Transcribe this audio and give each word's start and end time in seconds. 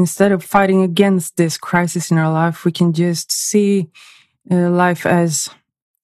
instead 0.00 0.32
of 0.32 0.42
fighting 0.42 0.82
against 0.82 1.36
this 1.36 1.58
crisis 1.58 2.10
in 2.10 2.16
our 2.16 2.32
life, 2.32 2.64
we 2.64 2.72
can 2.72 2.92
just 2.94 3.30
see 3.30 3.90
uh, 4.50 4.70
life 4.70 5.04
as 5.04 5.50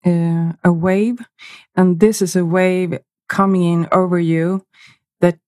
uh, 0.05 0.53
a 0.63 0.73
wave. 0.73 1.19
And 1.75 1.99
this 1.99 2.21
is 2.21 2.37
a 2.37 2.45
wave 2.45 2.99
coming 3.29 3.65
in 3.65 3.89
over 3.91 4.21
you 4.21 4.67
that 5.21 5.39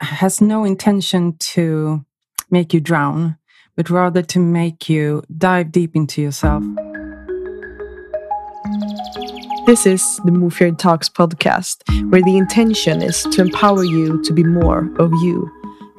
has 0.00 0.40
no 0.40 0.64
intention 0.64 1.36
to 1.54 2.04
make 2.50 2.72
you 2.72 2.80
drown, 2.80 3.36
but 3.76 3.90
rather 3.90 4.22
to 4.22 4.38
make 4.38 4.88
you 4.88 5.22
dive 5.36 5.70
deep 5.70 5.94
into 5.94 6.22
yourself. 6.22 6.64
This 9.66 9.86
is 9.86 10.02
the 10.24 10.32
Mofjard 10.32 10.78
Talks 10.78 11.10
podcast, 11.10 11.76
where 12.10 12.22
the 12.22 12.38
intention 12.38 13.02
is 13.02 13.22
to 13.24 13.42
empower 13.42 13.84
you 13.84 14.20
to 14.22 14.32
be 14.32 14.42
more 14.42 14.90
of 14.98 15.12
you. 15.22 15.50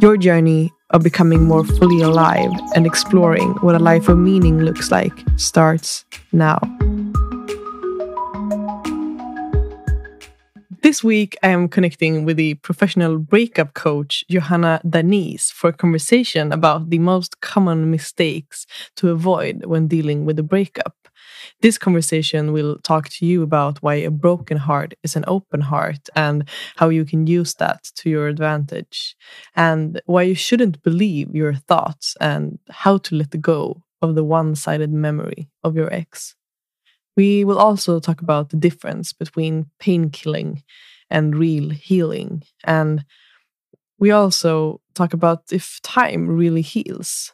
Your 0.02 0.18
journey 0.18 0.74
of 0.94 1.04
becoming 1.04 1.44
more 1.44 1.66
fully 1.66 2.02
alive 2.02 2.52
and 2.76 2.86
exploring 2.86 3.50
what 3.62 3.76
a 3.76 3.80
life 3.80 4.08
of 4.08 4.18
meaning 4.18 4.60
looks 4.60 4.92
like 4.92 5.14
starts 5.36 6.06
now. 6.32 6.60
This 10.84 11.04
week, 11.04 11.38
I 11.42 11.48
am 11.48 11.70
connecting 11.70 12.26
with 12.26 12.38
the 12.38 12.56
professional 12.56 13.18
breakup 13.18 13.74
coach 13.74 14.24
Johanna 14.30 14.82
Danis, 14.86 15.52
for 15.52 15.70
a 15.70 15.74
conversation 15.74 16.52
about 16.52 16.90
the 16.90 17.00
most 17.00 17.42
common 17.42 17.90
mistakes 17.90 18.68
to 18.98 19.10
avoid 19.10 19.66
when 19.66 19.88
dealing 19.88 20.26
with 20.26 20.38
a 20.38 20.44
breakup. 20.44 21.03
This 21.64 21.78
conversation 21.78 22.52
will 22.52 22.78
talk 22.80 23.08
to 23.08 23.26
you 23.26 23.42
about 23.42 23.82
why 23.82 23.96
a 23.96 24.12
broken 24.12 24.58
heart 24.58 24.96
is 25.02 25.16
an 25.16 25.24
open 25.28 25.62
heart 25.62 26.10
and 26.14 26.46
how 26.76 26.90
you 26.90 27.06
can 27.06 27.26
use 27.26 27.54
that 27.54 27.86
to 27.96 28.10
your 28.10 28.28
advantage, 28.28 29.16
and 29.56 30.02
why 30.06 30.24
you 30.24 30.36
shouldn't 30.36 30.84
believe 30.84 31.34
your 31.34 31.54
thoughts 31.54 32.18
and 32.20 32.60
how 32.70 32.98
to 32.98 33.16
let 33.16 33.40
go 33.40 33.82
of 34.02 34.16
the 34.16 34.26
one 34.26 34.56
sided 34.56 34.92
memory 34.92 35.48
of 35.64 35.78
your 35.78 35.92
ex. 35.94 36.36
We 37.16 37.46
will 37.46 37.60
also 37.60 38.02
talk 38.02 38.22
about 38.22 38.50
the 38.50 38.58
difference 38.58 39.14
between 39.14 39.68
pain 39.80 40.10
killing 40.10 40.64
and 41.10 41.34
real 41.34 41.70
healing. 41.70 42.44
And 42.66 43.06
we 44.00 44.12
also 44.12 44.82
talk 44.96 45.14
about 45.14 45.44
if 45.54 45.80
time 45.82 46.28
really 46.28 46.62
heals. 46.62 47.32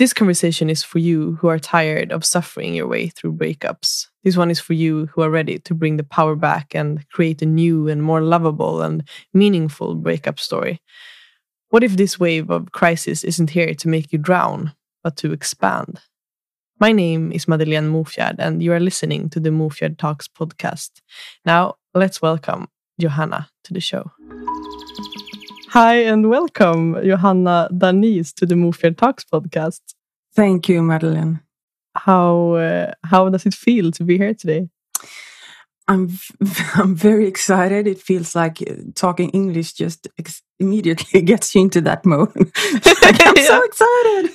This 0.00 0.14
conversation 0.14 0.70
is 0.70 0.82
for 0.82 0.98
you 0.98 1.36
who 1.42 1.48
are 1.48 1.58
tired 1.58 2.10
of 2.10 2.24
suffering 2.24 2.72
your 2.72 2.86
way 2.86 3.08
through 3.08 3.34
breakups. 3.34 4.06
This 4.24 4.34
one 4.34 4.50
is 4.50 4.58
for 4.58 4.72
you 4.72 5.10
who 5.12 5.20
are 5.20 5.28
ready 5.28 5.58
to 5.58 5.74
bring 5.74 5.98
the 5.98 6.04
power 6.04 6.34
back 6.34 6.74
and 6.74 7.06
create 7.10 7.42
a 7.42 7.46
new 7.46 7.86
and 7.86 8.02
more 8.02 8.22
lovable 8.22 8.80
and 8.80 9.06
meaningful 9.34 9.94
breakup 9.96 10.40
story. 10.40 10.80
What 11.68 11.84
if 11.84 11.98
this 11.98 12.18
wave 12.18 12.48
of 12.48 12.72
crisis 12.72 13.24
isn't 13.24 13.50
here 13.50 13.74
to 13.74 13.88
make 13.88 14.10
you 14.10 14.18
drown, 14.18 14.72
but 15.04 15.18
to 15.18 15.34
expand? 15.34 16.00
My 16.78 16.92
name 16.92 17.30
is 17.30 17.46
Madeleine 17.46 17.92
Mofjard, 17.92 18.36
and 18.38 18.62
you 18.62 18.72
are 18.72 18.80
listening 18.80 19.28
to 19.28 19.38
the 19.38 19.50
Mofjard 19.50 19.98
Talks 19.98 20.28
podcast. 20.28 21.02
Now, 21.44 21.74
let's 21.92 22.22
welcome 22.22 22.68
Johanna 22.98 23.50
to 23.64 23.74
the 23.74 23.80
show. 23.80 24.10
Hi, 25.72 25.98
and 26.02 26.28
welcome, 26.28 26.96
Johanna 27.00 27.68
Danis, 27.70 28.34
to 28.34 28.44
the 28.44 28.56
Mofjard 28.56 28.96
Talks 28.96 29.24
podcast. 29.24 29.80
Thank 30.34 30.68
you, 30.68 30.82
Madeleine. 30.82 31.42
How 31.94 32.54
uh, 32.54 32.90
how 33.04 33.28
does 33.28 33.46
it 33.46 33.54
feel 33.54 33.92
to 33.92 34.02
be 34.02 34.18
here 34.18 34.34
today? 34.34 34.68
I'm 35.86 36.08
I'm 36.74 36.96
very 36.96 37.28
excited. 37.28 37.86
It 37.86 38.00
feels 38.00 38.34
like 38.34 38.60
uh, 38.68 38.82
talking 38.96 39.30
English 39.30 39.74
just 39.74 40.08
immediately 40.58 41.22
gets 41.30 41.54
you 41.54 41.60
into 41.60 41.80
that 41.82 42.04
mode. 42.04 42.34
like, 42.34 43.20
I'm 43.24 43.36
so 43.36 43.62
excited. 43.62 44.30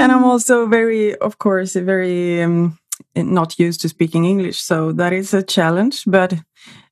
and 0.00 0.10
I'm 0.10 0.24
also 0.24 0.66
very, 0.66 1.14
of 1.16 1.36
course, 1.36 1.74
very 1.74 2.42
um, 2.42 2.78
not 3.14 3.58
used 3.58 3.82
to 3.82 3.90
speaking 3.90 4.24
English, 4.24 4.58
so 4.58 4.92
that 4.92 5.12
is 5.12 5.34
a 5.34 5.42
challenge. 5.42 6.04
But 6.06 6.32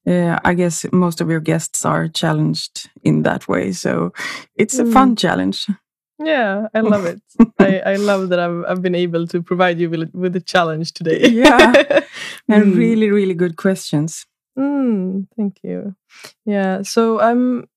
uh, 0.06 0.38
I 0.44 0.54
guess 0.54 0.86
most 0.92 1.20
of 1.20 1.30
your 1.30 1.40
guests 1.40 1.84
are 1.84 2.08
challenged 2.08 2.90
in 3.02 3.22
that 3.22 3.48
way, 3.48 3.72
so 3.72 4.12
it's 4.54 4.78
a 4.78 4.84
mm. 4.84 4.92
fun 4.92 5.16
challenge. 5.16 5.66
Yeah, 6.18 6.68
I 6.72 6.80
love 6.80 7.04
it. 7.04 7.20
I, 7.58 7.80
I 7.80 7.96
love 7.96 8.30
that 8.30 8.38
I've, 8.38 8.64
I've 8.66 8.82
been 8.82 8.94
able 8.94 9.26
to 9.26 9.42
provide 9.42 9.78
you 9.78 9.90
with, 9.90 10.10
with 10.14 10.34
a 10.36 10.40
challenge 10.40 10.92
today. 10.92 11.28
yeah, 11.28 11.72
and 12.48 12.72
mm. 12.72 12.76
really, 12.76 13.10
really 13.10 13.34
good 13.34 13.56
questions. 13.56 14.26
Mm, 14.58 15.26
thank 15.36 15.58
you. 15.62 15.94
Yeah, 16.46 16.82
so 16.82 17.20
I'm 17.20 17.68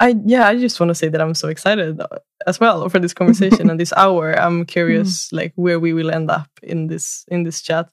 I 0.00 0.16
yeah, 0.24 0.48
I 0.48 0.56
just 0.56 0.80
want 0.80 0.88
to 0.88 0.94
say 0.94 1.08
that 1.08 1.20
I'm 1.20 1.34
so 1.34 1.48
excited 1.48 2.00
uh, 2.00 2.06
as 2.46 2.58
well 2.58 2.88
for 2.88 2.98
this 2.98 3.12
conversation 3.12 3.68
and 3.70 3.78
this 3.78 3.92
hour. 3.96 4.32
I'm 4.32 4.64
curious 4.64 5.28
mm. 5.28 5.36
like 5.36 5.52
where 5.56 5.78
we 5.78 5.92
will 5.92 6.10
end 6.10 6.30
up 6.30 6.48
in 6.62 6.86
this 6.86 7.24
in 7.28 7.44
this 7.44 7.60
chat. 7.60 7.90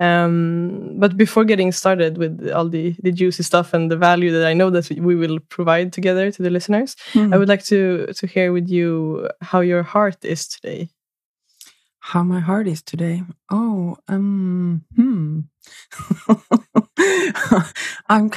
Um, 0.00 0.94
but 0.98 1.18
before 1.18 1.44
getting 1.44 1.70
started 1.70 2.16
with 2.16 2.50
all 2.50 2.68
the 2.68 2.96
the 3.02 3.12
juicy 3.12 3.42
stuff 3.42 3.74
and 3.74 3.90
the 3.90 3.96
value 3.98 4.32
that 4.32 4.46
I 4.46 4.54
know 4.54 4.70
that 4.70 4.90
we 4.90 5.14
will 5.14 5.38
provide 5.50 5.92
together 5.92 6.30
to 6.30 6.42
the 6.42 6.50
listeners, 6.50 6.96
mm. 7.12 7.32
I 7.34 7.36
would 7.36 7.48
like 7.48 7.64
to 7.66 8.06
to 8.06 8.26
hear 8.26 8.52
with 8.52 8.68
you 8.68 9.28
how 9.42 9.60
your 9.60 9.82
heart 9.82 10.24
is 10.24 10.48
today. 10.48 10.88
How 12.00 12.22
my 12.22 12.40
heart 12.40 12.66
is 12.66 12.82
today? 12.82 13.22
Oh, 13.50 13.96
um, 14.08 14.84
hmm. 14.96 15.40
I'm. 18.08 18.30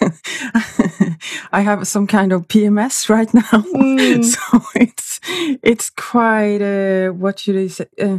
I 1.52 1.62
have 1.62 1.86
some 1.88 2.06
kind 2.06 2.32
of 2.32 2.46
PMS 2.48 3.08
right 3.08 3.32
now, 3.34 3.42
mm. 3.42 4.24
so 4.24 4.62
it's 4.74 5.20
it's 5.62 5.90
quite. 5.90 6.60
Uh, 6.62 7.10
what 7.12 7.38
should 7.40 7.56
I 7.56 7.66
say? 7.68 7.86
Uh, 8.00 8.18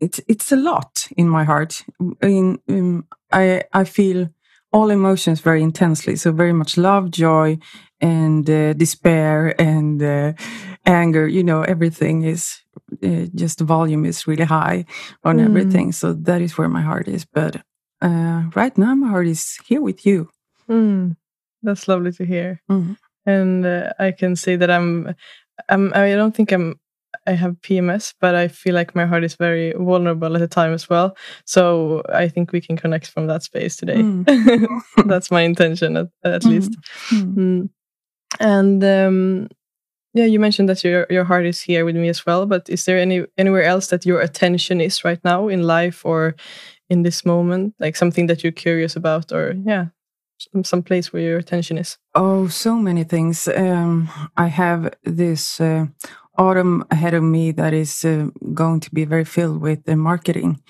it's 0.00 0.20
it's 0.26 0.50
a 0.50 0.56
lot 0.56 1.08
in 1.16 1.28
my 1.28 1.44
heart. 1.44 1.84
In, 2.22 2.58
um, 2.68 3.06
I 3.30 3.62
I 3.72 3.84
feel 3.84 4.30
all 4.76 4.90
emotions 4.90 5.40
very 5.40 5.62
intensely. 5.62 6.16
So 6.16 6.32
very 6.32 6.52
much 6.52 6.76
love, 6.76 7.10
joy, 7.10 7.58
and 7.98 8.48
uh, 8.50 8.74
despair 8.74 9.58
and 9.58 10.02
uh, 10.02 10.32
anger. 10.84 11.26
You 11.26 11.42
know, 11.42 11.62
everything 11.62 12.24
is 12.24 12.60
uh, 13.02 13.26
just 13.34 13.58
the 13.58 13.64
volume 13.64 14.04
is 14.04 14.26
really 14.26 14.44
high 14.44 14.84
on 15.24 15.38
mm. 15.38 15.44
everything. 15.46 15.92
So 15.92 16.12
that 16.12 16.42
is 16.42 16.58
where 16.58 16.68
my 16.68 16.82
heart 16.82 17.08
is. 17.08 17.24
But 17.24 17.56
uh, 18.02 18.42
right 18.54 18.76
now, 18.76 18.94
my 18.94 19.08
heart 19.08 19.28
is 19.28 19.58
here 19.66 19.80
with 19.80 20.04
you. 20.04 20.28
Mm. 20.68 21.16
That's 21.62 21.88
lovely 21.88 22.12
to 22.12 22.24
hear. 22.26 22.60
Mm. 22.70 22.96
And 23.24 23.64
uh, 23.64 23.92
I 23.98 24.12
can 24.12 24.36
say 24.36 24.56
that 24.56 24.70
I'm, 24.70 25.14
I'm, 25.70 25.92
I 25.94 26.14
don't 26.14 26.36
think 26.36 26.52
I'm, 26.52 26.78
I 27.26 27.32
have 27.32 27.60
PMS, 27.62 28.14
but 28.20 28.34
I 28.34 28.48
feel 28.48 28.74
like 28.74 28.94
my 28.94 29.06
heart 29.06 29.24
is 29.24 29.34
very 29.34 29.72
vulnerable 29.72 30.34
at 30.34 30.40
the 30.40 30.48
time 30.48 30.72
as 30.72 30.88
well. 30.88 31.16
So 31.44 32.02
I 32.12 32.28
think 32.28 32.52
we 32.52 32.60
can 32.60 32.76
connect 32.76 33.08
from 33.08 33.26
that 33.26 33.42
space 33.42 33.76
today. 33.76 33.96
Mm. 33.96 34.68
That's 35.06 35.30
my 35.30 35.42
intention, 35.42 35.96
at, 35.96 36.08
at 36.24 36.42
mm. 36.42 36.48
least. 36.48 36.76
Mm. 37.10 37.68
And 38.40 38.84
um, 38.84 39.48
yeah, 40.16 40.24
you 40.24 40.40
mentioned 40.40 40.68
that 40.68 40.82
your 40.82 41.06
your 41.10 41.24
heart 41.24 41.46
is 41.46 41.60
here 41.60 41.84
with 41.84 41.96
me 41.96 42.08
as 42.08 42.24
well. 42.24 42.46
But 42.46 42.68
is 42.68 42.84
there 42.84 42.98
any 42.98 43.26
anywhere 43.36 43.64
else 43.64 43.88
that 43.88 44.06
your 44.06 44.20
attention 44.20 44.80
is 44.80 45.04
right 45.04 45.22
now 45.24 45.48
in 45.48 45.62
life 45.62 46.06
or 46.06 46.34
in 46.88 47.02
this 47.02 47.24
moment, 47.24 47.74
like 47.78 47.96
something 47.96 48.26
that 48.28 48.42
you're 48.42 48.52
curious 48.52 48.96
about, 48.96 49.32
or 49.32 49.54
yeah, 49.64 49.86
some, 50.38 50.64
some 50.64 50.82
place 50.82 51.12
where 51.12 51.22
your 51.22 51.38
attention 51.38 51.78
is? 51.78 51.98
Oh, 52.14 52.48
so 52.48 52.76
many 52.76 53.04
things. 53.04 53.48
Um, 53.48 54.08
I 54.36 54.46
have 54.46 54.94
this 55.04 55.60
uh, 55.60 55.86
autumn 56.38 56.84
ahead 56.90 57.14
of 57.14 57.22
me 57.22 57.52
that 57.52 57.72
is 57.72 58.04
uh, 58.04 58.28
going 58.54 58.80
to 58.80 58.90
be 58.94 59.04
very 59.04 59.24
filled 59.24 59.60
with 59.60 59.84
the 59.84 59.96
marketing. 59.96 60.60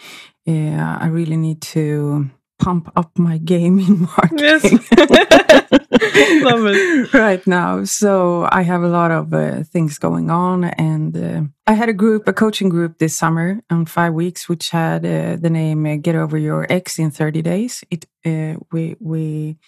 Yeah, 0.44 0.98
I 1.00 1.06
really 1.08 1.36
need 1.36 1.60
to 1.62 2.30
pump 2.58 2.90
up 2.96 3.18
my 3.18 3.38
game 3.52 3.78
in 3.78 4.00
marketing. 4.02 4.38
Yes. 4.38 4.64
Love 6.42 6.66
it. 6.66 7.12
right 7.14 7.46
now. 7.46 7.84
So 7.84 8.48
I 8.50 8.62
have 8.62 8.82
a 8.82 8.88
lot 8.88 9.10
of 9.10 9.32
uh, 9.32 9.62
things 9.64 9.98
going 9.98 10.30
on. 10.30 10.64
And 10.64 11.16
uh, 11.16 11.42
I 11.66 11.74
had 11.74 11.88
a 11.88 11.92
group, 11.92 12.28
a 12.28 12.32
coaching 12.32 12.68
group 12.68 12.98
this 12.98 13.16
summer 13.16 13.60
on 13.70 13.86
five 13.86 14.12
weeks, 14.14 14.48
which 14.48 14.70
had 14.70 15.04
uh, 15.04 15.36
the 15.36 15.50
name 15.50 15.86
uh, 15.86 15.96
Get 15.96 16.14
Over 16.14 16.38
Your 16.38 16.66
Ex 16.70 16.98
in 16.98 17.10
30 17.10 17.42
Days. 17.42 17.84
It 17.90 18.06
uh, 18.24 18.58
We, 18.72 18.96
we 19.00 19.58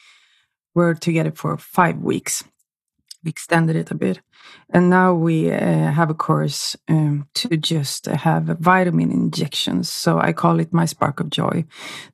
were 0.75 0.94
together 0.94 1.32
for 1.32 1.56
five 1.56 1.99
weeks 1.99 2.43
we 2.43 2.57
extended 3.25 3.76
it 3.76 3.91
a 3.91 3.94
bit. 3.94 4.20
And 4.70 4.91
now 4.91 5.15
we 5.15 5.50
uh, 5.50 5.91
have 5.91 6.11
a 6.11 6.15
course 6.15 6.76
um, 6.88 7.29
to 7.35 7.56
just 7.56 8.06
have 8.06 8.44
vitamin 8.44 9.11
injections. 9.11 9.91
So 9.91 10.19
I 10.19 10.32
call 10.32 10.61
it 10.61 10.73
my 10.73 10.87
spark 10.87 11.20
of 11.20 11.31
joy. 11.31 11.65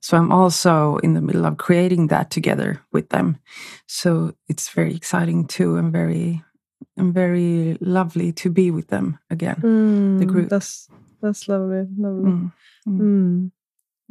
So 0.01 0.17
I'm 0.17 0.31
also 0.31 0.97
in 0.97 1.13
the 1.13 1.21
middle 1.21 1.45
of 1.45 1.57
creating 1.57 2.07
that 2.07 2.31
together 2.31 2.81
with 2.91 3.09
them. 3.09 3.37
So 3.87 4.35
it's 4.47 4.69
very 4.69 4.95
exciting 4.95 5.47
too 5.47 5.77
and 5.77 5.91
very 5.91 6.43
and 6.97 7.13
very 7.13 7.77
lovely 7.81 8.31
to 8.33 8.49
be 8.49 8.71
with 8.71 8.87
them 8.87 9.19
again. 9.29 9.57
Mm, 9.57 10.19
the 10.19 10.25
group. 10.25 10.49
That's 10.49 10.87
that's 11.21 11.47
lovely. 11.47 11.87
Lovely. 11.97 12.31
Mm, 12.31 12.51
mm. 12.87 13.51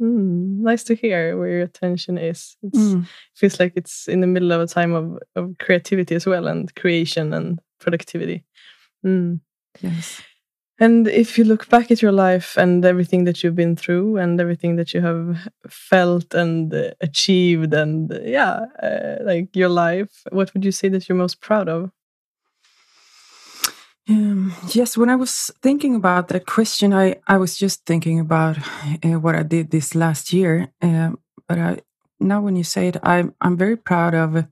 Mm. 0.01 0.59
Nice 0.59 0.83
to 0.85 0.95
hear 0.95 1.37
where 1.37 1.49
your 1.49 1.61
attention 1.61 2.17
is. 2.17 2.57
It 2.63 2.73
mm. 2.73 3.07
feels 3.35 3.59
like 3.59 3.73
it's 3.75 4.07
in 4.07 4.21
the 4.21 4.27
middle 4.27 4.51
of 4.51 4.61
a 4.61 4.67
time 4.67 4.93
of, 4.93 5.19
of 5.35 5.57
creativity 5.59 6.15
as 6.15 6.25
well 6.25 6.47
and 6.47 6.73
creation 6.75 7.33
and 7.33 7.59
productivity. 7.79 8.43
Mm. 9.05 9.39
Yes. 9.81 10.21
And 10.77 11.07
if 11.07 11.37
you 11.37 11.45
look 11.45 11.69
back 11.69 11.89
at 11.89 12.01
your 12.01 12.11
life 12.11 12.57
and 12.57 12.83
everything 12.83 13.23
that 13.23 13.41
you've 13.41 13.55
been 13.55 13.77
through 13.77 14.17
and 14.17 14.41
everything 14.41 14.75
that 14.75 14.93
you 14.93 14.99
have 14.99 15.47
felt 15.69 16.33
and 16.33 16.93
achieved 16.99 17.73
and 17.73 18.11
yeah, 18.23 18.65
uh, 18.83 19.23
like 19.23 19.55
your 19.55 19.69
life, 19.69 20.23
what 20.31 20.53
would 20.53 20.65
you 20.65 20.73
say 20.73 20.89
that 20.89 21.07
you're 21.07 21.17
most 21.17 21.39
proud 21.39 21.69
of? 21.69 21.91
Um, 24.07 24.53
yes, 24.73 24.95
when 24.97 25.09
I 25.09 25.15
was 25.15 25.51
thinking 25.63 25.95
about 25.95 26.27
that 26.27 26.45
question, 26.45 26.93
I, 26.93 27.15
I 27.27 27.37
was 27.37 27.57
just 27.57 27.85
thinking 27.85 28.19
about 28.19 28.57
uh, 29.03 29.19
what 29.19 29.35
I 29.35 29.41
did 29.41 29.71
this 29.71 29.95
last 29.95 30.31
year. 30.31 30.67
Um, 30.81 31.17
but 31.47 31.57
I, 31.57 31.79
now, 32.19 32.41
when 32.41 32.55
you 32.55 32.63
say 32.63 32.87
it, 32.87 32.97
I'm 33.03 33.33
I'm 33.41 33.57
very 33.57 33.75
proud 33.75 34.13
of 34.13 34.45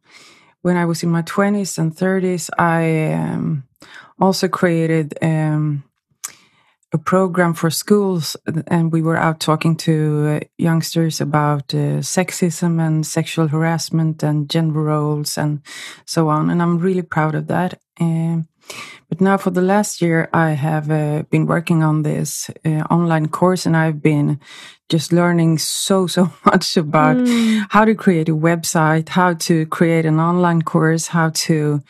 when 0.61 0.75
I 0.75 0.85
was 0.85 1.03
in 1.03 1.09
my 1.09 1.21
twenties 1.21 1.77
and 1.77 1.95
thirties. 1.95 2.50
I 2.57 3.13
um, 3.13 3.63
also 4.19 4.47
created 4.47 5.13
um, 5.21 5.83
a 6.91 6.97
program 6.97 7.53
for 7.53 7.69
schools, 7.69 8.35
and 8.67 8.91
we 8.91 9.01
were 9.03 9.17
out 9.17 9.39
talking 9.39 9.75
to 9.77 10.39
uh, 10.41 10.47
youngsters 10.57 11.21
about 11.21 11.73
uh, 11.73 12.01
sexism 12.01 12.79
and 12.79 13.05
sexual 13.05 13.47
harassment 13.47 14.23
and 14.23 14.50
gender 14.50 14.81
roles 14.81 15.38
and 15.38 15.61
so 16.05 16.29
on. 16.29 16.50
And 16.50 16.61
I'm 16.61 16.79
really 16.79 17.03
proud 17.03 17.35
of 17.35 17.47
that. 17.47 17.79
Um, 18.00 18.47
but 19.10 19.21
now, 19.21 19.38
for 19.38 19.51
the 19.51 19.62
last 19.62 20.01
year, 20.01 20.27
I 20.33 20.51
have 20.51 20.89
uh, 20.89 21.24
been 21.30 21.45
working 21.45 21.83
on 21.83 22.01
this 22.01 22.50
uh, 22.65 22.83
online 22.89 23.27
course, 23.27 23.65
and 23.65 23.77
I've 23.77 24.01
been 24.01 24.39
just 24.89 25.13
learning 25.13 25.60
so, 25.60 26.07
so 26.07 26.31
much 26.45 26.77
about 26.77 27.18
mm. 27.18 27.65
how 27.69 27.86
to 27.86 27.94
create 27.94 28.30
a 28.30 28.36
website, 28.36 29.10
how 29.10 29.36
to 29.36 29.68
create 29.68 30.06
an 30.06 30.19
online 30.19 30.63
course, 30.63 31.07
how 31.07 31.30
to 31.30 31.83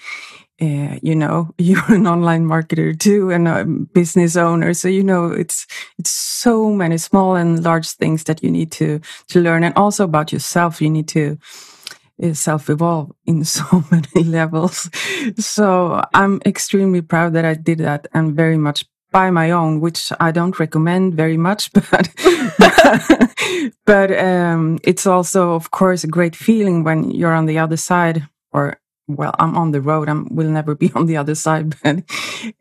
uh, 0.61 0.97
you 1.01 1.15
know 1.15 1.49
you're 1.57 1.93
an 1.93 2.07
online 2.07 2.45
marketer 2.45 2.97
too 2.97 3.31
and 3.31 3.47
a 3.47 3.65
business 3.65 4.35
owner 4.35 4.73
so 4.73 4.87
you 4.87 5.03
know 5.03 5.27
it's 5.27 5.65
it's 5.97 6.11
so 6.11 6.71
many 6.71 6.97
small 6.97 7.35
and 7.35 7.63
large 7.63 7.89
things 7.89 8.25
that 8.25 8.43
you 8.43 8.51
need 8.51 8.71
to 8.71 8.99
to 9.27 9.39
learn 9.39 9.63
and 9.63 9.73
also 9.75 10.03
about 10.03 10.31
yourself 10.31 10.81
you 10.81 10.89
need 10.89 11.07
to 11.07 11.37
self 12.33 12.69
evolve 12.69 13.11
in 13.25 13.43
so 13.57 13.83
many 13.91 14.23
levels 14.23 14.89
so 15.37 16.03
i'm 16.13 16.41
extremely 16.45 17.01
proud 17.01 17.33
that 17.33 17.45
i 17.45 17.53
did 17.53 17.79
that 17.79 18.07
and 18.13 18.35
very 18.35 18.57
much 18.57 18.85
by 19.11 19.29
my 19.29 19.51
own 19.51 19.79
which 19.79 20.11
i 20.19 20.31
don't 20.31 20.59
recommend 20.59 21.13
very 21.13 21.37
much 21.37 21.71
but 21.73 22.09
but 23.85 24.17
um, 24.17 24.79
it's 24.83 25.05
also 25.05 25.53
of 25.53 25.71
course 25.71 26.03
a 26.03 26.07
great 26.07 26.35
feeling 26.35 26.83
when 26.83 27.11
you're 27.11 27.33
on 27.33 27.45
the 27.45 27.59
other 27.59 27.77
side 27.77 28.27
or 28.51 28.77
well, 29.07 29.35
I'm 29.39 29.57
on 29.57 29.71
the 29.71 29.81
road. 29.81 30.07
I 30.09 30.13
will 30.13 30.49
never 30.49 30.75
be 30.75 30.91
on 30.95 31.05
the 31.05 31.17
other 31.17 31.35
side, 31.35 31.75
but 31.83 31.97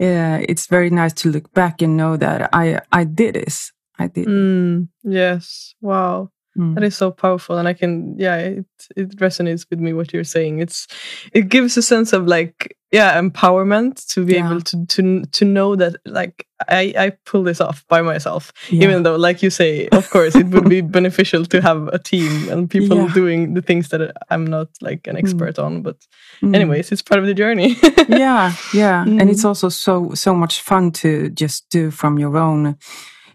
uh, 0.01 0.43
it's 0.49 0.67
very 0.67 0.91
nice 0.91 1.13
to 1.15 1.31
look 1.31 1.53
back 1.55 1.83
and 1.83 1.97
know 1.97 2.17
that 2.17 2.51
I 2.53 2.81
I 2.91 3.05
did 3.05 3.35
this. 3.35 3.73
I 3.99 4.09
did. 4.09 4.27
Mm, 4.27 4.89
yes. 5.05 5.75
Wow. 5.81 6.31
Mm. 6.57 6.75
That 6.75 6.85
is 6.85 6.97
so 6.97 7.11
powerful, 7.11 7.57
and 7.57 7.67
I 7.67 7.73
can, 7.73 8.15
yeah, 8.19 8.37
it 8.37 8.67
it 8.95 9.17
resonates 9.17 9.65
with 9.71 9.81
me 9.81 9.95
what 9.95 10.13
you're 10.13 10.23
saying. 10.23 10.59
It's 10.59 10.87
it 11.33 11.49
gives 11.49 11.79
a 11.79 11.83
sense 11.83 12.13
of 12.13 12.27
like, 12.27 12.77
yeah, 12.91 13.19
empowerment 13.19 14.07
to 14.09 14.27
be 14.27 14.35
yeah. 14.35 14.47
able 14.47 14.61
to 14.61 14.85
to 14.87 15.25
to 15.25 15.45
know 15.47 15.77
that 15.77 15.97
like 16.05 16.47
I 16.69 16.93
I 16.99 17.13
pull 17.25 17.43
this 17.43 17.59
off 17.59 17.87
by 17.89 18.03
myself, 18.03 18.53
yeah. 18.69 18.85
even 18.85 19.03
though, 19.03 19.17
like 19.17 19.43
you 19.43 19.49
say, 19.49 19.89
of 19.93 20.11
course, 20.11 20.37
it 20.37 20.49
would 20.49 20.69
be 20.69 20.81
beneficial 20.99 21.47
to 21.47 21.63
have 21.63 21.89
a 21.89 21.99
team 21.99 22.51
and 22.51 22.69
people 22.69 22.99
yeah. 22.99 23.15
doing 23.15 23.55
the 23.55 23.63
things 23.63 23.89
that 23.89 24.13
I'm 24.29 24.47
not 24.47 24.69
like 24.83 25.07
an 25.07 25.17
mm. 25.17 25.21
expert 25.21 25.57
mm. 25.57 25.65
on. 25.65 25.83
But 25.83 25.97
mm. 26.43 26.55
anyways, 26.55 26.93
it's 26.93 27.01
part 27.01 27.19
of 27.19 27.27
the 27.27 27.35
journey. 27.35 27.79
yeah, 28.09 28.53
yeah, 28.75 29.03
and 29.07 29.31
it's 29.31 29.43
mm. 29.43 29.49
also 29.49 29.71
so 29.71 30.13
so 30.13 30.35
much 30.35 30.61
fun 30.61 30.93
to 30.93 31.31
just 31.31 31.71
do 31.71 31.91
from 31.91 32.19
your 32.19 32.37
own 32.37 32.77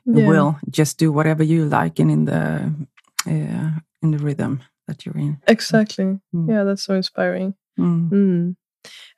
will, 0.05 0.57
just 0.69 0.97
do 0.97 1.11
whatever 1.11 1.43
you 1.43 1.65
like, 1.65 1.99
and 1.99 2.11
in 2.11 2.25
the 2.25 2.71
uh, 3.27 3.79
in 4.01 4.11
the 4.11 4.17
rhythm 4.17 4.61
that 4.87 5.05
you're 5.05 5.17
in. 5.17 5.37
Exactly. 5.47 6.19
Mm. 6.33 6.49
Yeah, 6.49 6.63
that's 6.63 6.83
so 6.83 6.95
inspiring. 6.95 7.55
Mm. 7.79 8.09
Mm. 8.09 8.55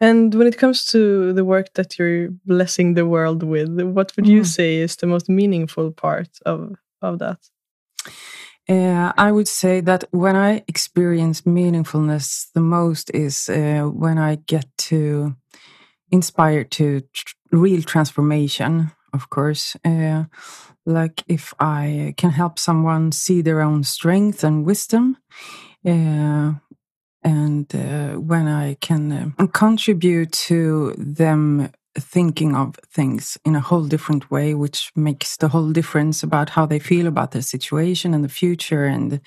And 0.02 0.34
when 0.34 0.48
it 0.48 0.58
comes 0.58 0.86
to 0.86 1.34
the 1.34 1.46
work 1.46 1.74
that 1.74 2.00
you're 2.00 2.30
blessing 2.46 2.96
the 2.96 3.06
world 3.06 3.44
with, 3.44 3.70
what 3.82 4.16
would 4.16 4.28
you 4.28 4.42
mm. 4.42 4.46
say 4.46 4.78
is 4.78 4.96
the 4.96 5.08
most 5.08 5.30
meaningful 5.30 5.92
part 5.92 6.30
of 6.46 6.76
of 7.02 7.20
that? 7.20 7.38
Uh, 8.68 9.12
I 9.18 9.32
would 9.32 9.48
say 9.48 9.82
that 9.82 10.04
when 10.12 10.36
I 10.36 10.64
experience 10.68 11.42
meaningfulness 11.42 12.52
the 12.54 12.62
most 12.62 13.10
is 13.14 13.50
uh, 13.50 13.90
when 13.92 14.18
I 14.18 14.36
get 14.46 14.66
to 14.90 15.36
inspire 16.12 16.64
to 16.64 17.02
tr 17.14 17.34
real 17.52 17.82
transformation. 17.82 18.92
Of 19.14 19.30
course, 19.30 19.76
uh, 19.84 20.26
like 20.86 21.24
if 21.28 21.54
I 21.60 22.14
can 22.18 22.32
help 22.32 22.60
someone 22.60 23.12
see 23.12 23.42
their 23.42 23.62
own 23.62 23.84
strength 23.84 24.44
and 24.44 24.66
wisdom, 24.66 25.18
uh, 25.86 26.54
and 27.24 27.76
uh, 27.76 28.14
when 28.14 28.48
I 28.48 28.76
can 28.76 29.36
uh, 29.38 29.48
contribute 29.48 30.32
to 30.48 30.94
them 30.98 31.72
thinking 31.98 32.56
of 32.56 32.76
things 32.94 33.38
in 33.46 33.56
a 33.56 33.60
whole 33.60 33.86
different 33.86 34.30
way, 34.30 34.54
which 34.54 34.92
makes 34.96 35.38
the 35.38 35.48
whole 35.50 35.72
difference 35.72 36.24
about 36.24 36.52
how 36.52 36.66
they 36.66 36.80
feel 36.80 37.08
about 37.08 37.32
the 37.32 37.42
situation 37.42 38.14
and 38.14 38.24
the 38.24 38.30
future 38.30 38.86
and 38.86 39.20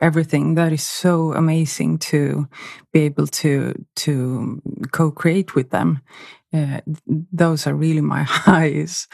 everything. 0.00 0.54
That 0.54 0.72
is 0.72 0.82
so 0.82 1.32
amazing 1.32 1.98
to 1.98 2.48
be 2.92 3.00
able 3.00 3.26
to 3.28 3.74
to 3.96 4.62
co-create 4.92 5.54
with 5.54 5.70
them. 5.70 6.00
Uh, 6.52 6.80
those 7.32 7.66
are 7.66 7.74
really 7.74 8.00
my 8.00 8.22
highs. 8.28 9.06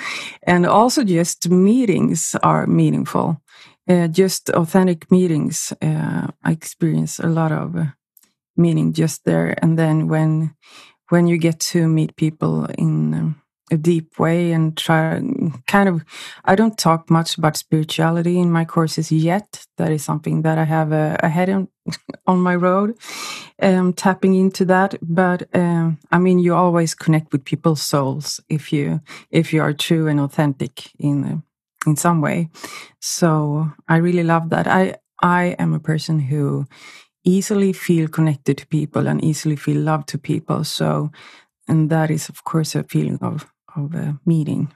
And 0.45 0.67
also 0.67 1.05
just 1.05 1.49
meetings 1.50 2.37
are 2.43 2.67
meaningful. 2.67 3.41
Uh, 3.89 4.09
just 4.09 4.49
authentic 4.50 5.11
meetings. 5.11 5.73
Uh, 5.83 6.29
I 6.43 6.53
experience 6.53 7.19
a 7.19 7.27
lot 7.27 7.53
of 7.53 7.77
uh, 7.77 7.85
meaning 8.57 8.93
just 8.93 9.25
there. 9.25 9.55
And 9.62 9.79
then 9.79 10.09
when, 10.09 10.55
when 11.11 11.27
you 11.27 11.39
get 11.39 11.61
to 11.61 11.89
meet 11.89 12.17
people 12.17 12.67
in 12.79 13.15
um, 13.15 13.43
a 13.73 13.77
deep 13.77 14.19
way 14.19 14.53
and 14.53 14.77
try 14.77 15.21
kind 15.67 15.89
of 15.89 16.05
i 16.45 16.55
don't 16.55 16.79
talk 16.79 17.11
much 17.11 17.39
about 17.39 17.56
spirituality 17.56 18.39
in 18.39 18.53
my 18.53 18.65
courses 18.65 19.11
yet. 19.11 19.67
That 19.79 19.91
is 19.93 20.05
something 20.05 20.43
that 20.43 20.59
i 20.59 20.65
have 20.65 20.93
ahead 20.93 21.49
on, 21.51 21.69
on 22.27 22.41
my 22.41 22.55
road 22.55 22.95
um, 23.62 23.93
tapping 23.95 24.35
into 24.35 24.65
that. 24.67 24.97
But 25.03 25.49
um, 25.55 25.99
i 26.12 26.19
mean 26.19 26.39
you 26.39 26.55
always 26.55 26.95
connect 26.95 27.33
with 27.33 27.45
people's 27.45 27.83
souls 27.83 28.41
if 28.49 28.73
you 28.73 29.00
if 29.31 29.53
you 29.53 29.62
are 29.62 29.73
true 29.73 30.09
and 30.09 30.21
authentic 30.21 30.90
in 30.99 31.25
uh, 31.25 31.38
in 31.87 31.97
some 31.97 32.21
way. 32.21 32.50
So 33.00 33.71
i 33.88 33.97
really 33.97 34.25
love 34.25 34.50
that. 34.50 34.67
I 34.67 34.97
i 35.23 35.57
am 35.59 35.75
a 35.75 35.81
person 35.81 36.19
who 36.21 36.67
easily 37.25 37.73
feel 37.73 38.09
connected 38.09 38.59
to 38.59 38.66
people 38.66 39.07
and 39.07 39.25
easily 39.25 39.57
feel 39.57 39.81
love 39.81 40.04
to 40.07 40.19
people 40.19 40.62
so 40.64 41.11
and 41.69 41.90
that 41.90 42.11
is 42.11 42.28
of 42.28 42.45
course 42.45 42.75
a 42.75 42.85
feeling 42.85 43.19
of 43.23 43.47
of 43.76 43.95
a 43.95 44.19
meeting. 44.25 44.73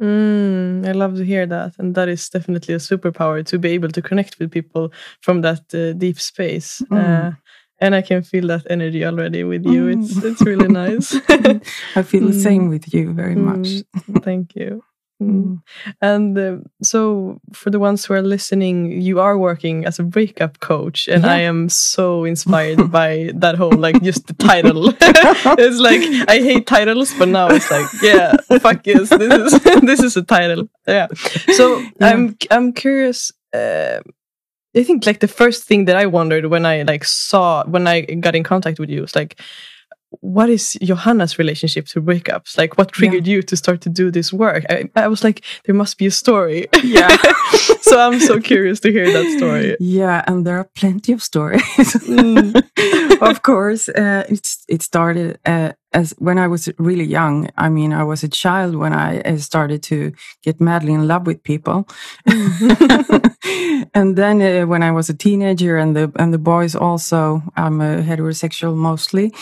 Mm, 0.00 0.86
I 0.86 0.92
love 0.92 1.16
to 1.16 1.24
hear 1.24 1.46
that, 1.46 1.74
and 1.78 1.94
that 1.94 2.08
is 2.08 2.28
definitely 2.28 2.74
a 2.74 2.78
superpower 2.78 3.44
to 3.46 3.58
be 3.58 3.70
able 3.70 3.88
to 3.88 4.02
connect 4.02 4.38
with 4.38 4.50
people 4.50 4.92
from 5.22 5.40
that 5.40 5.74
uh, 5.74 5.92
deep 5.94 6.20
space. 6.20 6.82
Mm. 6.90 6.98
Uh, 6.98 7.36
and 7.80 7.94
I 7.94 8.02
can 8.02 8.22
feel 8.22 8.46
that 8.48 8.66
energy 8.70 9.04
already 9.04 9.44
with 9.44 9.64
you. 9.64 9.86
Mm. 9.86 10.02
It's 10.02 10.24
it's 10.24 10.42
really 10.42 10.68
nice. 10.68 11.14
I 11.96 12.02
feel 12.02 12.26
the 12.26 12.32
same 12.32 12.62
mm. 12.66 12.70
with 12.70 12.92
you 12.92 13.12
very 13.12 13.36
much. 13.36 13.66
Mm. 13.66 14.22
Thank 14.22 14.54
you. 14.54 14.82
Mm. 15.22 15.62
And 16.02 16.38
uh, 16.38 16.56
so, 16.82 17.40
for 17.54 17.70
the 17.70 17.78
ones 17.78 18.04
who 18.04 18.12
are 18.12 18.22
listening, 18.22 19.00
you 19.00 19.18
are 19.18 19.38
working 19.38 19.86
as 19.86 19.98
a 19.98 20.02
breakup 20.02 20.60
coach, 20.60 21.08
and 21.08 21.24
yeah. 21.24 21.32
I 21.32 21.38
am 21.38 21.70
so 21.70 22.24
inspired 22.24 22.90
by 22.92 23.30
that 23.34 23.54
whole 23.54 23.72
like 23.72 24.02
just 24.02 24.26
the 24.26 24.34
title. 24.34 24.92
it's 25.00 25.78
like 25.80 26.02
I 26.28 26.42
hate 26.42 26.66
titles, 26.66 27.14
but 27.18 27.28
now 27.28 27.48
it's 27.48 27.70
like 27.70 27.86
yeah, 28.02 28.36
fuck 28.60 28.86
yes, 28.86 29.08
this 29.08 29.54
is 29.54 29.60
this 29.82 30.00
is 30.00 30.16
a 30.18 30.22
title. 30.22 30.68
Yeah. 30.86 31.08
So 31.54 31.78
yeah. 31.78 31.88
I'm 32.00 32.36
I'm 32.50 32.72
curious. 32.74 33.32
Uh, 33.54 34.00
I 34.76 34.82
think 34.82 35.06
like 35.06 35.20
the 35.20 35.28
first 35.28 35.64
thing 35.64 35.86
that 35.86 35.96
I 35.96 36.04
wondered 36.04 36.46
when 36.46 36.66
I 36.66 36.82
like 36.82 37.04
saw 37.04 37.64
when 37.64 37.86
I 37.86 38.02
got 38.02 38.36
in 38.36 38.42
contact 38.42 38.78
with 38.78 38.90
you 38.90 39.00
was 39.00 39.16
like 39.16 39.40
what 40.20 40.48
is 40.48 40.76
Johanna's 40.82 41.38
relationship 41.38 41.86
to 41.86 42.00
breakups? 42.00 42.56
Like, 42.56 42.78
what 42.78 42.92
triggered 42.92 43.26
yeah. 43.26 43.36
you 43.36 43.42
to 43.42 43.56
start 43.56 43.80
to 43.82 43.88
do 43.88 44.10
this 44.10 44.32
work? 44.32 44.64
I, 44.70 44.88
I, 44.94 45.08
was 45.08 45.24
like, 45.24 45.44
there 45.64 45.74
must 45.74 45.98
be 45.98 46.06
a 46.06 46.10
story. 46.10 46.68
Yeah. 46.82 47.08
so 47.80 47.98
I'm 47.98 48.20
so 48.20 48.40
curious 48.40 48.80
to 48.80 48.92
hear 48.92 49.10
that 49.12 49.36
story. 49.36 49.76
Yeah, 49.80 50.24
and 50.26 50.46
there 50.46 50.58
are 50.58 50.68
plenty 50.74 51.12
of 51.12 51.22
stories. 51.22 51.62
Mm. 51.62 53.20
of 53.20 53.42
course, 53.42 53.88
uh, 53.88 54.24
it's 54.28 54.64
it 54.68 54.82
started 54.82 55.38
uh, 55.44 55.72
as 55.96 56.14
when 56.18 56.38
I 56.38 56.46
was 56.46 56.68
really 56.78 57.04
young, 57.04 57.48
I 57.56 57.70
mean, 57.70 57.92
I 57.94 58.04
was 58.04 58.22
a 58.22 58.28
child 58.28 58.76
when 58.76 58.92
I 58.92 59.36
started 59.38 59.82
to 59.84 60.12
get 60.42 60.60
madly 60.60 60.92
in 60.92 61.08
love 61.08 61.26
with 61.26 61.42
people, 61.42 61.88
and 63.94 64.16
then 64.16 64.42
uh, 64.42 64.66
when 64.66 64.82
I 64.82 64.92
was 64.92 65.08
a 65.08 65.14
teenager, 65.14 65.78
and 65.78 65.96
the 65.96 66.12
and 66.16 66.34
the 66.34 66.38
boys 66.38 66.76
also, 66.76 67.42
I'm 67.56 67.80
a 67.80 68.02
heterosexual 68.02 68.76
mostly, 68.76 69.32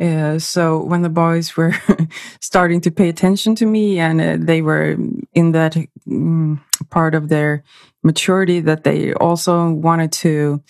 uh, 0.00 0.38
so 0.38 0.84
when 0.84 1.02
the 1.02 1.10
boys 1.10 1.56
were 1.56 1.74
starting 2.40 2.80
to 2.82 2.92
pay 2.92 3.08
attention 3.08 3.56
to 3.56 3.66
me, 3.66 3.98
and 3.98 4.20
uh, 4.20 4.36
they 4.38 4.62
were 4.62 4.96
in 5.32 5.52
that 5.52 5.76
um, 6.06 6.64
part 6.90 7.16
of 7.16 7.28
their 7.28 7.64
maturity 8.04 8.60
that 8.60 8.84
they 8.84 9.12
also 9.14 9.70
wanted 9.70 10.12
to 10.12 10.62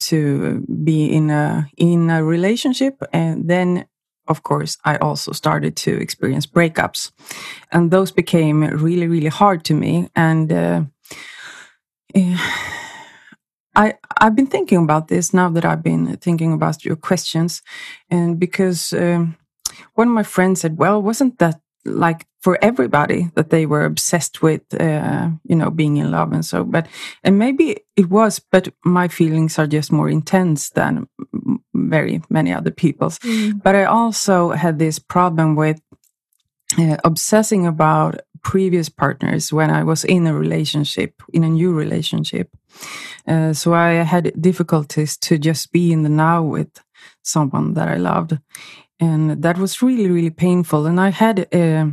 to 0.00 0.64
be 0.84 1.06
in 1.06 1.30
a 1.30 1.68
in 1.76 2.10
a 2.10 2.24
relationship 2.24 3.02
and 3.12 3.48
then 3.48 3.84
of 4.28 4.42
course 4.42 4.76
i 4.84 4.96
also 4.96 5.32
started 5.32 5.76
to 5.76 5.90
experience 6.00 6.46
breakups. 6.46 7.10
And 7.72 7.90
those 7.90 8.12
became 8.12 8.62
really 8.62 9.08
really 9.08 9.28
hard 9.28 9.64
to 9.64 9.74
me. 9.74 10.08
And 10.14 10.52
uh, 10.52 10.82
I 13.76 13.94
I've 14.20 14.34
been 14.34 14.46
thinking 14.46 14.78
about 14.78 15.08
this 15.08 15.32
now 15.32 15.48
that 15.50 15.64
I've 15.64 15.82
been 15.82 16.16
thinking 16.16 16.52
about 16.52 16.84
your 16.84 16.96
questions, 16.96 17.62
and 18.10 18.38
because 18.38 18.92
um, 18.92 19.36
one 19.94 20.08
of 20.08 20.14
my 20.14 20.24
friends 20.24 20.60
said, 20.60 20.78
"Well, 20.78 21.02
wasn't 21.02 21.38
that 21.38 21.60
like 21.84 22.26
for 22.40 22.58
everybody 22.62 23.30
that 23.34 23.50
they 23.50 23.66
were 23.66 23.84
obsessed 23.84 24.42
with 24.42 24.62
uh, 24.80 25.28
you 25.44 25.56
know 25.56 25.70
being 25.70 25.96
in 25.96 26.10
love 26.10 26.32
and 26.32 26.44
so 26.44 26.64
but 26.64 26.86
and 27.24 27.38
maybe 27.38 27.76
it 27.96 28.08
was 28.10 28.38
but 28.38 28.68
my 28.84 29.08
feelings 29.08 29.58
are 29.58 29.66
just 29.66 29.92
more 29.92 30.08
intense 30.08 30.70
than 30.70 31.08
very 31.74 32.22
many 32.30 32.52
other 32.52 32.70
people's. 32.70 33.18
Mm. 33.20 33.62
but 33.62 33.74
i 33.74 33.84
also 33.84 34.50
had 34.50 34.78
this 34.78 34.98
problem 34.98 35.56
with 35.56 35.80
uh, 36.78 36.96
obsessing 37.04 37.66
about 37.66 38.20
previous 38.42 38.88
partners 38.88 39.52
when 39.52 39.70
i 39.70 39.82
was 39.82 40.04
in 40.04 40.26
a 40.26 40.34
relationship 40.34 41.22
in 41.32 41.44
a 41.44 41.48
new 41.48 41.72
relationship. 41.72 42.48
Uh, 43.26 43.52
so 43.52 43.74
i 43.74 44.04
had 44.04 44.32
difficulties 44.40 45.16
to 45.16 45.38
just 45.38 45.72
be 45.72 45.92
in 45.92 46.02
the 46.02 46.08
now 46.08 46.42
with 46.42 46.82
someone 47.22 47.74
that 47.74 47.88
i 47.88 47.96
loved. 47.96 48.38
And 49.00 49.42
that 49.42 49.58
was 49.58 49.82
really 49.82 50.08
really 50.08 50.30
painful. 50.30 50.86
And 50.86 51.00
i 51.00 51.10
had 51.10 51.52
uh, 51.54 51.86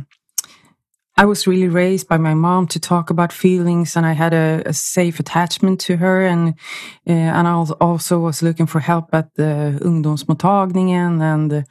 i 1.16 1.24
was 1.24 1.46
really 1.46 1.68
raised 1.68 2.08
by 2.08 2.18
my 2.18 2.34
mom 2.34 2.66
to 2.66 2.78
talk 2.78 3.10
about 3.10 3.32
feelings 3.32 3.96
and 3.96 4.06
i 4.06 4.12
had 4.12 4.32
a, 4.34 4.62
a 4.66 4.72
safe 4.72 5.20
attachment 5.20 5.80
to 5.80 5.96
her 5.96 6.24
and 6.24 6.54
uh, 7.08 7.12
and 7.12 7.48
i 7.48 7.52
also 7.80 8.18
was 8.18 8.42
looking 8.42 8.66
for 8.66 8.80
help 8.80 9.12
at 9.12 9.34
the 9.34 9.78
ungdomsmottagningen 9.82 11.20
and 11.22 11.64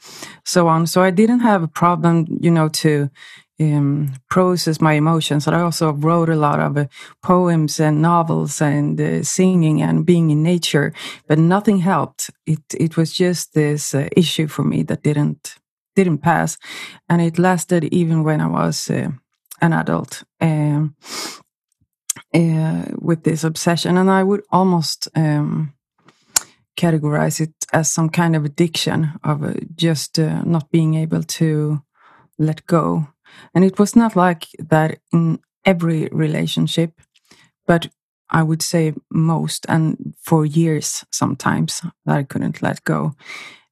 so 0.44 0.68
on 0.68 0.88
so 0.88 1.02
i 1.02 1.12
didn't 1.12 1.42
have 1.42 1.64
a 1.64 1.68
problem 1.68 2.25
you 2.42 2.52
know 2.52 2.70
to 2.70 3.10
um, 3.60 4.14
process 4.30 4.82
my 4.82 4.94
emotions. 4.94 5.48
And 5.48 5.56
I 5.56 5.62
also 5.62 5.94
wrote 5.94 6.30
a 6.30 6.36
lot 6.36 6.60
of 6.60 6.78
uh, 6.78 6.86
poems 7.24 7.80
and 7.80 8.02
novels 8.02 8.62
and 8.62 9.00
uh, 9.00 9.24
singing 9.24 9.82
and 9.82 10.06
being 10.06 10.30
in 10.30 10.44
nature, 10.44 10.94
but 11.28 11.40
nothing 11.40 11.80
helped. 11.80 12.30
It 12.46 12.64
it 12.78 12.98
was 12.98 13.14
just 13.14 13.54
this 13.54 13.96
uh, 13.96 14.08
issue 14.16 14.48
for 14.48 14.64
me 14.64 14.84
that 14.84 15.04
didn't 15.04 15.56
didn't 15.96 16.20
pass, 16.20 16.58
and 17.08 17.22
it 17.22 17.40
lasted 17.40 17.86
even 17.86 18.24
when 18.24 18.42
I 18.42 18.48
was 18.48 18.90
uh, 18.90 19.12
an 19.62 19.74
adult. 19.74 20.24
Um, 20.42 20.96
uh, 22.34 22.86
with 23.00 23.24
this 23.24 23.44
obsession, 23.44 23.98
and 23.98 24.10
I 24.10 24.24
would 24.24 24.44
almost 24.52 25.08
um, 25.16 25.74
categorize 26.78 27.40
it 27.40 27.54
as 27.72 27.90
some 27.90 28.10
kind 28.10 28.36
of 28.36 28.44
addiction 28.44 29.14
of 29.24 29.44
uh, 29.44 29.54
just 29.76 30.18
not 30.18 30.70
being 30.70 30.96
able 30.96 31.24
to 31.24 31.82
let 32.38 32.66
go 32.66 33.08
and 33.54 33.64
it 33.64 33.80
was 33.80 33.96
not 33.96 34.16
like 34.16 34.48
that 34.60 35.00
in 35.12 35.40
every 35.66 36.08
relationship, 36.12 37.02
but 37.66 37.90
I 38.30 38.44
would 38.44 38.62
say 38.62 38.94
most, 39.12 39.66
and 39.70 40.16
for 40.22 40.46
years 40.46 41.06
sometimes 41.12 41.82
that 42.06 42.18
I 42.18 42.24
couldn't 42.24 42.62
let 42.62 42.84
go. 42.84 43.14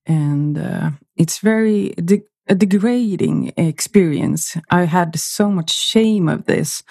And 0.06 0.58
uh, 0.58 0.92
it's 1.16 1.40
very 1.40 1.90
de- 1.90 2.24
a 2.48 2.56
degrading 2.56 3.54
experience. 3.58 4.58
I 4.70 4.84
had 4.84 5.18
so 5.18 5.50
much 5.50 5.72
shame 5.72 6.28
of 6.28 6.46
this 6.46 6.84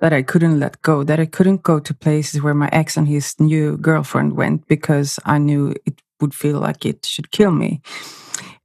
that 0.00 0.12
I 0.12 0.22
couldn't 0.22 0.60
let 0.60 0.82
go, 0.82 1.02
that 1.04 1.20
I 1.20 1.26
couldn't 1.26 1.62
go 1.62 1.80
to 1.80 1.94
places 1.94 2.42
where 2.42 2.54
my 2.54 2.68
ex 2.72 2.96
and 2.96 3.08
his 3.08 3.34
new 3.40 3.76
girlfriend 3.78 4.36
went 4.36 4.68
because 4.68 5.18
I 5.24 5.38
knew 5.38 5.74
it 5.86 6.02
would 6.20 6.34
feel 6.34 6.60
like 6.60 6.84
it 6.84 7.06
should 7.06 7.30
kill 7.30 7.52
me. 7.52 7.80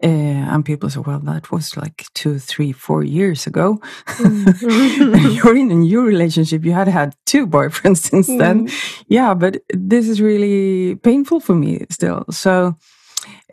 Uh, 0.04 0.52
and 0.52 0.66
people 0.66 0.90
say, 0.90 1.00
well, 1.00 1.20
that 1.20 1.50
was 1.50 1.78
like 1.78 2.06
two, 2.14 2.38
three, 2.38 2.74
four 2.74 3.04
years 3.04 3.48
ago. 3.48 3.80
Mm. 4.06 5.36
You're 5.36 5.56
in 5.56 5.72
a 5.72 5.76
new 5.76 6.02
relationship. 6.02 6.66
You 6.66 6.74
had 6.74 6.90
had 6.90 7.16
two 7.26 7.48
boyfriends 7.48 7.98
since 8.10 8.30
mm. 8.30 8.38
then. 8.38 8.70
Yeah, 9.08 9.34
but 9.34 9.62
this 9.70 10.10
is 10.10 10.20
really 10.20 10.96
painful 10.96 11.40
for 11.40 11.56
me 11.56 11.86
still. 11.90 12.26
So, 12.32 12.76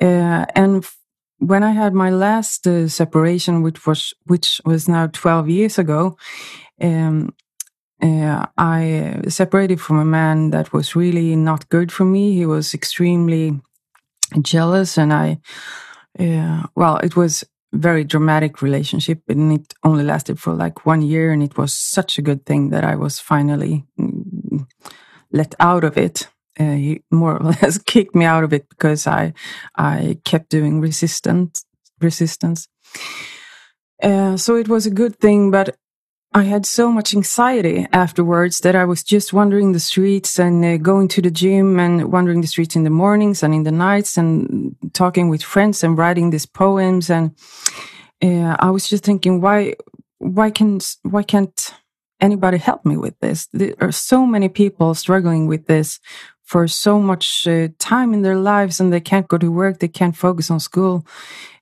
uh, 0.00 0.46
and 0.56 0.84
when 1.40 1.62
I 1.62 1.72
had 1.72 1.94
my 1.94 2.10
last 2.10 2.66
uh, 2.66 2.88
separation, 2.88 3.62
which 3.62 3.86
was 3.86 4.14
which 4.26 4.60
was 4.64 4.88
now 4.88 5.08
twelve 5.08 5.48
years 5.48 5.78
ago, 5.78 6.16
um, 6.80 7.34
uh, 8.02 8.46
I 8.56 9.22
separated 9.28 9.80
from 9.80 9.98
a 9.98 10.04
man 10.04 10.50
that 10.50 10.72
was 10.72 10.94
really 10.94 11.36
not 11.36 11.68
good 11.68 11.90
for 11.90 12.04
me. 12.04 12.34
He 12.34 12.46
was 12.46 12.74
extremely 12.74 13.60
jealous, 14.42 14.98
and 14.98 15.12
I 15.12 15.40
yeah. 16.18 16.66
Well, 16.76 16.98
it 16.98 17.16
was 17.16 17.44
very 17.72 18.04
dramatic 18.04 18.62
relationship 18.62 19.22
and 19.28 19.52
it 19.52 19.74
only 19.84 20.02
lasted 20.02 20.40
for 20.40 20.52
like 20.54 20.84
one 20.84 21.02
year 21.02 21.30
and 21.30 21.42
it 21.42 21.56
was 21.56 21.72
such 21.72 22.18
a 22.18 22.22
good 22.22 22.44
thing 22.44 22.70
that 22.70 22.84
I 22.84 22.96
was 22.96 23.20
finally 23.20 23.84
mm, 23.98 24.66
let 25.32 25.54
out 25.60 25.84
of 25.84 25.96
it. 25.96 26.28
Uh, 26.60 26.74
he 26.74 27.02
more 27.10 27.36
or 27.36 27.52
less 27.62 27.78
kicked 27.78 28.14
me 28.14 28.26
out 28.26 28.44
of 28.44 28.52
it 28.52 28.68
because 28.68 29.06
I 29.06 29.32
I 29.76 30.18
kept 30.24 30.50
doing 30.50 30.80
resistance 30.80 31.64
resistance. 32.00 32.68
Uh, 34.02 34.36
so 34.36 34.56
it 34.56 34.68
was 34.68 34.86
a 34.86 34.90
good 34.90 35.16
thing, 35.16 35.50
but 35.50 35.76
I 36.32 36.44
had 36.44 36.64
so 36.64 36.92
much 36.92 37.12
anxiety 37.12 37.86
afterwards 37.92 38.60
that 38.60 38.76
I 38.76 38.84
was 38.84 39.02
just 39.02 39.32
wandering 39.32 39.72
the 39.72 39.80
streets 39.80 40.38
and 40.38 40.64
uh, 40.64 40.76
going 40.76 41.08
to 41.08 41.20
the 41.20 41.30
gym 41.30 41.80
and 41.80 42.12
wandering 42.12 42.40
the 42.40 42.46
streets 42.46 42.76
in 42.76 42.84
the 42.84 42.90
mornings 42.90 43.42
and 43.42 43.52
in 43.52 43.64
the 43.64 43.72
nights 43.72 44.16
and 44.16 44.76
talking 44.92 45.28
with 45.28 45.42
friends 45.42 45.82
and 45.82 45.98
writing 45.98 46.30
these 46.30 46.46
poems. 46.46 47.10
And 47.10 47.32
uh, 48.22 48.56
I 48.60 48.70
was 48.70 48.88
just 48.88 49.02
thinking, 49.02 49.40
why, 49.40 49.74
why 50.18 50.52
can, 50.52 50.78
why 51.02 51.24
can't 51.24 51.74
anybody 52.20 52.58
help 52.58 52.86
me 52.86 52.96
with 52.96 53.18
this? 53.18 53.48
There 53.52 53.74
are 53.80 53.92
so 53.92 54.24
many 54.24 54.48
people 54.48 54.94
struggling 54.94 55.48
with 55.48 55.66
this 55.66 55.98
for 56.50 56.66
so 56.66 56.98
much 56.98 57.46
uh, 57.46 57.68
time 57.78 58.12
in 58.12 58.22
their 58.22 58.40
lives 58.52 58.80
and 58.80 58.92
they 58.92 59.00
can't 59.00 59.28
go 59.28 59.38
to 59.38 59.52
work. 59.52 59.78
They 59.78 59.92
can't 60.00 60.16
focus 60.16 60.50
on 60.50 60.58
school 60.58 61.06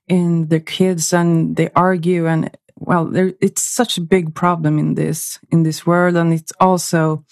and 0.07 0.49
their 0.49 0.65
kids 0.77 1.13
and 1.13 1.55
they 1.55 1.69
argue 1.75 2.25
and 2.25 2.49
well, 2.79 3.05
there, 3.05 3.33
it's 3.41 3.61
such 3.61 3.97
a 3.97 4.01
big 4.15 4.33
problem 4.33 4.79
in 4.79 4.95
this 4.95 5.37
in 5.51 5.63
this 5.63 5.85
world, 5.85 6.15
and 6.15 6.33
it 6.33 6.49
also 6.59 7.25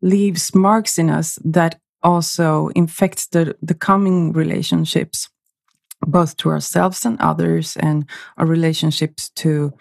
leaves 0.00 0.54
marks 0.54 0.98
in 0.98 1.10
us 1.10 1.38
that 1.44 1.78
also 2.02 2.68
infects 2.74 3.26
the 3.26 3.54
the 3.62 3.74
coming 3.74 4.32
relationships, 4.32 5.28
both 6.00 6.36
to 6.38 6.48
ourselves 6.48 7.04
and 7.04 7.20
others, 7.20 7.76
and 7.76 8.06
our 8.38 8.46
relationships 8.46 9.28
to 9.36 9.72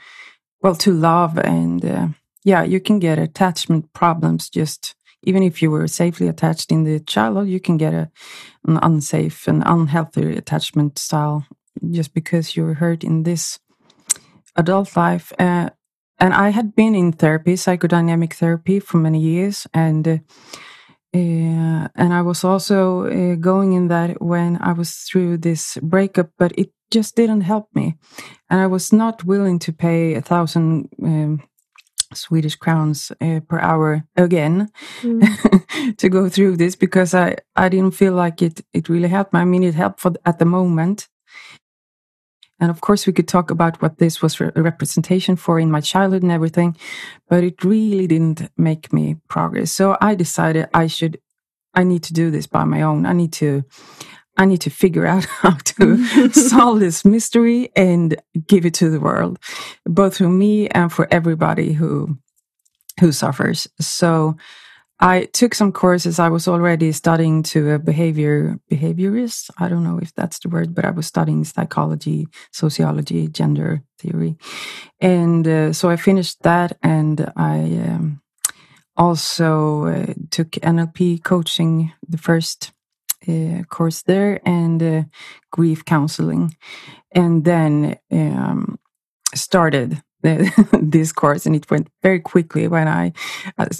well 0.62 0.76
to 0.76 0.92
love 0.92 1.40
and 1.40 1.86
uh, 1.86 2.08
yeah, 2.44 2.64
you 2.64 2.80
can 2.80 3.00
get 3.00 3.20
attachment 3.20 3.94
problems 3.94 4.50
just 4.50 4.96
even 5.24 5.44
if 5.44 5.62
you 5.62 5.72
were 5.72 5.88
safely 5.88 6.28
attached 6.28 6.72
in 6.72 6.84
the 6.84 7.00
childhood, 7.00 7.48
you 7.48 7.60
can 7.60 7.78
get 7.78 7.94
a, 7.94 8.10
an 8.68 8.80
unsafe 8.82 9.48
and 9.48 9.64
unhealthy 9.66 10.36
attachment 10.36 10.98
style 10.98 11.46
just 11.92 12.14
because 12.14 12.56
you 12.56 12.64
were 12.64 12.76
hurt 12.76 13.04
in 13.04 13.24
this 13.24 13.60
adult 14.56 14.96
life. 14.96 15.32
Uh, 15.40 15.70
and 16.20 16.34
I 16.34 16.50
had 16.50 16.76
been 16.76 16.96
in 16.96 17.14
therapy, 17.14 17.54
psychodynamic 17.54 18.34
therapy, 18.34 18.80
for 18.80 18.98
many 18.98 19.20
years, 19.20 19.68
and 19.74 20.08
uh, 20.08 20.18
uh, 21.12 21.88
and 21.96 22.14
I 22.14 22.22
was 22.22 22.44
also 22.44 23.06
uh, 23.06 23.36
going 23.36 23.74
in 23.74 23.88
that 23.88 24.22
when 24.22 24.58
I 24.62 24.74
was 24.74 24.92
through 25.10 25.38
this 25.38 25.78
breakup, 25.82 26.30
but 26.38 26.52
it 26.58 26.72
just 26.92 27.16
didn't 27.16 27.42
help 27.42 27.68
me, 27.74 27.96
and 28.50 28.60
I 28.60 28.68
was 28.68 28.92
not 28.92 29.24
willing 29.24 29.60
to 29.60 29.72
pay 29.74 30.16
a 30.16 30.22
thousand. 30.22 30.90
Um, 31.02 31.42
Swedish 32.14 32.56
crowns 32.56 33.12
uh, 33.22 33.40
per 33.48 33.60
hour 33.60 34.04
again 34.16 34.70
mm. 35.02 35.96
to 35.98 36.10
go 36.10 36.30
through 36.30 36.58
this 36.58 36.76
because 36.76 37.14
I, 37.14 37.38
I 37.56 37.70
didn't 37.70 37.96
feel 37.96 38.14
like 38.14 38.42
it 38.42 38.62
it 38.74 38.90
really 38.90 39.10
helped 39.10 39.34
me. 39.34 39.40
I 39.40 39.46
mean, 39.46 39.64
it 39.64 39.76
helped 39.76 40.00
for 40.00 40.14
at 40.26 40.40
the 40.40 40.46
moment, 40.46 41.08
and 42.60 42.70
of 42.70 42.82
course, 42.82 43.08
we 43.08 43.14
could 43.14 43.28
talk 43.28 43.52
about 43.52 43.82
what 43.82 43.98
this 43.98 44.22
was 44.22 44.40
a 44.42 44.52
representation 44.56 45.36
for 45.36 45.60
in 45.60 45.72
my 45.72 45.80
childhood 45.80 46.24
and 46.24 46.32
everything, 46.32 46.76
but 47.30 47.44
it 47.44 47.64
really 47.64 48.06
didn't 48.06 48.50
make 48.58 48.92
me 48.92 49.16
progress. 49.30 49.72
So 49.72 49.98
I 50.02 50.16
decided 50.16 50.68
I 50.74 50.88
should, 50.88 51.20
I 51.74 51.84
need 51.84 52.04
to 52.04 52.14
do 52.14 52.32
this 52.32 52.48
by 52.48 52.66
my 52.66 52.82
own. 52.82 53.06
I 53.06 53.14
need 53.14 53.32
to, 53.34 53.64
I 54.40 54.46
need 54.46 54.62
to 54.62 54.70
figure 54.70 55.06
out 55.06 55.26
how 55.42 55.52
to 55.52 56.30
solve 56.32 56.80
this 56.80 57.04
mystery 57.04 57.70
and 57.76 58.16
give 58.48 58.66
it 58.66 58.74
to 58.76 58.90
the 58.90 59.00
world, 59.00 59.38
both 59.86 60.18
for 60.18 60.30
me 60.30 60.68
and 60.70 60.92
for 60.92 61.08
everybody 61.12 61.74
who 61.74 62.18
who 63.00 63.12
suffers. 63.12 63.68
So 63.80 64.36
I 65.00 65.26
took 65.26 65.56
some 65.56 65.72
courses. 65.72 66.20
I 66.20 66.30
was 66.30 66.48
already 66.48 66.92
studying 66.92 67.44
to 67.44 67.72
a 67.72 67.80
behavior 67.80 68.60
behaviorist. 68.72 69.50
I 69.58 69.68
don't 69.68 69.84
know 69.84 70.00
if 70.02 70.16
that's 70.16 70.40
the 70.40 70.50
word, 70.50 70.74
but 70.74 70.86
I 70.86 70.92
was 70.92 71.06
studying 71.06 71.44
psychology, 71.44 72.28
sociology, 72.52 73.28
gender 73.28 73.84
theory, 74.00 74.38
and 75.02 75.46
uh, 75.48 75.74
so 75.74 75.90
I 75.90 75.98
finished 75.98 76.44
that, 76.44 76.78
and 76.82 77.32
I 77.36 77.60
um, 77.88 78.22
also 78.96 79.86
uh, 79.88 80.14
took 80.32 80.52
NLP 80.52 81.24
coaching, 81.24 81.92
the 82.08 82.18
first 82.18 82.72
course 83.70 84.04
there 84.04 84.40
and 84.46 84.82
uh, 84.82 85.04
grief 85.52 85.86
counseling, 85.86 86.56
and 87.12 87.46
then 87.46 87.98
um, 88.12 88.80
started 89.36 90.02
this 90.82 91.12
course. 91.12 91.46
And 91.46 91.56
it 91.56 91.70
went 91.72 91.88
very 92.04 92.20
quickly 92.20 92.68
when 92.68 92.88
I 92.88 93.14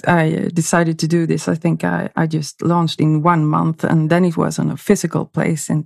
I 0.06 0.48
decided 0.54 0.98
to 0.98 1.08
do 1.08 1.26
this. 1.26 1.48
I 1.48 1.54
think 1.54 1.84
I, 1.84 2.10
I 2.16 2.26
just 2.26 2.62
launched 2.62 3.00
in 3.00 3.22
one 3.22 3.46
month, 3.46 3.84
and 3.84 4.10
then 4.10 4.24
it 4.24 4.36
was 4.36 4.58
on 4.58 4.70
a 4.70 4.76
physical 4.76 5.26
place 5.26 5.68
in 5.68 5.84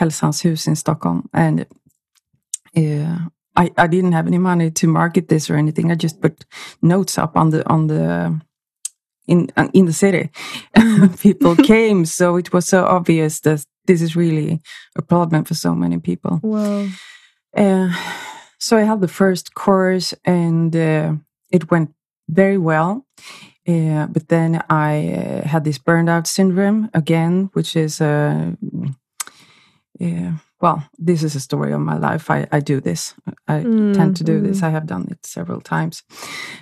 Hälsans 0.00 0.42
hus 0.42 0.66
in 0.66 0.76
Stockholm, 0.76 1.28
and. 1.32 1.66
Uh, 2.76 3.28
I, 3.54 3.70
I 3.76 3.86
didn't 3.86 4.12
have 4.12 4.26
any 4.26 4.38
money 4.38 4.70
to 4.70 4.86
market 4.86 5.28
this 5.28 5.50
or 5.50 5.56
anything. 5.56 5.92
I 5.92 5.94
just 5.94 6.22
put 6.22 6.46
notes 6.80 7.18
up 7.18 7.36
on 7.36 7.50
the 7.50 7.68
on 7.68 7.86
the 7.86 8.40
in 9.26 9.50
uh, 9.56 9.68
in 9.72 9.86
the 9.86 9.92
city. 9.92 10.30
people 11.20 11.56
came, 11.66 12.04
so 12.04 12.36
it 12.36 12.52
was 12.52 12.66
so 12.66 12.84
obvious 12.84 13.40
that 13.40 13.64
this 13.86 14.02
is 14.02 14.16
really 14.16 14.60
a 14.96 15.02
problem 15.02 15.44
for 15.44 15.54
so 15.54 15.74
many 15.74 15.98
people. 15.98 16.40
Wow. 16.42 16.88
Uh, 17.56 17.90
so 18.58 18.76
I 18.76 18.82
had 18.82 19.00
the 19.00 19.08
first 19.08 19.54
course, 19.54 20.14
and 20.24 20.74
uh, 20.74 21.14
it 21.50 21.70
went 21.70 21.90
very 22.28 22.58
well. 22.58 23.04
Uh, 23.68 24.06
but 24.06 24.28
then 24.28 24.62
I 24.68 25.12
uh, 25.12 25.48
had 25.48 25.64
this 25.64 25.78
burned 25.78 26.08
out 26.08 26.26
syndrome 26.26 26.90
again, 26.94 27.50
which 27.52 27.76
is 27.76 28.00
a 28.00 28.56
uh, 30.00 30.32
well, 30.62 30.84
this 30.96 31.24
is 31.24 31.34
a 31.34 31.40
story 31.40 31.72
of 31.72 31.80
my 31.80 31.98
life. 31.98 32.30
I, 32.30 32.46
I 32.52 32.60
do 32.60 32.80
this. 32.80 33.14
I 33.48 33.64
mm, 33.64 33.94
tend 33.94 34.16
to 34.18 34.24
do 34.24 34.40
this. 34.40 34.62
I 34.62 34.70
have 34.70 34.86
done 34.86 35.08
it 35.10 35.26
several 35.26 35.60
times. 35.60 36.04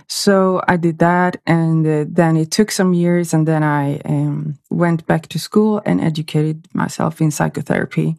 So 0.09 0.62
I 0.66 0.78
did 0.78 0.99
that. 1.00 1.37
And 1.47 1.87
uh, 1.87 2.07
then 2.09 2.38
it 2.38 2.50
took 2.50 2.71
some 2.71 2.95
years. 2.95 3.35
And 3.35 3.47
then 3.47 3.62
I 3.62 3.99
um, 4.07 4.59
went 4.71 5.07
back 5.07 5.28
to 5.28 5.38
school 5.38 5.83
and 5.85 6.00
educated 6.00 6.66
myself 6.73 7.21
in 7.21 7.30
psychotherapy. 7.30 8.16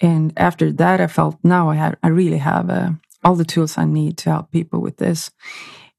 And 0.00 0.32
after 0.36 0.70
that, 0.72 1.00
I 1.00 1.08
felt 1.08 1.36
now 1.42 1.68
I, 1.68 1.74
had, 1.74 1.96
I 2.04 2.08
really 2.08 2.38
have 2.38 2.70
uh, 2.70 2.90
all 3.24 3.34
the 3.34 3.44
tools 3.44 3.76
I 3.76 3.86
need 3.86 4.16
to 4.18 4.30
help 4.30 4.52
people 4.52 4.80
with 4.80 4.98
this. 4.98 5.32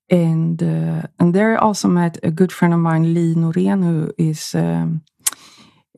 And 0.10 0.62
uh, 0.62 1.08
and 1.20 1.34
there 1.34 1.58
I 1.58 1.60
also 1.60 1.88
met 1.88 2.20
a 2.22 2.30
good 2.30 2.52
friend 2.52 2.76
of 2.76 2.80
mine, 2.80 3.16
Lee 3.16 3.34
Norén, 3.34 3.84
who 3.84 4.12
is 4.20 4.54
um, 4.54 5.02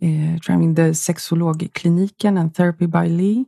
uh, 0.02 0.38
driving 0.40 0.76
the 0.76 0.94
Sexologkliniken 0.94 2.40
and 2.40 2.54
Therapy 2.54 2.86
by 2.86 3.08
Lee. 3.08 3.46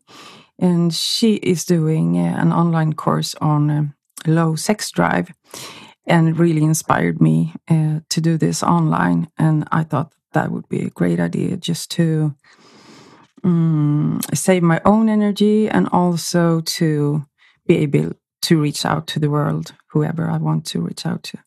And 0.57 0.93
she 0.93 1.35
is 1.35 1.65
doing 1.65 2.17
uh, 2.17 2.35
an 2.37 2.51
online 2.51 2.93
course 2.93 3.35
on 3.35 3.69
uh, 3.69 3.83
low 4.27 4.55
sex 4.55 4.91
drive 4.91 5.31
and 6.05 6.37
really 6.37 6.63
inspired 6.63 7.21
me 7.21 7.53
to 7.67 8.21
do 8.21 8.35
this 8.35 8.63
online. 8.63 9.29
And 9.37 9.67
I 9.71 9.83
thought 9.83 10.11
that 10.33 10.51
would 10.51 10.67
be 10.67 10.81
a 10.81 10.89
great 10.89 11.19
idea 11.19 11.55
just 11.55 11.91
to 11.91 12.35
um, 13.43 14.19
save 14.33 14.63
my 14.63 14.81
own 14.85 15.09
energy 15.09 15.69
and 15.69 15.87
also 15.91 16.61
to 16.61 17.25
be 17.67 17.77
able 17.77 18.13
to 18.49 18.59
reach 18.59 18.83
out 18.83 19.05
to 19.05 19.19
the 19.19 19.29
world, 19.29 19.73
whoever 19.91 20.27
I 20.27 20.37
want 20.37 20.65
to 20.71 20.81
reach 20.81 21.05
out 21.05 21.21
to. 21.21 21.37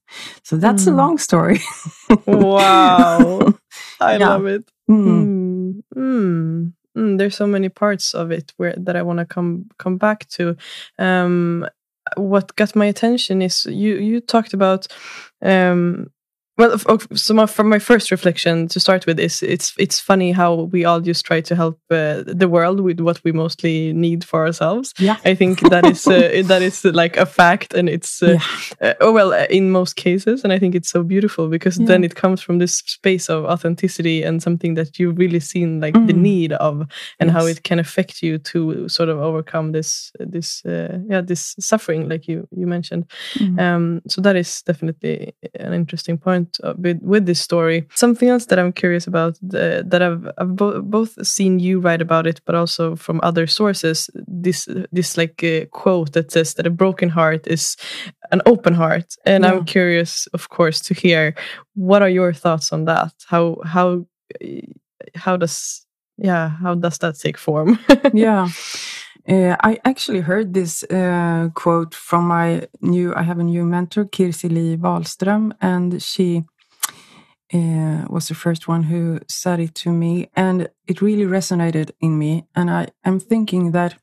So 0.45 0.57
that's 0.57 0.85
mm. 0.85 0.93
a 0.93 0.95
long 0.95 1.19
story. 1.19 1.59
wow. 2.27 3.41
I 4.01 4.19
yeah. 4.19 4.29
love 4.29 4.47
it. 4.47 4.71
Mm. 4.89 5.83
Mm. 5.97 6.73
Mm. 6.97 7.19
There's 7.19 7.37
so 7.37 7.49
many 7.49 7.69
parts 7.69 8.15
of 8.15 8.31
it 8.31 8.53
where 8.57 8.77
that 8.77 8.95
I 8.95 9.03
want 9.03 9.19
to 9.19 9.25
come 9.25 9.67
come 9.79 9.97
back 9.97 10.29
to. 10.37 10.57
Um, 10.97 11.67
what 12.17 12.55
got 12.55 12.77
my 12.77 12.87
attention 12.87 13.43
is 13.43 13.65
you 13.65 13.97
you 13.97 14.21
talked 14.21 14.55
about 14.55 14.87
um, 15.43 16.07
well, 16.59 16.79
so 17.15 17.33
my, 17.35 17.47
from 17.47 17.71
my 17.71 17.79
first 17.79 18.11
reflection 18.11 18.69
to 18.69 18.79
start 18.79 19.07
with 19.07 19.19
is 19.19 19.43
it's 19.43 19.73
it's 19.79 19.99
funny 19.99 20.33
how 20.33 20.55
we 20.73 20.85
all 20.85 21.01
just 21.01 21.25
try 21.25 21.41
to 21.41 21.57
help 21.57 21.79
uh, 21.91 22.23
the 22.27 22.49
world 22.49 22.81
with 22.81 23.01
what 23.01 23.23
we 23.25 23.33
mostly 23.33 23.93
need 23.95 24.23
for 24.23 24.45
ourselves. 24.45 24.93
Yeah, 24.99 25.17
I 25.25 25.35
think 25.35 25.61
that 25.71 25.87
is 25.87 26.07
uh, 26.07 26.43
that 26.45 26.61
is 26.61 26.85
uh, 26.85 26.91
like 26.93 27.17
a 27.17 27.25
fact, 27.25 27.73
and 27.73 27.89
it's 27.89 28.23
uh, 28.23 28.39
yeah. 28.81 28.91
Uh, 28.91 28.95
oh 29.01 29.13
well 29.13 29.33
uh, 29.33 29.47
in 29.49 29.71
most 29.71 29.97
cases, 29.97 30.45
and 30.45 30.53
I 30.53 30.59
think 30.59 30.75
it's 30.75 30.91
so 30.91 31.03
beautiful 31.03 31.49
because 31.49 31.79
yeah. 31.79 31.87
then 31.87 32.05
it 32.05 32.17
comes 32.17 32.43
from 32.43 32.59
this 32.59 32.79
space 32.79 33.31
of 33.31 33.47
authenticity 33.47 34.23
and 34.23 34.43
something 34.43 34.75
that 34.75 34.99
you've 34.99 35.17
really 35.17 35.41
seen 35.41 35.81
like 35.81 35.95
mm. 35.95 36.07
the 36.07 36.13
need 36.13 36.53
of, 36.53 36.81
and 37.19 37.29
yes. 37.29 37.33
how 37.33 37.47
it 37.47 37.63
can 37.63 37.79
affect 37.79 38.23
you 38.23 38.37
to 38.39 38.89
sort 38.91 39.09
of 39.09 39.19
overcome 39.19 39.73
this 39.73 40.13
this 40.21 40.61
yeah 40.65 41.23
this 41.23 41.55
suffering 41.59 42.11
like 42.11 42.29
you 42.29 42.47
you 42.55 42.67
mentioned. 42.67 43.07
Mm. 43.37 43.59
Um, 43.59 44.03
so 44.07 44.21
that 44.21 44.37
is 44.37 44.61
definitely 44.63 45.35
an 45.55 45.73
interesting 45.73 46.19
point 46.19 46.42
uh, 46.63 46.75
with, 46.77 47.01
with 47.03 47.27
this 47.27 47.41
story. 47.41 47.87
Something 47.95 48.29
else 48.29 48.47
that 48.47 48.59
I'm 48.59 48.73
curious 48.73 49.07
about 49.07 49.39
uh, 49.55 49.83
that 49.85 50.03
I've, 50.03 50.29
I've 50.39 50.57
bo 50.57 50.81
both 50.83 51.27
seen 51.27 51.59
you 51.59 51.81
write 51.81 52.03
about 52.03 52.27
it, 52.27 52.41
but 52.45 52.55
also 52.55 52.97
from 52.97 53.21
other 53.23 53.47
sources. 53.47 54.11
This 54.27 54.69
this 54.93 55.17
like 55.17 55.43
uh, 55.45 55.67
quote 55.71 56.13
that 56.13 56.33
says 56.33 56.55
that 56.55 56.67
a 56.67 56.71
broken 56.71 57.09
heart 57.09 57.47
is 57.47 57.77
an 58.31 58.43
open 58.47 58.75
heart, 58.75 59.17
and 59.25 59.45
yeah. 59.45 59.53
I'm 59.53 59.65
curious, 59.65 60.29
of 60.33 60.49
course, 60.49 60.81
to 60.81 60.95
hear 60.95 61.35
what 61.75 62.03
are 62.03 62.09
your 62.09 62.33
thoughts 62.33 62.73
on 62.73 62.85
that. 62.87 63.13
How 63.27 63.57
how 63.65 64.07
how 65.15 65.37
does 65.37 65.87
yeah 66.19 66.49
how 66.49 66.75
does 66.75 66.99
that 66.99 67.19
take 67.19 67.39
form? 67.39 67.79
yeah. 68.15 68.49
Uh, 69.29 69.57
I 69.61 69.79
actually 69.85 70.21
heard 70.21 70.53
this 70.53 70.83
uh, 70.85 71.49
quote 71.55 71.95
from 71.95 72.27
my 72.27 72.67
new, 72.81 73.15
I 73.15 73.23
have 73.23 73.39
a 73.39 73.45
new 73.45 73.65
mentor, 73.65 74.05
Kirsi 74.05 74.51
Lee 74.51 74.77
Wahlström, 74.77 75.53
and 75.61 76.03
she 76.03 76.43
uh, 77.55 78.05
was 78.09 78.29
the 78.29 78.35
first 78.35 78.67
one 78.67 78.85
who 78.85 79.21
said 79.29 79.61
it 79.61 79.75
to 79.77 79.91
me. 79.91 80.29
And 80.35 80.69
it 80.89 81.01
really 81.01 81.25
resonated 81.25 81.93
in 82.01 82.19
me. 82.19 82.47
And 82.57 82.69
I 82.69 82.89
am 83.05 83.21
thinking 83.21 83.71
that, 83.73 83.95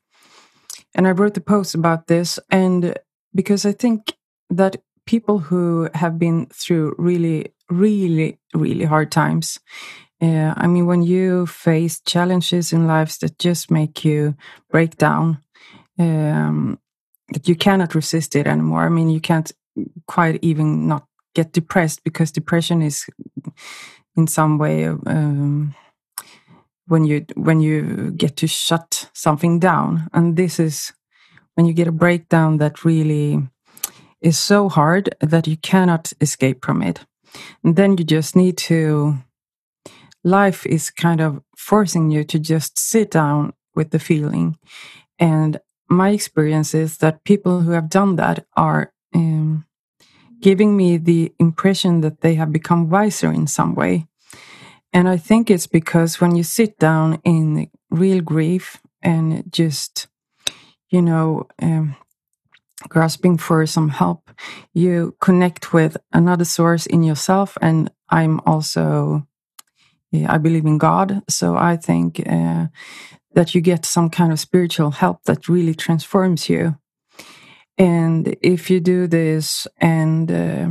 and 0.94 1.06
I 1.06 1.10
wrote 1.10 1.34
the 1.34 1.40
post 1.42 1.74
about 1.74 2.06
this, 2.06 2.38
and 2.50 2.96
because 3.34 3.66
I 3.66 3.72
think 3.72 4.14
that 4.48 4.76
people 5.04 5.38
who 5.38 5.88
have 5.94 6.18
been 6.18 6.46
through 6.46 6.94
really, 6.96 7.52
really, 7.68 8.38
really 8.54 8.84
hard 8.86 9.12
times 9.12 9.60
yeah, 10.20 10.52
I 10.56 10.66
mean, 10.66 10.84
when 10.84 11.02
you 11.02 11.46
face 11.46 12.00
challenges 12.00 12.72
in 12.72 12.86
lives 12.86 13.18
that 13.18 13.38
just 13.38 13.70
make 13.70 14.04
you 14.04 14.34
break 14.70 14.96
down, 14.98 15.38
um, 15.98 16.78
that 17.32 17.48
you 17.48 17.56
cannot 17.56 17.94
resist 17.94 18.36
it 18.36 18.46
anymore. 18.46 18.84
I 18.84 18.90
mean, 18.90 19.08
you 19.08 19.20
can't 19.20 19.50
quite 20.06 20.38
even 20.42 20.86
not 20.86 21.06
get 21.34 21.52
depressed 21.52 22.04
because 22.04 22.32
depression 22.32 22.82
is, 22.82 23.06
in 24.14 24.26
some 24.26 24.58
way, 24.58 24.86
um, 24.86 25.74
when 26.86 27.04
you 27.04 27.24
when 27.36 27.60
you 27.60 28.10
get 28.10 28.36
to 28.36 28.46
shut 28.46 29.08
something 29.14 29.58
down, 29.58 30.08
and 30.12 30.36
this 30.36 30.60
is 30.60 30.92
when 31.54 31.64
you 31.64 31.72
get 31.72 31.88
a 31.88 31.92
breakdown 31.92 32.58
that 32.58 32.84
really 32.84 33.48
is 34.20 34.38
so 34.38 34.68
hard 34.68 35.14
that 35.20 35.46
you 35.46 35.56
cannot 35.56 36.12
escape 36.20 36.62
from 36.64 36.82
it, 36.82 37.06
and 37.64 37.76
then 37.76 37.96
you 37.96 38.04
just 38.04 38.36
need 38.36 38.58
to 38.58 39.16
life 40.24 40.66
is 40.66 40.90
kind 40.90 41.20
of 41.20 41.42
forcing 41.56 42.10
you 42.10 42.24
to 42.24 42.38
just 42.38 42.78
sit 42.78 43.10
down 43.10 43.52
with 43.74 43.90
the 43.90 43.98
feeling. 43.98 44.58
And 45.18 45.60
my 45.88 46.10
experience 46.10 46.74
is 46.74 46.98
that 46.98 47.24
people 47.24 47.60
who 47.60 47.72
have 47.72 47.88
done 47.88 48.16
that 48.16 48.46
are 48.56 48.92
um, 49.14 49.66
giving 50.40 50.76
me 50.76 50.96
the 50.96 51.32
impression 51.38 52.00
that 52.00 52.20
they 52.20 52.34
have 52.34 52.52
become 52.52 52.88
wiser 52.88 53.30
in 53.32 53.46
some 53.46 53.74
way. 53.74 54.06
And 54.92 55.08
I 55.08 55.16
think 55.16 55.50
it's 55.50 55.66
because 55.66 56.20
when 56.20 56.34
you 56.36 56.42
sit 56.42 56.78
down 56.78 57.20
in 57.24 57.70
real 57.90 58.20
grief 58.20 58.80
and 59.02 59.44
just, 59.52 60.08
you 60.88 61.02
know, 61.02 61.46
um, 61.62 61.96
grasping 62.88 63.36
for 63.36 63.66
some 63.66 63.90
help, 63.90 64.30
you 64.72 65.14
connect 65.20 65.72
with 65.72 65.96
another 66.12 66.44
source 66.44 66.86
in 66.86 67.02
yourself. 67.02 67.56
And 67.60 67.90
I'm 68.08 68.40
also 68.46 69.26
I 70.12 70.38
believe 70.38 70.66
in 70.66 70.78
God. 70.78 71.22
So 71.28 71.56
I 71.56 71.76
think 71.76 72.20
uh, 72.26 72.66
that 73.34 73.54
you 73.54 73.60
get 73.60 73.86
some 73.86 74.10
kind 74.10 74.32
of 74.32 74.40
spiritual 74.40 74.90
help 74.90 75.24
that 75.24 75.48
really 75.48 75.74
transforms 75.74 76.48
you. 76.48 76.76
And 77.78 78.36
if 78.42 78.70
you 78.70 78.80
do 78.80 79.06
this 79.06 79.66
and 79.78 80.30
uh, 80.30 80.68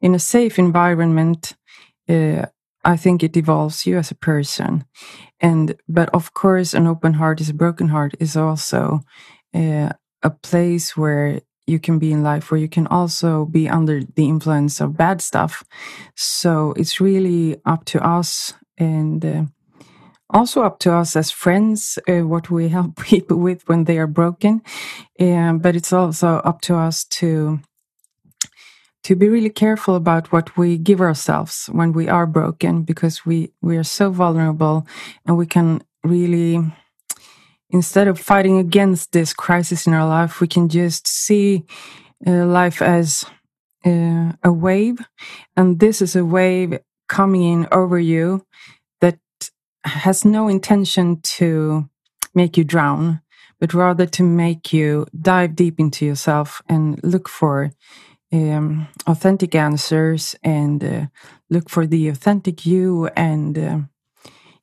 in 0.00 0.14
a 0.14 0.18
safe 0.18 0.58
environment, 0.58 1.54
uh, 2.08 2.46
I 2.84 2.96
think 2.96 3.22
it 3.22 3.36
evolves 3.36 3.86
you 3.86 3.98
as 3.98 4.10
a 4.10 4.16
person. 4.16 4.84
And, 5.40 5.76
but 5.88 6.08
of 6.14 6.32
course, 6.32 6.74
an 6.74 6.86
open 6.86 7.14
heart 7.14 7.40
is 7.40 7.50
a 7.50 7.54
broken 7.54 7.88
heart 7.88 8.14
is 8.18 8.36
also 8.36 9.00
uh, 9.54 9.90
a 10.22 10.30
place 10.30 10.96
where 10.96 11.40
you 11.72 11.80
can 11.80 11.98
be 11.98 12.12
in 12.12 12.22
life 12.22 12.50
where 12.50 12.60
you 12.60 12.68
can 12.68 12.86
also 12.86 13.46
be 13.46 13.68
under 13.68 14.02
the 14.14 14.28
influence 14.28 14.80
of 14.80 14.96
bad 14.96 15.20
stuff. 15.20 15.64
So 16.14 16.74
it's 16.76 17.00
really 17.00 17.56
up 17.64 17.84
to 17.86 18.06
us 18.06 18.54
and 18.78 19.24
uh, 19.24 19.44
also 20.30 20.62
up 20.62 20.78
to 20.80 20.92
us 20.92 21.16
as 21.16 21.30
friends 21.30 21.98
uh, 22.08 22.26
what 22.26 22.50
we 22.50 22.68
help 22.76 22.96
people 23.02 23.38
with 23.38 23.68
when 23.68 23.84
they 23.84 23.98
are 23.98 24.06
broken. 24.06 24.62
Um, 25.18 25.58
but 25.58 25.74
it's 25.74 25.92
also 25.92 26.36
up 26.44 26.60
to 26.62 26.76
us 26.76 27.04
to 27.04 27.60
to 29.04 29.16
be 29.16 29.28
really 29.28 29.50
careful 29.50 29.96
about 29.96 30.30
what 30.30 30.56
we 30.56 30.78
give 30.78 31.00
ourselves 31.00 31.68
when 31.72 31.92
we 31.92 32.08
are 32.08 32.26
broken 32.26 32.82
because 32.82 33.26
we 33.26 33.52
we 33.60 33.76
are 33.76 33.84
so 33.84 34.10
vulnerable 34.10 34.86
and 35.26 35.36
we 35.36 35.46
can 35.46 35.82
really 36.04 36.60
instead 37.72 38.06
of 38.06 38.20
fighting 38.20 38.58
against 38.58 39.12
this 39.12 39.34
crisis 39.34 39.86
in 39.86 39.92
our 39.92 40.06
life 40.06 40.40
we 40.40 40.46
can 40.46 40.68
just 40.68 41.08
see 41.08 41.64
uh, 42.26 42.46
life 42.46 42.80
as 42.80 43.24
uh, 43.84 44.32
a 44.44 44.52
wave. 44.52 45.00
And 45.56 45.80
this 45.80 46.00
is 46.00 46.14
a 46.14 46.24
wave 46.24 46.78
coming 47.08 47.42
in 47.42 47.68
over 47.72 47.98
you 47.98 48.46
that 49.00 49.18
has 49.84 50.24
no 50.24 50.48
intention 50.48 51.20
to 51.22 51.88
make 52.34 52.56
you 52.56 52.64
drown 52.64 53.20
but 53.62 53.74
rather 53.74 54.06
to 54.06 54.24
make 54.24 54.72
you 54.72 55.06
dive 55.20 55.54
deep 55.54 55.78
into 55.78 56.04
yourself 56.04 56.60
and 56.68 56.98
look 57.04 57.28
for 57.28 57.70
um, 58.32 58.88
authentic 59.06 59.54
answers 59.54 60.34
and 60.42 60.82
uh, 60.82 61.06
look 61.48 61.70
for 61.70 61.86
the 61.86 62.08
authentic 62.08 62.66
you 62.66 63.06
and 63.14 63.56
uh, 63.56 63.78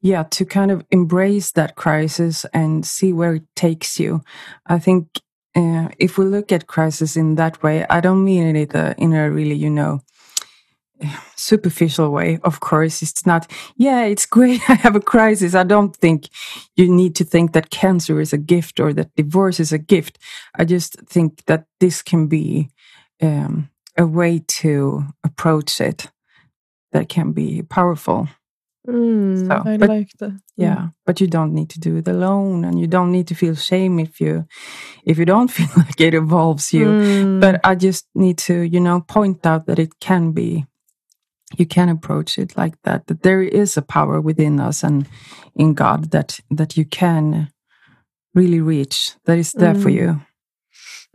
yeah 0.01 0.23
to 0.23 0.45
kind 0.45 0.71
of 0.71 0.85
embrace 0.91 1.51
that 1.51 1.75
crisis 1.75 2.45
and 2.53 2.85
see 2.85 3.13
where 3.13 3.35
it 3.35 3.43
takes 3.55 3.99
you. 3.99 4.21
I 4.65 4.79
think 4.79 5.21
uh, 5.55 5.89
if 5.97 6.17
we 6.17 6.25
look 6.25 6.51
at 6.51 6.67
crisis 6.67 7.17
in 7.17 7.35
that 7.35 7.61
way 7.63 7.83
i 7.89 7.99
don't 7.99 8.23
mean 8.23 8.55
it 8.55 8.75
uh, 8.75 8.93
in 8.97 9.13
a 9.13 9.31
really 9.31 9.55
you 9.55 9.69
know 9.69 9.99
superficial 11.35 12.11
way 12.11 12.39
of 12.43 12.59
course. 12.59 13.01
It's 13.01 13.25
not 13.25 13.51
yeah 13.77 14.03
it's 14.03 14.25
great 14.25 14.61
i 14.69 14.75
have 14.75 14.95
a 14.95 15.01
crisis. 15.01 15.55
I 15.55 15.63
don't 15.63 15.95
think 15.95 16.29
you 16.75 16.87
need 16.87 17.15
to 17.15 17.23
think 17.23 17.53
that 17.53 17.69
cancer 17.69 18.19
is 18.19 18.33
a 18.33 18.37
gift 18.37 18.79
or 18.79 18.93
that 18.93 19.15
divorce 19.15 19.59
is 19.59 19.71
a 19.71 19.77
gift. 19.77 20.17
I 20.55 20.65
just 20.65 20.97
think 21.07 21.45
that 21.45 21.65
this 21.79 22.01
can 22.01 22.27
be 22.27 22.69
um, 23.21 23.69
a 23.97 24.05
way 24.05 24.43
to 24.47 25.03
approach 25.23 25.81
it 25.81 26.07
that 26.91 27.09
can 27.09 27.33
be 27.33 27.61
powerful. 27.61 28.27
Mm, 28.89 29.47
so, 29.47 29.63
I 29.65 29.77
but, 29.77 29.89
like 29.89 30.09
that. 30.19 30.31
Mm. 30.31 30.39
Yeah, 30.57 30.87
but 31.05 31.21
you 31.21 31.27
don't 31.27 31.53
need 31.53 31.69
to 31.69 31.79
do 31.79 31.97
it 31.97 32.07
alone, 32.07 32.65
and 32.65 32.79
you 32.79 32.87
don't 32.87 33.11
need 33.11 33.27
to 33.27 33.35
feel 33.35 33.55
shame 33.55 33.99
if 33.99 34.19
you 34.19 34.45
if 35.05 35.17
you 35.17 35.25
don't 35.25 35.51
feel 35.57 35.69
like 35.77 36.01
it 36.01 36.13
involves 36.13 36.73
you. 36.73 36.85
Mm. 36.87 37.41
But 37.41 37.61
I 37.63 37.75
just 37.75 38.07
need 38.15 38.37
to, 38.39 38.61
you 38.61 38.79
know, 38.79 39.01
point 39.01 39.45
out 39.45 39.65
that 39.67 39.79
it 39.79 39.99
can 39.99 40.31
be. 40.31 40.65
You 41.57 41.65
can 41.65 41.89
approach 41.89 42.37
it 42.37 42.55
like 42.55 42.75
that. 42.83 43.07
That 43.07 43.23
there 43.23 43.41
is 43.41 43.75
a 43.75 43.81
power 43.81 44.21
within 44.21 44.59
us 44.59 44.83
and 44.83 45.07
in 45.55 45.73
God 45.73 46.11
that 46.11 46.39
that 46.51 46.77
you 46.77 46.85
can 46.85 47.51
really 48.35 48.61
reach. 48.61 49.15
That 49.25 49.39
is 49.39 49.53
there 49.53 49.75
for 49.75 49.89
mm. 49.89 49.95
you. 49.95 50.21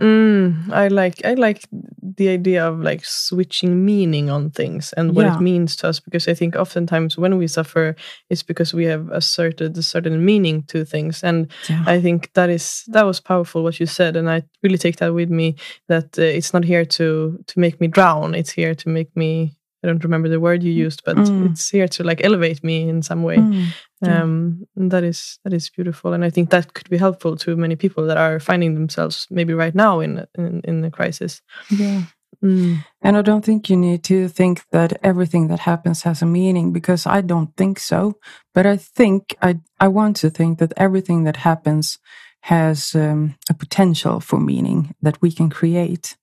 Mm, 0.00 0.72
I 0.72 0.88
like 0.88 1.24
I 1.24 1.34
like 1.34 1.68
the 2.02 2.28
idea 2.28 2.66
of 2.66 2.80
like 2.80 3.04
switching 3.04 3.84
meaning 3.84 4.28
on 4.28 4.50
things 4.50 4.92
and 4.94 5.14
what 5.14 5.24
yeah. 5.24 5.36
it 5.36 5.40
means 5.40 5.76
to 5.76 5.88
us 5.88 6.00
because 6.00 6.26
I 6.26 6.34
think 6.34 6.56
oftentimes 6.56 7.16
when 7.16 7.38
we 7.38 7.46
suffer 7.46 7.94
it's 8.28 8.42
because 8.42 8.74
we 8.74 8.86
have 8.86 9.08
asserted 9.10 9.78
a 9.78 9.82
certain 9.82 10.24
meaning 10.24 10.64
to 10.64 10.84
things 10.84 11.22
and 11.22 11.48
yeah. 11.68 11.84
I 11.86 12.00
think 12.00 12.32
that 12.34 12.50
is 12.50 12.82
that 12.88 13.06
was 13.06 13.20
powerful 13.20 13.62
what 13.62 13.78
you 13.78 13.86
said 13.86 14.16
and 14.16 14.28
I 14.28 14.42
really 14.64 14.78
take 14.78 14.96
that 14.96 15.14
with 15.14 15.30
me 15.30 15.54
that 15.86 16.18
uh, 16.18 16.22
it's 16.22 16.52
not 16.52 16.64
here 16.64 16.84
to 16.84 17.38
to 17.46 17.60
make 17.60 17.80
me 17.80 17.86
drown 17.86 18.34
it's 18.34 18.50
here 18.50 18.74
to 18.74 18.88
make 18.88 19.16
me 19.16 19.54
I 19.84 19.86
don't 19.86 20.02
remember 20.02 20.30
the 20.30 20.40
word 20.40 20.62
you 20.62 20.72
mm. 20.72 20.76
used, 20.76 21.02
but 21.04 21.16
mm. 21.16 21.50
it's 21.50 21.68
here 21.68 21.88
to 21.88 22.02
like 22.02 22.24
elevate 22.24 22.64
me 22.64 22.88
in 22.88 23.02
some 23.02 23.22
way. 23.22 23.36
Mm. 23.36 23.66
Yeah. 24.00 24.22
Um, 24.22 24.66
that 24.76 25.04
is 25.04 25.38
that 25.44 25.52
is 25.52 25.68
beautiful, 25.68 26.14
and 26.14 26.24
I 26.24 26.30
think 26.30 26.48
that 26.50 26.72
could 26.72 26.88
be 26.88 26.96
helpful 26.96 27.36
to 27.36 27.54
many 27.54 27.76
people 27.76 28.06
that 28.06 28.16
are 28.16 28.40
finding 28.40 28.74
themselves 28.74 29.26
maybe 29.30 29.52
right 29.52 29.74
now 29.74 30.00
in 30.00 30.26
in, 30.38 30.62
in 30.64 30.80
the 30.80 30.90
crisis. 30.90 31.42
Yeah. 31.70 32.04
Mm. 32.42 32.84
And 33.02 33.16
I 33.16 33.22
don't 33.22 33.44
think 33.44 33.68
you 33.68 33.76
need 33.76 34.02
to 34.04 34.28
think 34.28 34.62
that 34.70 34.98
everything 35.02 35.48
that 35.48 35.60
happens 35.60 36.02
has 36.02 36.22
a 36.22 36.26
meaning 36.26 36.72
because 36.72 37.06
I 37.06 37.20
don't 37.20 37.54
think 37.56 37.78
so. 37.78 38.18
But 38.54 38.66
I 38.66 38.78
think 38.78 39.36
I 39.42 39.60
I 39.78 39.88
want 39.88 40.16
to 40.16 40.30
think 40.30 40.58
that 40.58 40.72
everything 40.76 41.24
that 41.24 41.36
happens 41.36 41.98
has 42.40 42.94
um, 42.94 43.34
a 43.50 43.54
potential 43.54 44.20
for 44.20 44.40
meaning 44.40 44.94
that 45.02 45.20
we 45.20 45.30
can 45.30 45.50
create. 45.50 46.16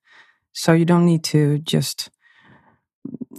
So 0.51 0.73
you 0.73 0.85
don't 0.85 1.05
need 1.05 1.23
to 1.25 1.59
just 1.59 2.09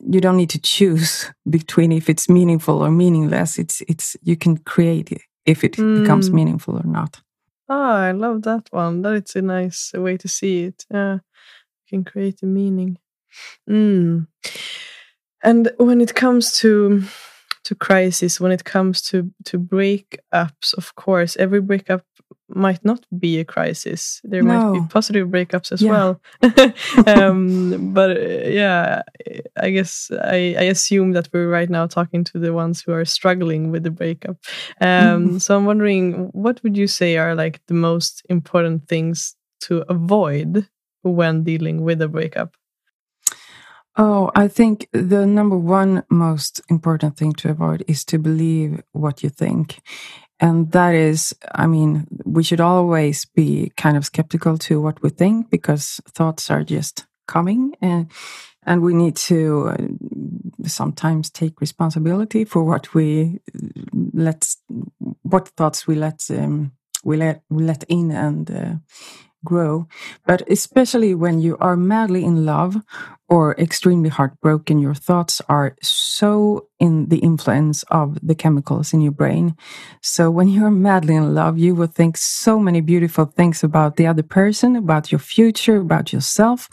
you 0.08 0.20
don't 0.20 0.36
need 0.36 0.50
to 0.50 0.60
choose 0.60 1.30
between 1.48 1.92
if 1.92 2.08
it's 2.08 2.28
meaningful 2.28 2.82
or 2.82 2.90
meaningless. 2.90 3.58
It's 3.58 3.82
it's 3.88 4.16
you 4.22 4.36
can 4.36 4.58
create 4.58 5.12
it 5.12 5.22
if 5.46 5.64
it 5.64 5.72
mm. 5.72 6.00
becomes 6.00 6.30
meaningful 6.30 6.76
or 6.76 6.84
not. 6.84 7.20
Ah, 7.68 7.96
I 7.96 8.12
love 8.12 8.42
that 8.42 8.68
one. 8.70 9.02
That 9.02 9.14
it's 9.14 9.36
a 9.36 9.42
nice 9.42 9.92
way 9.94 10.16
to 10.16 10.28
see 10.28 10.64
it. 10.64 10.84
Yeah, 10.90 11.14
you 11.14 11.88
can 11.88 12.04
create 12.04 12.42
a 12.42 12.46
meaning. 12.46 12.98
Mm. 13.68 14.26
And 15.42 15.72
when 15.78 16.00
it 16.00 16.14
comes 16.14 16.58
to 16.58 17.02
to 17.64 17.74
crisis, 17.74 18.40
when 18.40 18.52
it 18.52 18.64
comes 18.64 19.02
to 19.02 19.32
to 19.44 19.58
breakups, 19.58 20.74
of 20.76 20.94
course, 20.94 21.36
every 21.36 21.60
breakup 21.60 22.04
might 22.54 22.84
not 22.84 23.04
be 23.18 23.38
a 23.38 23.44
crisis. 23.44 24.20
There 24.24 24.42
no. 24.42 24.72
might 24.72 24.80
be 24.80 24.86
positive 24.88 25.28
breakups 25.28 25.72
as 25.72 25.82
yeah. 25.82 25.90
well. 25.90 26.20
um, 27.06 27.92
but 27.92 28.16
uh, 28.16 28.48
yeah, 28.48 29.02
I 29.56 29.70
guess 29.70 30.10
I, 30.12 30.54
I, 30.58 30.64
assume 30.64 31.12
that 31.12 31.28
we're 31.32 31.48
right 31.48 31.70
now 31.70 31.86
talking 31.86 32.24
to 32.24 32.38
the 32.38 32.52
ones 32.52 32.82
who 32.82 32.92
are 32.92 33.04
struggling 33.04 33.70
with 33.70 33.82
the 33.82 33.90
breakup. 33.90 34.36
Um, 34.80 35.30
mm. 35.30 35.40
So 35.40 35.56
I'm 35.56 35.64
wondering, 35.64 36.30
what 36.32 36.62
would 36.62 36.76
you 36.76 36.86
say 36.86 37.16
are 37.16 37.34
like 37.34 37.60
the 37.66 37.74
most 37.74 38.22
important 38.28 38.88
things 38.88 39.36
to 39.62 39.84
avoid 39.88 40.68
when 41.02 41.44
dealing 41.44 41.82
with 41.82 42.00
a 42.02 42.08
breakup? 42.08 42.56
Oh, 43.96 44.30
I 44.34 44.48
think 44.48 44.88
the 44.92 45.26
number 45.26 45.56
one 45.56 46.04
most 46.08 46.62
important 46.70 47.18
thing 47.18 47.34
to 47.34 47.50
avoid 47.50 47.84
is 47.86 48.06
to 48.06 48.18
believe 48.18 48.82
what 48.92 49.22
you 49.22 49.28
think. 49.28 49.82
And 50.42 50.72
that 50.72 50.92
is, 50.92 51.32
I 51.54 51.68
mean, 51.68 52.08
we 52.24 52.42
should 52.42 52.60
always 52.60 53.24
be 53.24 53.72
kind 53.76 53.96
of 53.96 54.04
skeptical 54.04 54.58
to 54.58 54.80
what 54.80 55.00
we 55.00 55.08
think 55.08 55.50
because 55.50 56.00
thoughts 56.08 56.50
are 56.50 56.64
just 56.64 57.06
coming 57.28 57.74
and 57.80 58.10
and 58.64 58.82
we 58.82 58.94
need 58.94 59.16
to 59.16 59.68
uh, 59.68 60.68
sometimes 60.68 61.30
take 61.30 61.60
responsibility 61.60 62.44
for 62.44 62.64
what 62.64 62.92
we 62.92 63.40
let 64.12 64.48
what 65.22 65.48
thoughts 65.56 65.86
we 65.86 65.94
let 65.94 66.20
um, 66.30 66.72
we 67.04 67.16
let 67.16 67.42
we 67.48 67.62
let 67.62 67.84
in 67.88 68.10
and 68.10 68.50
uh, 68.50 68.74
grow. 69.44 69.86
But 70.26 70.42
especially 70.50 71.14
when 71.14 71.40
you 71.40 71.56
are 71.58 71.76
madly 71.76 72.24
in 72.24 72.44
love 72.44 72.76
or 73.28 73.54
extremely 73.58 74.08
heartbroken, 74.08 74.78
your 74.78 74.94
thoughts 74.94 75.40
are 75.48 75.76
so 75.82 76.68
in 76.78 77.08
the 77.08 77.18
influence 77.18 77.82
of 77.84 78.18
the 78.22 78.34
chemicals 78.34 78.92
in 78.92 79.00
your 79.00 79.12
brain. 79.12 79.56
So 80.02 80.30
when 80.30 80.48
you're 80.48 80.70
madly 80.70 81.14
in 81.14 81.34
love, 81.34 81.58
you 81.58 81.74
will 81.74 81.86
think 81.86 82.16
so 82.16 82.58
many 82.58 82.80
beautiful 82.80 83.24
things 83.24 83.64
about 83.64 83.96
the 83.96 84.06
other 84.06 84.22
person, 84.22 84.76
about 84.76 85.10
your 85.10 85.18
future, 85.18 85.76
about 85.76 86.12
yourself. 86.12 86.68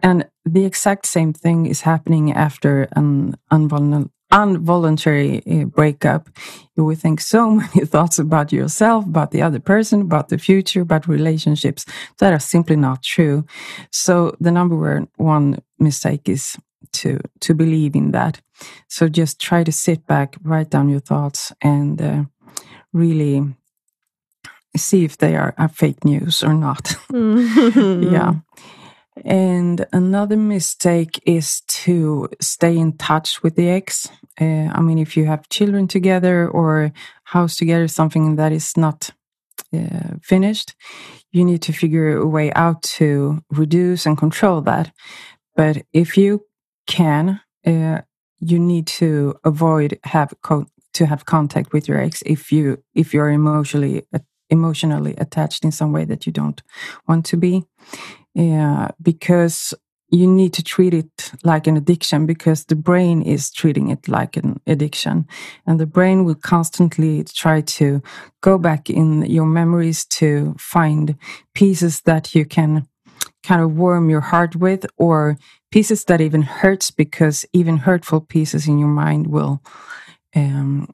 And 0.00 0.28
the 0.44 0.64
exact 0.64 1.06
same 1.06 1.32
thing 1.32 1.66
is 1.66 1.80
happening 1.80 2.32
after 2.32 2.88
an 2.92 3.36
unvulnerable 3.50 4.12
involuntary 4.32 5.42
uh, 5.46 5.64
breakup, 5.64 6.28
you 6.76 6.84
will 6.84 6.96
think 6.96 7.20
so 7.20 7.50
many 7.62 7.84
thoughts 7.86 8.18
about 8.18 8.52
yourself, 8.52 9.04
about 9.04 9.30
the 9.30 9.42
other 9.42 9.60
person, 9.60 10.00
about 10.00 10.28
the 10.28 10.38
future, 10.38 10.82
about 10.82 11.08
relationships 11.08 11.84
that 12.18 12.32
are 12.32 12.40
simply 12.40 12.76
not 12.76 13.02
true. 13.02 13.44
So 13.90 14.36
the 14.40 14.50
number 14.50 15.06
one 15.16 15.62
mistake 15.78 16.28
is 16.28 16.56
to 16.92 17.20
to 17.40 17.54
believe 17.54 17.94
in 17.94 18.12
that. 18.12 18.40
So 18.88 19.08
just 19.08 19.40
try 19.40 19.64
to 19.64 19.72
sit 19.72 20.06
back, 20.06 20.36
write 20.42 20.70
down 20.70 20.88
your 20.88 21.00
thoughts, 21.00 21.52
and 21.60 22.00
uh, 22.00 22.24
really 22.92 23.54
see 24.76 25.04
if 25.04 25.16
they 25.18 25.36
are, 25.36 25.54
are 25.58 25.68
fake 25.68 26.04
news 26.04 26.42
or 26.42 26.54
not. 26.54 26.96
yeah. 27.12 28.34
And 29.24 29.86
another 29.92 30.36
mistake 30.36 31.20
is 31.24 31.62
to 31.62 32.28
stay 32.40 32.76
in 32.76 32.96
touch 32.96 33.42
with 33.42 33.56
the 33.56 33.68
ex. 33.68 34.08
Uh, 34.40 34.68
I 34.72 34.80
mean, 34.80 34.98
if 34.98 35.16
you 35.16 35.24
have 35.26 35.48
children 35.48 35.88
together 35.88 36.48
or 36.48 36.92
house 37.24 37.56
together, 37.56 37.88
something 37.88 38.36
that 38.36 38.52
is 38.52 38.76
not 38.76 39.10
uh, 39.74 40.16
finished, 40.22 40.74
you 41.32 41.44
need 41.44 41.62
to 41.62 41.72
figure 41.72 42.16
a 42.16 42.26
way 42.26 42.52
out 42.52 42.82
to 42.82 43.42
reduce 43.50 44.06
and 44.06 44.18
control 44.18 44.60
that. 44.62 44.92
But 45.54 45.82
if 45.92 46.16
you 46.16 46.44
can, 46.86 47.40
uh, 47.66 48.02
you 48.38 48.58
need 48.58 48.86
to 48.86 49.34
avoid 49.44 49.98
have 50.04 50.34
co- 50.42 50.66
to 50.92 51.06
have 51.06 51.24
contact 51.24 51.72
with 51.72 51.88
your 51.88 51.98
ex 51.98 52.22
if 52.26 52.52
you 52.52 52.82
if 52.94 53.12
you're 53.12 53.30
emotionally 53.30 54.06
emotionally 54.50 55.14
attached 55.18 55.64
in 55.64 55.72
some 55.72 55.92
way 55.92 56.04
that 56.04 56.26
you 56.26 56.32
don't 56.32 56.62
want 57.08 57.24
to 57.26 57.36
be 57.36 57.64
yeah 58.36 58.88
because 59.00 59.74
you 60.10 60.26
need 60.26 60.52
to 60.54 60.62
treat 60.62 60.94
it 60.94 61.32
like 61.42 61.66
an 61.66 61.76
addiction 61.76 62.26
because 62.26 62.64
the 62.66 62.76
brain 62.76 63.22
is 63.22 63.50
treating 63.50 63.90
it 63.90 64.06
like 64.08 64.36
an 64.36 64.60
addiction. 64.66 65.26
And 65.66 65.80
the 65.80 65.86
brain 65.86 66.24
will 66.24 66.36
constantly 66.36 67.24
try 67.24 67.60
to 67.62 68.02
go 68.40 68.56
back 68.56 68.88
in 68.88 69.22
your 69.26 69.46
memories 69.46 70.04
to 70.06 70.54
find 70.58 71.16
pieces 71.54 72.02
that 72.02 72.34
you 72.34 72.44
can 72.44 72.86
kind 73.42 73.60
of 73.60 73.72
warm 73.76 74.08
your 74.08 74.20
heart 74.20 74.54
with 74.54 74.86
or 74.96 75.38
pieces 75.72 76.04
that 76.04 76.20
even 76.20 76.42
hurts 76.42 76.90
because 76.90 77.44
even 77.52 77.78
hurtful 77.78 78.20
pieces 78.20 78.68
in 78.68 78.78
your 78.78 78.88
mind 78.88 79.26
will 79.26 79.60
um, 80.36 80.88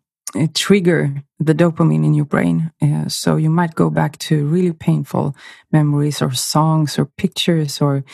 trigger 0.55 1.23
the 1.39 1.55
dopamine 1.55 2.05
in 2.05 2.15
your 2.15 2.25
brain. 2.25 2.71
Uh, 2.81 3.09
so 3.09 3.37
you 3.37 3.51
might 3.51 3.75
go 3.75 3.91
back 3.91 4.19
to 4.19 4.47
really 4.47 4.73
painful 4.73 5.37
memories 5.71 6.23
or 6.23 6.33
songs 6.33 6.99
or 6.99 7.07
pictures 7.07 7.81
or 7.81 8.05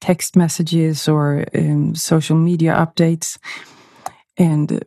text 0.00 0.36
messages 0.36 1.08
or 1.08 1.44
um, 1.54 1.94
social 1.94 2.36
media 2.36 2.72
updates. 2.74 3.38
And 4.36 4.72
uh, 4.72 4.80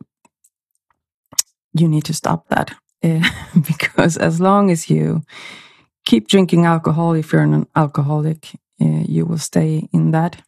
you 1.74 1.88
need 1.88 2.04
to 2.04 2.14
stop 2.14 2.48
that 2.48 2.74
uh, 3.02 3.28
because 3.66 4.16
as 4.16 4.40
long 4.40 4.70
as 4.70 4.90
you 4.90 5.22
keep 6.04 6.28
drinking 6.28 6.66
alcohol, 6.66 7.14
if 7.14 7.32
you're 7.32 7.42
an 7.42 7.66
alcoholic, 7.74 8.50
uh, 8.80 9.04
you 9.06 9.24
will 9.24 9.38
stay 9.38 9.88
in 9.92 10.10
that 10.10 10.42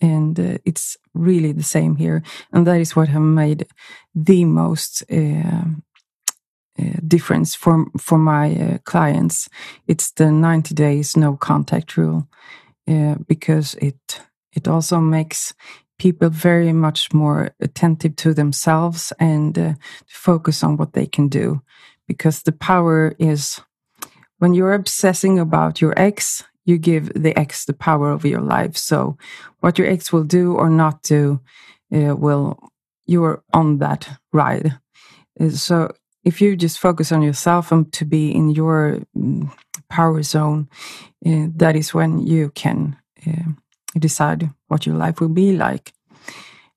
and 0.00 0.38
uh, 0.38 0.58
it's 0.64 0.96
really 1.14 1.52
the 1.52 1.62
same 1.62 1.96
here. 1.96 2.22
And 2.52 2.66
that 2.66 2.80
is 2.80 2.94
what 2.94 3.08
have 3.08 3.22
made 3.22 3.66
the 4.14 4.44
most 4.44 5.02
uh, 5.10 5.64
uh, 6.78 7.00
difference 7.06 7.54
for 7.54 7.86
for 7.98 8.18
my 8.18 8.54
uh, 8.54 8.78
clients. 8.84 9.48
It's 9.86 10.12
the 10.12 10.30
90 10.30 10.74
days 10.74 11.16
no 11.16 11.36
contact 11.36 11.96
rule 11.96 12.28
uh, 12.88 13.14
because 13.26 13.74
it 13.76 14.20
it 14.52 14.68
also 14.68 15.00
makes 15.00 15.54
people 15.98 16.28
very 16.28 16.72
much 16.72 17.12
more 17.14 17.50
attentive 17.60 18.16
to 18.16 18.34
themselves 18.34 19.12
and 19.18 19.58
uh, 19.58 19.74
focus 20.06 20.62
on 20.62 20.76
what 20.76 20.92
they 20.92 21.06
can 21.06 21.28
do. 21.28 21.62
Because 22.06 22.42
the 22.42 22.52
power 22.52 23.14
is 23.18 23.60
when 24.38 24.54
you're 24.54 24.74
obsessing 24.74 25.38
about 25.38 25.80
your 25.80 25.94
ex 25.96 26.44
you 26.66 26.76
give 26.76 27.12
the 27.14 27.36
ex 27.38 27.64
the 27.64 27.72
power 27.72 28.10
over 28.10 28.28
your 28.28 28.42
life. 28.42 28.76
So 28.76 29.16
what 29.60 29.78
your 29.78 29.88
ex 29.88 30.12
will 30.12 30.24
do 30.24 30.54
or 30.54 30.68
not 30.68 31.02
do 31.02 31.40
uh, 31.94 32.14
will 32.14 32.58
you're 33.06 33.42
on 33.52 33.78
that 33.78 34.18
ride. 34.32 34.78
Uh, 35.40 35.50
so 35.50 35.92
if 36.24 36.40
you 36.40 36.56
just 36.56 36.78
focus 36.78 37.12
on 37.12 37.22
yourself 37.22 37.72
and 37.72 37.90
to 37.92 38.04
be 38.04 38.34
in 38.34 38.50
your 38.50 39.00
um, 39.14 39.52
power 39.88 40.22
zone, 40.22 40.68
uh, 41.24 41.46
that 41.56 41.76
is 41.76 41.94
when 41.94 42.26
you 42.26 42.50
can 42.50 42.96
uh, 43.26 43.52
decide 43.98 44.50
what 44.66 44.86
your 44.86 44.96
life 44.96 45.20
will 45.20 45.28
be 45.28 45.56
like. 45.56 45.92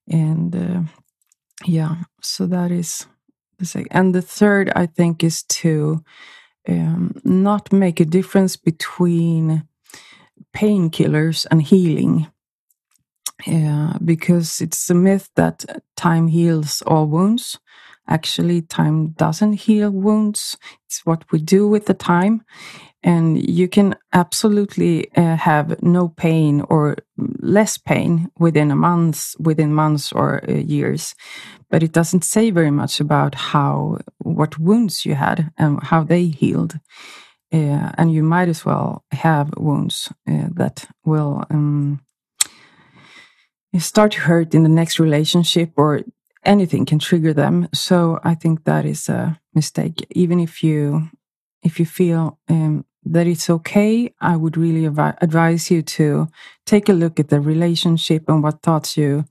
And 0.08 0.56
uh, 0.56 0.82
yeah, 1.66 1.96
so 2.22 2.46
that 2.46 2.72
is 2.72 3.08
the 3.58 3.66
second. 3.66 3.90
And 3.92 4.14
the 4.14 4.22
third, 4.22 4.72
I 4.76 4.86
think, 4.86 5.24
is 5.24 5.44
to 5.44 6.04
um, 6.68 7.20
not 7.24 7.74
make 7.74 8.00
a 8.00 8.06
difference 8.06 8.56
between 8.56 9.68
painkillers 10.56 11.46
and 11.52 11.62
healing. 11.62 12.28
Uh, 13.48 13.98
because 14.04 14.60
it's 14.60 14.90
a 14.90 14.94
myth 14.94 15.30
that 15.36 15.64
time 15.96 16.28
heals 16.28 16.82
all 16.86 17.08
wounds. 17.08 17.58
Actually, 18.08 18.62
time 18.62 19.10
doesn't 19.12 19.54
heal 19.54 19.92
wounds. 19.92 20.58
It's 20.86 21.06
what 21.06 21.24
we 21.32 21.40
do 21.40 21.68
with 21.68 21.86
the 21.86 21.94
time. 21.94 22.44
And 23.02 23.50
you 23.50 23.70
can 23.70 23.96
absolutely 24.12 25.10
uh, 25.16 25.38
have 25.38 25.82
no 25.82 26.10
pain 26.10 26.62
or 26.70 26.98
less 27.18 27.78
pain 27.78 28.30
within 28.38 28.72
a 28.72 28.76
month, 28.76 29.36
within 29.40 29.74
months 29.74 30.12
or 30.12 30.44
uh, 30.50 30.54
years. 30.54 31.16
But 31.70 31.82
it 31.82 31.94
doesn't 31.94 32.26
say 32.26 32.52
very 32.52 32.72
much 32.72 33.00
about 33.00 33.36
how, 33.36 34.00
what 34.18 34.60
wounds 34.60 35.06
you 35.06 35.16
had 35.16 35.52
and 35.58 35.82
how 35.82 36.04
they 36.04 36.26
healed. 36.26 36.80
Uh, 37.52 37.92
and 37.98 38.14
you 38.14 38.22
might 38.22 38.48
as 38.48 38.64
well 38.64 39.04
have 39.12 39.52
wounds 39.58 40.12
uh, 40.30 40.48
that 40.54 40.88
will 41.04 41.44
um, 41.50 42.00
start 43.80 44.12
to 44.12 44.20
hurt 44.20 44.54
in 44.54 44.64
the 44.64 44.70
next 44.70 45.00
relationship 45.00 45.72
or 45.76 46.02
anything 46.46 46.86
can 46.86 47.00
trigger 47.00 47.34
them. 47.34 47.68
So 47.74 48.20
i 48.24 48.36
think 48.36 48.64
that 48.64 48.86
is 48.86 49.10
a 49.10 49.40
mistake. 49.54 50.06
Even 50.12 50.40
if 50.40 50.64
you 50.64 51.10
if 51.64 51.80
you 51.80 51.86
feel 51.86 52.40
um, 52.50 52.86
that 53.04 53.28
it's 53.28 53.50
okay 53.50 54.14
i 54.22 54.36
would 54.36 54.58
really 54.58 54.88
advi 54.88 55.16
advise 55.22 55.72
you 55.72 55.82
to 55.82 56.28
take 56.66 56.90
a 56.90 56.94
look 56.94 57.20
at 57.20 57.30
the 57.30 57.40
relationship 57.40 58.24
and 58.28 58.44
what 58.44 58.62
thoughts 58.62 58.98
you 58.98 59.24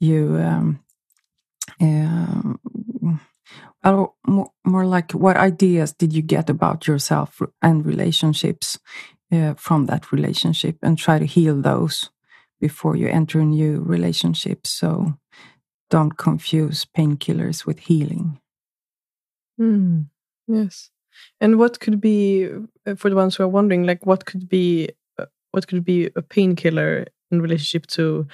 you 0.00 0.36
um, 0.38 0.80
uh, 1.80 2.54
or 3.84 4.14
more, 4.26 4.50
more 4.64 4.86
like 4.86 5.12
what 5.12 5.36
ideas 5.36 5.92
did 5.92 6.12
you 6.12 6.22
get 6.22 6.48
about 6.48 6.86
yourself 6.86 7.40
and 7.60 7.84
relationships 7.84 8.78
uh, 9.32 9.54
from 9.54 9.86
that 9.86 10.12
relationship 10.12 10.76
and 10.82 10.96
try 10.96 11.18
to 11.18 11.26
heal 11.26 11.60
those 11.60 12.10
before 12.60 12.96
you 12.96 13.08
enter 13.08 13.40
a 13.40 13.44
new 13.44 13.80
relationship 13.80 14.66
so 14.66 15.14
don't 15.90 16.16
confuse 16.16 16.84
painkillers 16.84 17.66
with 17.66 17.78
healing. 17.80 18.40
Mm, 19.60 20.06
yes. 20.48 20.90
And 21.40 21.58
what 21.58 21.78
could 21.78 22.00
be 22.00 22.48
uh, 22.86 22.94
for 22.96 23.10
the 23.10 23.16
ones 23.16 23.36
who 23.36 23.44
are 23.44 23.48
wondering 23.48 23.84
like 23.84 24.04
what 24.04 24.24
could 24.24 24.48
be 24.48 24.88
uh, 25.18 25.26
what 25.52 25.68
could 25.68 25.84
be 25.84 26.10
a 26.16 26.22
painkiller 26.22 27.06
in 27.30 27.40
relationship 27.40 27.86
to 27.88 28.26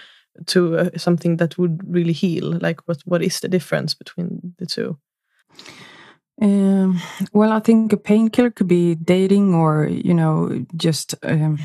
to 0.46 0.78
uh, 0.78 0.90
something 0.96 1.36
that 1.36 1.58
would 1.58 1.82
really 1.86 2.14
heal? 2.14 2.58
Like 2.60 2.80
what 2.86 3.02
what 3.04 3.22
is 3.22 3.40
the 3.40 3.48
difference 3.48 3.94
between 3.94 4.54
the 4.58 4.66
two 4.66 4.96
um, 6.42 7.00
well, 7.32 7.52
I 7.52 7.60
think 7.60 7.92
a 7.92 7.96
painkiller 7.96 8.50
could 8.50 8.68
be 8.68 8.94
dating 8.94 9.54
or, 9.54 9.86
you 9.86 10.14
know, 10.14 10.64
just 10.74 11.14
um, 11.22 11.58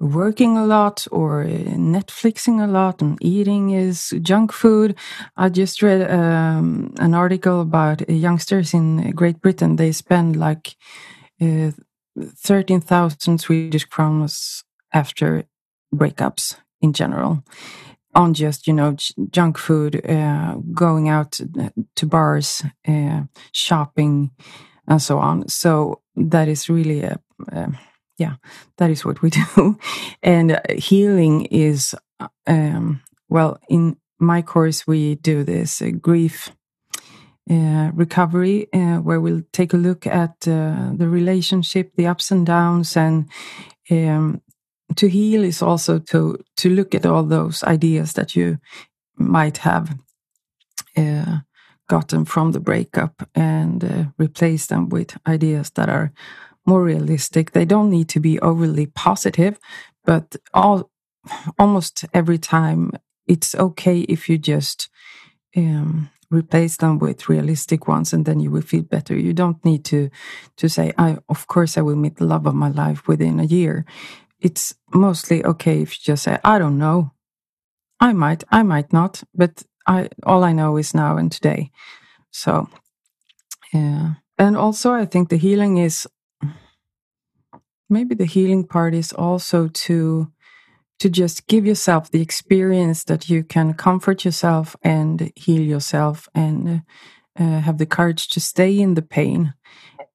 working 0.00 0.56
a 0.56 0.66
lot 0.66 1.06
or 1.12 1.44
Netflixing 1.44 2.62
a 2.62 2.66
lot 2.66 3.00
and 3.00 3.16
eating 3.20 3.70
is 3.70 4.12
junk 4.22 4.52
food. 4.52 4.96
I 5.36 5.50
just 5.50 5.82
read 5.82 6.10
um, 6.10 6.94
an 6.98 7.14
article 7.14 7.60
about 7.60 8.08
youngsters 8.10 8.74
in 8.74 9.12
Great 9.12 9.40
Britain. 9.40 9.76
They 9.76 9.92
spend 9.92 10.36
like 10.36 10.74
uh, 11.40 11.70
13,000 12.18 13.38
Swedish 13.38 13.84
crowns 13.84 14.64
after 14.92 15.44
breakups 15.94 16.56
in 16.80 16.92
general 16.92 17.44
on 18.14 18.34
just 18.34 18.66
you 18.66 18.72
know 18.72 18.96
junk 19.30 19.58
food, 19.58 20.08
uh, 20.08 20.56
going 20.72 21.08
out 21.08 21.40
to 21.96 22.06
bars, 22.06 22.62
uh, 22.86 23.22
shopping, 23.52 24.30
and 24.86 25.02
so 25.02 25.18
on. 25.18 25.48
So 25.48 26.00
that 26.16 26.48
is 26.48 26.68
really 26.68 27.02
a, 27.02 27.18
uh, 27.52 27.72
yeah, 28.18 28.36
that 28.78 28.90
is 28.90 29.04
what 29.04 29.22
we 29.22 29.30
do. 29.56 29.78
and 30.22 30.60
healing 30.70 31.46
is 31.46 31.94
um, 32.46 33.02
well 33.28 33.58
in 33.68 33.96
my 34.18 34.42
course 34.42 34.86
we 34.86 35.16
do 35.16 35.44
this 35.44 35.82
uh, 35.82 35.90
grief. 35.90 36.50
Uh, 37.50 37.90
recovery, 37.92 38.66
uh, 38.72 38.96
where 38.96 39.20
we'll 39.20 39.42
take 39.52 39.74
a 39.74 39.76
look 39.76 40.06
at 40.06 40.40
the 40.40 40.96
relationship, 41.06 41.92
the 41.94 42.06
ups 42.06 42.30
and 42.30 42.46
downs, 42.46 42.96
and 42.96 43.28
um, 43.90 44.40
to 44.96 45.08
heal 45.08 45.44
is 45.44 45.62
also 45.62 45.98
to 45.98 46.38
to 46.56 46.68
look 46.70 46.94
at 46.94 47.06
all 47.06 47.24
those 47.24 47.62
ideas 47.64 48.12
that 48.14 48.36
you 48.36 48.58
might 49.16 49.58
have 49.58 49.98
uh, 50.96 51.38
gotten 51.88 52.24
from 52.24 52.52
the 52.52 52.60
breakup 52.60 53.28
and 53.34 53.84
uh, 53.84 54.04
replace 54.18 54.66
them 54.66 54.88
with 54.88 55.16
ideas 55.26 55.70
that 55.70 55.88
are 55.88 56.12
more 56.66 56.82
realistic. 56.82 57.52
They 57.52 57.64
don't 57.64 57.90
need 57.90 58.08
to 58.10 58.20
be 58.20 58.40
overly 58.40 58.86
positive, 58.86 59.58
but 60.04 60.36
all 60.52 60.90
almost 61.58 62.04
every 62.12 62.38
time 62.38 62.90
it's 63.26 63.54
okay 63.54 64.00
if 64.00 64.28
you 64.28 64.36
just 64.36 64.88
um, 65.56 66.10
replace 66.30 66.76
them 66.76 66.98
with 66.98 67.28
realistic 67.28 67.88
ones 67.88 68.12
and 68.12 68.26
then 68.26 68.40
you 68.40 68.50
will 68.50 68.62
feel 68.62 68.82
better 68.82 69.16
you 69.16 69.32
don't 69.32 69.64
need 69.64 69.84
to 69.84 70.10
to 70.56 70.68
say 70.68 70.92
i 70.98 71.16
of 71.28 71.46
course 71.46 71.78
i 71.78 71.80
will 71.80 71.96
meet 71.96 72.16
the 72.16 72.24
love 72.24 72.46
of 72.46 72.54
my 72.54 72.68
life 72.68 73.06
within 73.08 73.40
a 73.40 73.44
year 73.44 73.84
it's 74.44 74.74
mostly 74.92 75.42
okay 75.44 75.80
if 75.80 75.92
you 75.92 76.02
just 76.02 76.24
say, 76.24 76.38
I 76.44 76.58
don't 76.58 76.78
know. 76.78 77.12
I 77.98 78.12
might, 78.12 78.44
I 78.50 78.62
might 78.62 78.92
not, 78.92 79.22
but 79.34 79.62
I 79.86 80.10
all 80.24 80.44
I 80.44 80.52
know 80.52 80.76
is 80.76 80.94
now 80.94 81.16
and 81.16 81.32
today. 81.32 81.70
So 82.30 82.68
yeah. 83.72 84.14
And 84.38 84.56
also 84.56 84.92
I 84.92 85.06
think 85.06 85.30
the 85.30 85.38
healing 85.38 85.78
is 85.78 86.06
maybe 87.88 88.14
the 88.14 88.26
healing 88.26 88.66
part 88.66 88.94
is 88.94 89.12
also 89.12 89.68
to 89.68 90.30
to 90.98 91.08
just 91.08 91.46
give 91.46 91.66
yourself 91.66 92.10
the 92.10 92.20
experience 92.20 93.04
that 93.04 93.30
you 93.30 93.44
can 93.44 93.74
comfort 93.74 94.24
yourself 94.24 94.76
and 94.82 95.32
heal 95.34 95.62
yourself 95.62 96.28
and 96.34 96.82
uh, 97.38 97.60
have 97.60 97.78
the 97.78 97.86
courage 97.86 98.28
to 98.28 98.40
stay 98.40 98.78
in 98.78 98.94
the 98.94 99.02
pain 99.02 99.54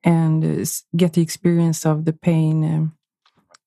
and 0.03 0.43
uh, 0.43 0.65
get 0.95 1.13
the 1.13 1.21
experience 1.21 1.85
of 1.85 2.05
the 2.05 2.13
pain 2.13 2.63
um, 2.63 2.98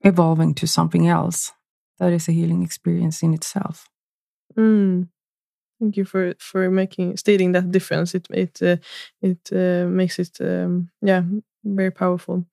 evolving 0.04 0.54
to 0.54 0.66
something 0.66 1.08
else. 1.08 1.52
That 1.98 2.12
is 2.12 2.28
a 2.28 2.32
healing 2.32 2.62
experience 2.62 3.22
in 3.22 3.34
itself. 3.34 3.88
Mm. 4.56 5.08
Thank 5.80 5.96
you 5.96 6.04
for 6.04 6.34
for 6.38 6.70
making 6.70 7.16
stating 7.16 7.52
that 7.52 7.70
difference. 7.70 8.14
It 8.14 8.26
it 8.30 8.62
uh, 8.62 8.76
it 9.22 9.50
uh, 9.52 9.88
makes 9.88 10.18
it 10.18 10.38
um, 10.40 10.90
yeah 11.02 11.22
very 11.64 11.90
powerful 11.90 12.44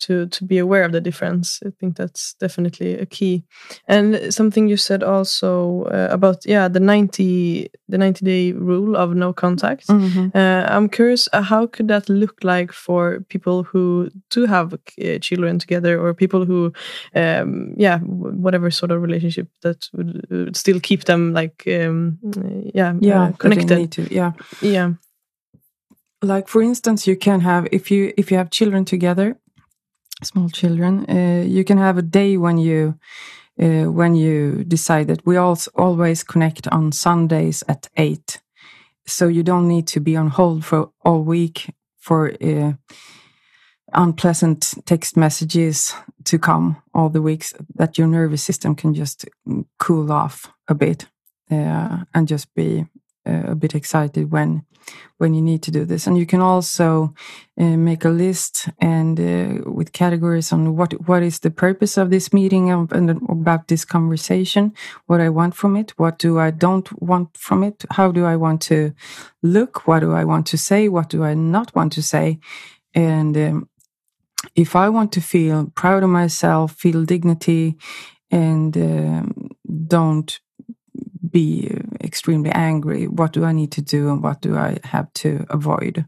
to 0.00 0.26
to 0.26 0.44
be 0.44 0.58
aware 0.58 0.84
of 0.84 0.92
the 0.92 1.00
difference. 1.00 1.60
I 1.66 1.70
think 1.80 1.96
that's 1.96 2.34
definitely 2.34 2.94
a 2.94 3.06
key. 3.06 3.44
And 3.88 4.32
something 4.32 4.68
you 4.68 4.76
said 4.76 5.02
also 5.02 5.84
uh, 5.84 6.08
about 6.10 6.44
yeah 6.46 6.68
the 6.68 6.80
90 6.80 7.70
the 7.88 7.98
90 7.98 8.24
day 8.24 8.52
rule 8.52 8.96
of 8.96 9.14
no 9.14 9.32
contact. 9.32 9.88
Mm 9.88 10.00
-hmm. 10.00 10.26
uh, 10.34 10.76
i'm 10.76 10.88
curious 10.88 11.28
uh, 11.32 11.42
how 11.42 11.66
could 11.66 11.88
that 11.88 12.08
look 12.08 12.42
like 12.42 12.72
for 12.72 13.24
people 13.28 13.62
who 13.72 14.08
do 14.34 14.46
have 14.46 14.68
uh, 14.74 15.18
children 15.20 15.58
together 15.58 15.98
or 16.00 16.14
people 16.14 16.40
who 16.46 16.70
um, 17.14 17.74
yeah 17.76 18.00
whatever 18.44 18.70
sort 18.70 18.92
of 18.92 19.02
relationship 19.02 19.48
that 19.60 19.88
would, 19.92 20.26
would 20.28 20.56
still 20.56 20.80
keep 20.80 21.04
them 21.04 21.34
like 21.34 21.84
um, 21.84 22.18
yeah 22.74 22.96
yeah 23.00 23.28
uh, 23.28 23.36
connected? 23.36 23.90
to, 23.90 24.02
yeah. 24.14 24.32
Yeah 24.60 24.94
like 26.24 26.48
for 26.48 26.62
instance 26.62 27.06
you 27.06 27.16
can 27.16 27.40
have 27.40 27.66
if 27.72 27.90
you 27.90 28.12
if 28.16 28.30
you 28.30 28.36
have 28.36 28.50
children 28.50 28.84
together 28.84 29.36
small 30.22 30.48
children 30.48 31.04
uh, 31.08 31.44
you 31.46 31.64
can 31.64 31.78
have 31.78 31.98
a 31.98 32.02
day 32.02 32.36
when 32.36 32.58
you 32.58 32.98
uh, 33.62 33.84
when 33.84 34.14
you 34.14 34.64
decide 34.64 35.06
that 35.06 35.24
we 35.26 35.36
also 35.36 35.70
always 35.74 36.24
connect 36.24 36.66
on 36.68 36.92
sundays 36.92 37.62
at 37.68 37.88
8 37.96 38.40
so 39.06 39.28
you 39.28 39.42
don't 39.42 39.68
need 39.68 39.86
to 39.86 40.00
be 40.00 40.16
on 40.16 40.28
hold 40.28 40.64
for 40.64 40.90
all 41.04 41.22
week 41.22 41.70
for 41.98 42.32
uh, 42.42 42.72
unpleasant 43.92 44.74
text 44.86 45.16
messages 45.16 45.94
to 46.24 46.38
come 46.38 46.82
all 46.94 47.08
the 47.08 47.22
weeks 47.22 47.54
that 47.74 47.96
your 47.96 48.08
nervous 48.08 48.42
system 48.42 48.74
can 48.74 48.94
just 48.94 49.24
cool 49.78 50.10
off 50.10 50.52
a 50.68 50.74
bit 50.74 51.06
uh, 51.50 51.98
and 52.14 52.28
just 52.28 52.52
be 52.54 52.86
a 53.26 53.54
bit 53.54 53.74
excited 53.74 54.30
when 54.30 54.64
when 55.18 55.34
you 55.34 55.40
need 55.40 55.62
to 55.62 55.70
do 55.70 55.84
this. 55.84 56.06
And 56.06 56.18
you 56.18 56.26
can 56.26 56.40
also 56.40 57.14
uh, 57.58 57.76
make 57.76 58.04
a 58.04 58.10
list 58.10 58.68
and 58.80 59.18
uh, 59.18 59.70
with 59.70 59.92
categories 59.92 60.52
on 60.52 60.76
what 60.76 60.92
what 61.08 61.22
is 61.22 61.38
the 61.38 61.50
purpose 61.50 61.96
of 61.96 62.10
this 62.10 62.32
meeting 62.32 62.70
and, 62.70 62.90
and, 62.92 63.10
about 63.28 63.68
this 63.68 63.84
conversation 63.84 64.72
what 65.06 65.20
i 65.20 65.28
want 65.28 65.54
from 65.54 65.76
it 65.76 65.92
what 65.96 66.18
do 66.18 66.38
i 66.38 66.50
don't 66.50 67.00
want 67.00 67.36
from 67.36 67.62
it 67.62 67.84
how 67.92 68.10
do 68.10 68.24
i 68.24 68.36
want 68.36 68.60
to 68.60 68.92
look 69.42 69.86
what 69.86 70.00
do 70.00 70.12
i 70.12 70.24
want 70.24 70.46
to 70.46 70.58
say 70.58 70.88
what 70.88 71.08
do 71.08 71.22
i 71.24 71.34
not 71.34 71.74
want 71.74 71.92
to 71.92 72.02
say. 72.02 72.38
And 72.94 73.36
um, 73.36 73.68
if 74.54 74.76
i 74.76 74.88
want 74.88 75.12
to 75.12 75.20
feel 75.20 75.72
proud 75.74 76.02
of 76.02 76.10
myself 76.10 76.72
feel 76.72 77.04
dignity 77.04 77.76
and 78.30 78.76
um, 78.76 79.50
don't 79.86 80.40
be 81.30 81.70
extremely 82.04 82.50
angry. 82.50 83.06
What 83.08 83.32
do 83.32 83.44
I 83.44 83.52
need 83.52 83.72
to 83.72 83.82
do 83.82 84.10
and 84.10 84.22
what 84.22 84.40
do 84.40 84.56
I 84.56 84.78
have 84.84 85.12
to 85.14 85.46
avoid? 85.50 86.06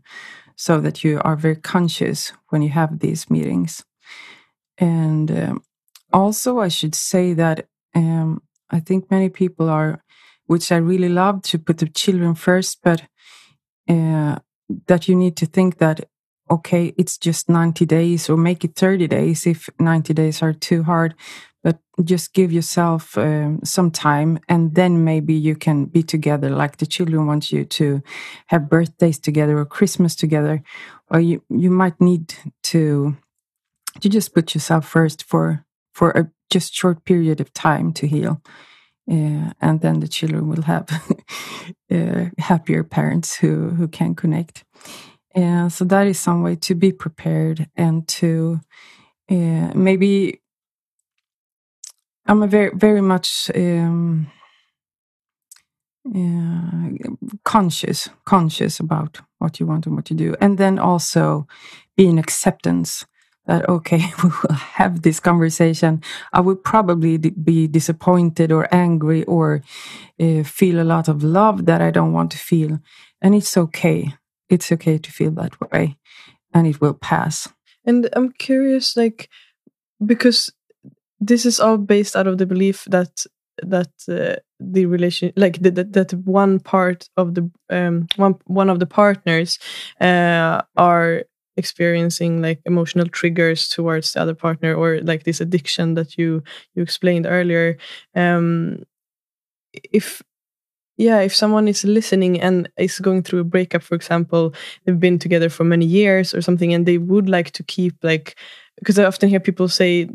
So 0.56 0.80
that 0.80 1.04
you 1.04 1.20
are 1.24 1.36
very 1.36 1.56
conscious 1.56 2.32
when 2.48 2.62
you 2.62 2.70
have 2.70 2.98
these 2.98 3.28
meetings. 3.30 3.84
And 4.78 5.30
um, 5.30 5.62
also, 6.12 6.60
I 6.60 6.68
should 6.68 6.94
say 6.94 7.34
that 7.34 7.66
um, 7.94 8.42
I 8.70 8.80
think 8.80 9.10
many 9.10 9.28
people 9.28 9.68
are, 9.68 10.02
which 10.46 10.72
I 10.72 10.76
really 10.76 11.08
love, 11.08 11.42
to 11.42 11.58
put 11.58 11.78
the 11.78 11.88
children 11.88 12.34
first, 12.34 12.78
but 12.82 13.02
uh, 13.88 14.36
that 14.86 15.08
you 15.08 15.14
need 15.14 15.36
to 15.36 15.46
think 15.46 15.78
that 15.78 16.08
okay, 16.50 16.94
it's 16.96 17.18
just 17.18 17.48
90 17.48 17.84
days 17.86 18.30
or 18.30 18.36
make 18.36 18.64
it 18.64 18.76
30 18.76 19.08
days 19.08 19.46
if 19.46 19.68
90 19.80 20.14
days 20.14 20.42
are 20.42 20.52
too 20.52 20.84
hard 20.84 21.14
but 21.66 21.78
just 22.04 22.34
give 22.34 22.52
yourself 22.52 23.18
uh, 23.18 23.50
some 23.64 23.90
time 23.90 24.38
and 24.48 24.74
then 24.74 25.04
maybe 25.04 25.34
you 25.34 25.56
can 25.56 25.86
be 25.86 26.02
together 26.02 26.50
like 26.50 26.76
the 26.76 26.86
children 26.86 27.26
want 27.26 27.50
you 27.50 27.64
to 27.64 28.00
have 28.46 28.70
birthdays 28.70 29.18
together 29.18 29.58
or 29.58 29.64
christmas 29.64 30.14
together 30.14 30.62
or 31.10 31.20
you 31.20 31.42
you 31.48 31.70
might 31.70 32.00
need 32.00 32.34
to 32.62 33.16
to 34.00 34.08
just 34.08 34.34
put 34.34 34.54
yourself 34.54 34.86
first 34.86 35.24
for 35.24 35.64
for 35.92 36.10
a 36.10 36.30
just 36.50 36.74
short 36.74 37.04
period 37.04 37.40
of 37.40 37.52
time 37.52 37.92
to 37.94 38.06
heal. 38.06 38.42
Uh, 39.10 39.52
and 39.60 39.80
then 39.80 40.00
the 40.00 40.08
children 40.08 40.48
will 40.48 40.62
have 40.62 40.88
uh, 41.90 42.26
happier 42.38 42.82
parents 42.82 43.36
who 43.36 43.70
who 43.70 43.88
can 43.88 44.14
connect. 44.14 44.64
And 45.34 45.72
so 45.72 45.84
that 45.84 46.06
is 46.06 46.18
some 46.18 46.42
way 46.42 46.56
to 46.56 46.74
be 46.74 46.92
prepared 46.92 47.68
and 47.76 48.06
to 48.08 48.60
uh, 49.30 49.72
maybe 49.74 50.40
I'm 52.26 52.42
a 52.42 52.46
very, 52.46 52.70
very 52.74 53.00
much 53.00 53.50
um, 53.54 54.30
uh, 56.14 56.88
conscious, 57.44 58.08
conscious 58.24 58.80
about 58.80 59.20
what 59.38 59.60
you 59.60 59.66
want 59.66 59.86
and 59.86 59.94
what 59.94 60.10
you 60.10 60.16
do, 60.16 60.36
and 60.40 60.58
then 60.58 60.78
also 60.78 61.46
be 61.96 62.06
in 62.06 62.18
acceptance 62.18 63.06
that 63.46 63.68
okay, 63.68 63.98
we 64.22 64.30
will 64.30 64.54
have 64.54 65.02
this 65.02 65.20
conversation. 65.20 66.02
I 66.32 66.40
will 66.40 66.56
probably 66.56 67.16
be 67.18 67.68
disappointed 67.68 68.50
or 68.52 68.68
angry 68.74 69.24
or 69.24 69.62
uh, 70.20 70.42
feel 70.42 70.80
a 70.80 70.84
lot 70.84 71.08
of 71.08 71.22
love 71.22 71.66
that 71.66 71.80
I 71.80 71.90
don't 71.90 72.12
want 72.12 72.32
to 72.32 72.38
feel, 72.38 72.80
and 73.22 73.34
it's 73.34 73.56
okay. 73.56 74.14
It's 74.48 74.72
okay 74.72 74.98
to 74.98 75.10
feel 75.12 75.30
that 75.32 75.60
way, 75.60 75.96
and 76.52 76.66
it 76.66 76.80
will 76.80 76.94
pass. 76.94 77.48
And 77.84 78.08
I'm 78.14 78.32
curious, 78.32 78.96
like, 78.96 79.28
because 80.04 80.50
this 81.20 81.46
is 81.46 81.60
all 81.60 81.78
based 81.78 82.16
out 82.16 82.26
of 82.26 82.38
the 82.38 82.46
belief 82.46 82.84
that 82.90 83.24
that 83.62 83.90
uh, 84.08 84.36
the 84.60 84.84
relation 84.86 85.32
like 85.36 85.58
that 85.60 85.92
that 85.92 86.12
one 86.24 86.60
part 86.60 87.08
of 87.16 87.34
the 87.34 87.50
um 87.70 88.06
one 88.16 88.34
one 88.46 88.68
of 88.68 88.80
the 88.80 88.86
partners 88.86 89.58
uh 90.00 90.60
are 90.76 91.22
experiencing 91.56 92.42
like 92.42 92.60
emotional 92.66 93.06
triggers 93.08 93.66
towards 93.68 94.12
the 94.12 94.20
other 94.20 94.34
partner 94.34 94.74
or 94.74 95.00
like 95.00 95.24
this 95.24 95.40
addiction 95.40 95.94
that 95.94 96.18
you 96.18 96.42
you 96.74 96.82
explained 96.82 97.26
earlier. 97.26 97.78
Um 98.14 98.82
if 99.92 100.22
yeah 100.96 101.20
if 101.20 101.34
someone 101.34 101.68
is 101.68 101.84
listening 101.84 102.40
and 102.40 102.70
is 102.78 102.98
going 103.00 103.22
through 103.22 103.40
a 103.40 103.44
breakup 103.44 103.82
for 103.82 103.94
example 103.94 104.54
they've 104.84 105.00
been 105.00 105.18
together 105.18 105.48
for 105.48 105.64
many 105.64 105.86
years 105.86 106.34
or 106.34 106.42
something 106.42 106.74
and 106.74 106.86
they 106.86 106.98
would 106.98 107.28
like 107.28 107.50
to 107.52 107.62
keep 107.64 107.94
like 108.02 108.36
because 108.78 108.98
i 108.98 109.04
often 109.04 109.28
hear 109.28 109.40
people 109.40 109.68
say 109.68 110.08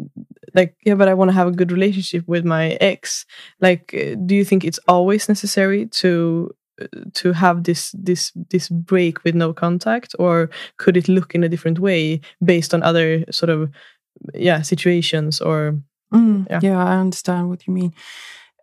like 0.53 0.75
yeah 0.85 0.95
but 0.95 1.07
i 1.07 1.13
want 1.13 1.29
to 1.29 1.35
have 1.35 1.47
a 1.47 1.51
good 1.51 1.71
relationship 1.71 2.27
with 2.27 2.45
my 2.45 2.71
ex 2.81 3.25
like 3.59 3.93
uh, 3.93 4.15
do 4.25 4.35
you 4.35 4.45
think 4.45 4.63
it's 4.63 4.79
always 4.87 5.27
necessary 5.29 5.87
to 5.87 6.51
uh, 6.81 6.87
to 7.13 7.33
have 7.33 7.63
this 7.63 7.93
this 7.97 8.31
this 8.49 8.69
break 8.69 9.23
with 9.23 9.35
no 9.35 9.53
contact 9.53 10.15
or 10.19 10.49
could 10.77 10.97
it 10.97 11.07
look 11.07 11.35
in 11.35 11.43
a 11.43 11.49
different 11.49 11.79
way 11.79 12.21
based 12.43 12.73
on 12.73 12.83
other 12.83 13.23
sort 13.31 13.49
of 13.49 13.69
yeah 14.33 14.61
situations 14.61 15.41
or 15.41 15.79
mm, 16.13 16.45
yeah. 16.49 16.59
yeah 16.61 16.83
i 16.83 16.95
understand 16.95 17.49
what 17.49 17.65
you 17.67 17.73
mean 17.73 17.93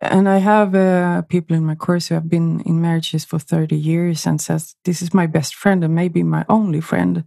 and 0.01 0.29
I 0.29 0.37
have 0.37 0.75
uh, 0.75 1.23
people 1.23 1.57
in 1.57 1.65
my 1.65 1.75
course 1.75 2.07
who 2.07 2.15
have 2.15 2.29
been 2.29 2.61
in 2.61 2.81
marriages 2.81 3.25
for 3.25 3.37
30 3.37 3.75
years 3.75 4.25
and 4.25 4.39
says, 4.39 4.75
this 4.85 5.01
is 5.01 5.13
my 5.13 5.27
best 5.27 5.55
friend 5.55 5.83
and 5.83 5.93
maybe 5.93 6.23
my 6.23 6.45
only 6.47 6.79
friend. 6.79 7.25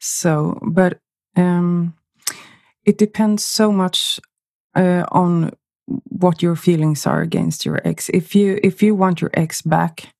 So, 0.00 0.58
but 0.62 1.00
um, 1.36 1.94
it 2.90 2.98
depends 2.98 3.44
so 3.44 3.70
much 3.70 4.18
uh, 4.74 5.04
on 5.12 5.52
what 5.86 6.42
your 6.42 6.56
feelings 6.56 7.06
are 7.06 7.22
against 7.22 7.64
your 7.64 7.80
ex. 7.84 8.08
If 8.08 8.34
you 8.34 8.58
if 8.64 8.82
you 8.82 8.96
want 8.96 9.20
your 9.20 9.30
ex 9.34 9.62
back, 9.62 10.12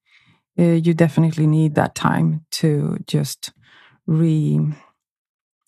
uh, 0.56 0.78
you 0.87 0.94
definitely 0.94 1.48
need 1.48 1.74
that 1.74 1.96
time 1.96 2.46
to 2.61 2.98
just 3.09 3.52
re 4.06 4.61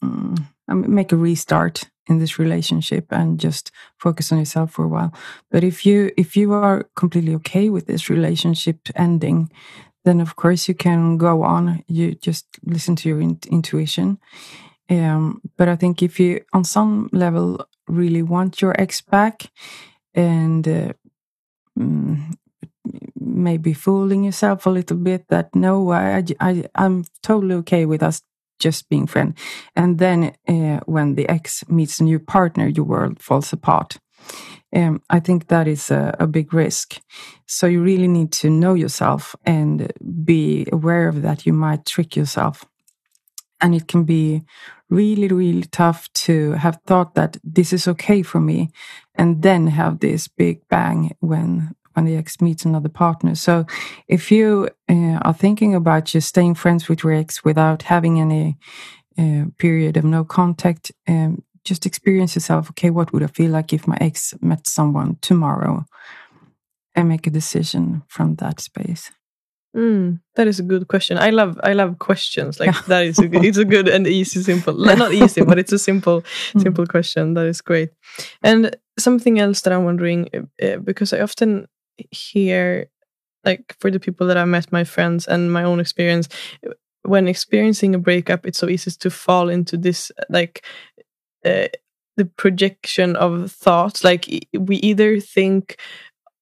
um, 0.00 0.48
make 0.68 1.10
a 1.12 1.16
restart 1.16 1.90
in 2.08 2.18
this 2.18 2.38
relationship 2.38 3.06
and 3.10 3.40
just 3.40 3.72
focus 3.98 4.30
on 4.30 4.38
yourself 4.38 4.70
for 4.70 4.84
a 4.84 4.92
while. 4.96 5.12
But 5.50 5.64
if 5.64 5.84
you 5.84 6.12
if 6.16 6.36
you 6.36 6.52
are 6.52 6.88
completely 6.94 7.34
okay 7.34 7.68
with 7.68 7.86
this 7.86 8.08
relationship 8.08 8.76
ending, 8.94 9.50
then 10.04 10.20
of 10.20 10.36
course 10.36 10.68
you 10.68 10.74
can 10.74 11.18
go 11.18 11.42
on. 11.42 11.82
You 11.88 12.14
just 12.14 12.46
listen 12.64 12.94
to 12.96 13.08
your 13.08 13.20
in 13.20 13.38
intuition 13.50 14.18
um, 14.92 15.40
but 15.56 15.68
I 15.68 15.76
think 15.76 16.02
if 16.02 16.20
you, 16.20 16.44
on 16.52 16.64
some 16.64 17.08
level, 17.12 17.66
really 17.88 18.22
want 18.22 18.60
your 18.60 18.78
ex 18.78 19.00
back 19.00 19.50
and 20.14 20.68
uh, 20.68 20.92
mm, 21.78 22.34
maybe 23.18 23.72
fooling 23.72 24.24
yourself 24.24 24.66
a 24.66 24.70
little 24.70 24.98
bit 24.98 25.28
that 25.28 25.54
no, 25.54 25.92
I, 25.92 26.22
I, 26.40 26.64
I'm 26.74 27.04
totally 27.22 27.54
okay 27.56 27.86
with 27.86 28.02
us 28.02 28.20
just 28.58 28.88
being 28.90 29.06
friends. 29.06 29.40
And 29.74 29.98
then 29.98 30.34
uh, 30.46 30.80
when 30.84 31.14
the 31.14 31.28
ex 31.28 31.64
meets 31.68 31.98
a 31.98 32.04
new 32.04 32.18
partner, 32.18 32.68
your 32.68 32.84
world 32.84 33.20
falls 33.20 33.52
apart. 33.52 33.98
Um, 34.74 35.02
I 35.10 35.20
think 35.20 35.48
that 35.48 35.66
is 35.66 35.90
a, 35.90 36.14
a, 36.18 36.26
big 36.26 36.54
risk. 36.54 37.00
So 37.46 37.66
you 37.66 37.82
really 37.82 38.08
need 38.08 38.32
to 38.32 38.48
know 38.48 38.72
yourself 38.72 39.36
and 39.44 39.92
be 40.24 40.66
aware 40.72 41.08
of 41.08 41.22
that. 41.22 41.44
You 41.44 41.52
might 41.52 41.84
trick 41.84 42.16
yourself. 42.16 42.64
And 43.62 43.74
it 43.74 43.86
can 43.86 44.04
be 44.04 44.42
really, 44.90 45.28
really 45.28 45.62
tough 45.62 46.12
to 46.12 46.52
have 46.52 46.78
thought 46.86 47.14
that 47.14 47.38
this 47.42 47.72
is 47.72 47.88
okay 47.88 48.22
for 48.22 48.40
me 48.40 48.70
and 49.14 49.42
then 49.42 49.68
have 49.68 50.00
this 50.00 50.28
big 50.28 50.68
bang 50.68 51.16
when 51.20 51.74
when 51.94 52.06
the 52.06 52.16
ex 52.16 52.40
meets 52.40 52.64
another 52.64 52.88
partner. 52.88 53.34
So 53.34 53.66
if 54.08 54.30
you 54.30 54.68
uh, 54.88 55.18
are 55.22 55.34
thinking 55.34 55.74
about 55.74 56.06
just 56.06 56.28
staying 56.28 56.54
friends 56.54 56.88
with 56.88 57.04
your 57.04 57.12
ex 57.12 57.44
without 57.44 57.82
having 57.82 58.18
any 58.18 58.56
uh, 59.18 59.44
period 59.58 59.96
of 59.98 60.04
no 60.04 60.24
contact, 60.24 60.90
um, 61.06 61.42
just 61.64 61.86
experience 61.86 62.34
yourself. 62.34 62.70
Okay, 62.70 62.90
what 62.90 63.12
would 63.12 63.22
I 63.22 63.26
feel 63.26 63.50
like 63.50 63.72
if 63.72 63.86
my 63.86 63.98
ex 64.00 64.34
met 64.40 64.66
someone 64.66 65.18
tomorrow? 65.20 65.84
And 66.94 67.08
make 67.08 67.26
a 67.26 67.30
decision 67.30 68.02
from 68.06 68.34
that 68.36 68.60
space. 68.60 69.10
Mm, 69.76 70.20
that 70.34 70.46
is 70.46 70.60
a 70.60 70.62
good 70.62 70.88
question. 70.88 71.16
I 71.16 71.30
love 71.30 71.58
I 71.62 71.72
love 71.72 71.98
questions 71.98 72.60
like 72.60 72.74
yeah. 72.74 72.82
that. 72.88 73.06
Is 73.06 73.18
a 73.18 73.24
it's 73.32 73.56
a 73.56 73.64
good 73.64 73.88
and 73.88 74.06
easy, 74.06 74.42
simple. 74.42 74.74
Not 74.74 75.14
easy, 75.14 75.42
but 75.42 75.58
it's 75.58 75.72
a 75.72 75.78
simple 75.78 76.22
mm. 76.52 76.62
simple 76.62 76.86
question. 76.86 77.34
That 77.34 77.46
is 77.46 77.62
great. 77.62 77.90
And 78.42 78.76
something 78.98 79.38
else 79.38 79.62
that 79.62 79.72
I'm 79.72 79.84
wondering 79.84 80.28
uh, 80.62 80.76
because 80.76 81.14
I 81.14 81.20
often 81.20 81.68
hear 82.10 82.90
like 83.44 83.74
for 83.80 83.90
the 83.90 84.00
people 84.00 84.26
that 84.26 84.36
I 84.36 84.44
met, 84.44 84.70
my 84.70 84.84
friends, 84.84 85.26
and 85.26 85.50
my 85.50 85.64
own 85.64 85.80
experience, 85.80 86.28
when 87.02 87.26
experiencing 87.26 87.94
a 87.94 87.98
breakup, 87.98 88.46
it's 88.46 88.58
so 88.58 88.68
easy 88.68 88.90
to 88.90 89.10
fall 89.10 89.48
into 89.48 89.76
this 89.76 90.12
like 90.28 90.64
uh, 91.44 91.68
the 92.16 92.26
projection 92.36 93.16
of 93.16 93.50
thoughts. 93.50 94.04
Like 94.04 94.26
we 94.52 94.76
either 94.76 95.18
think 95.18 95.78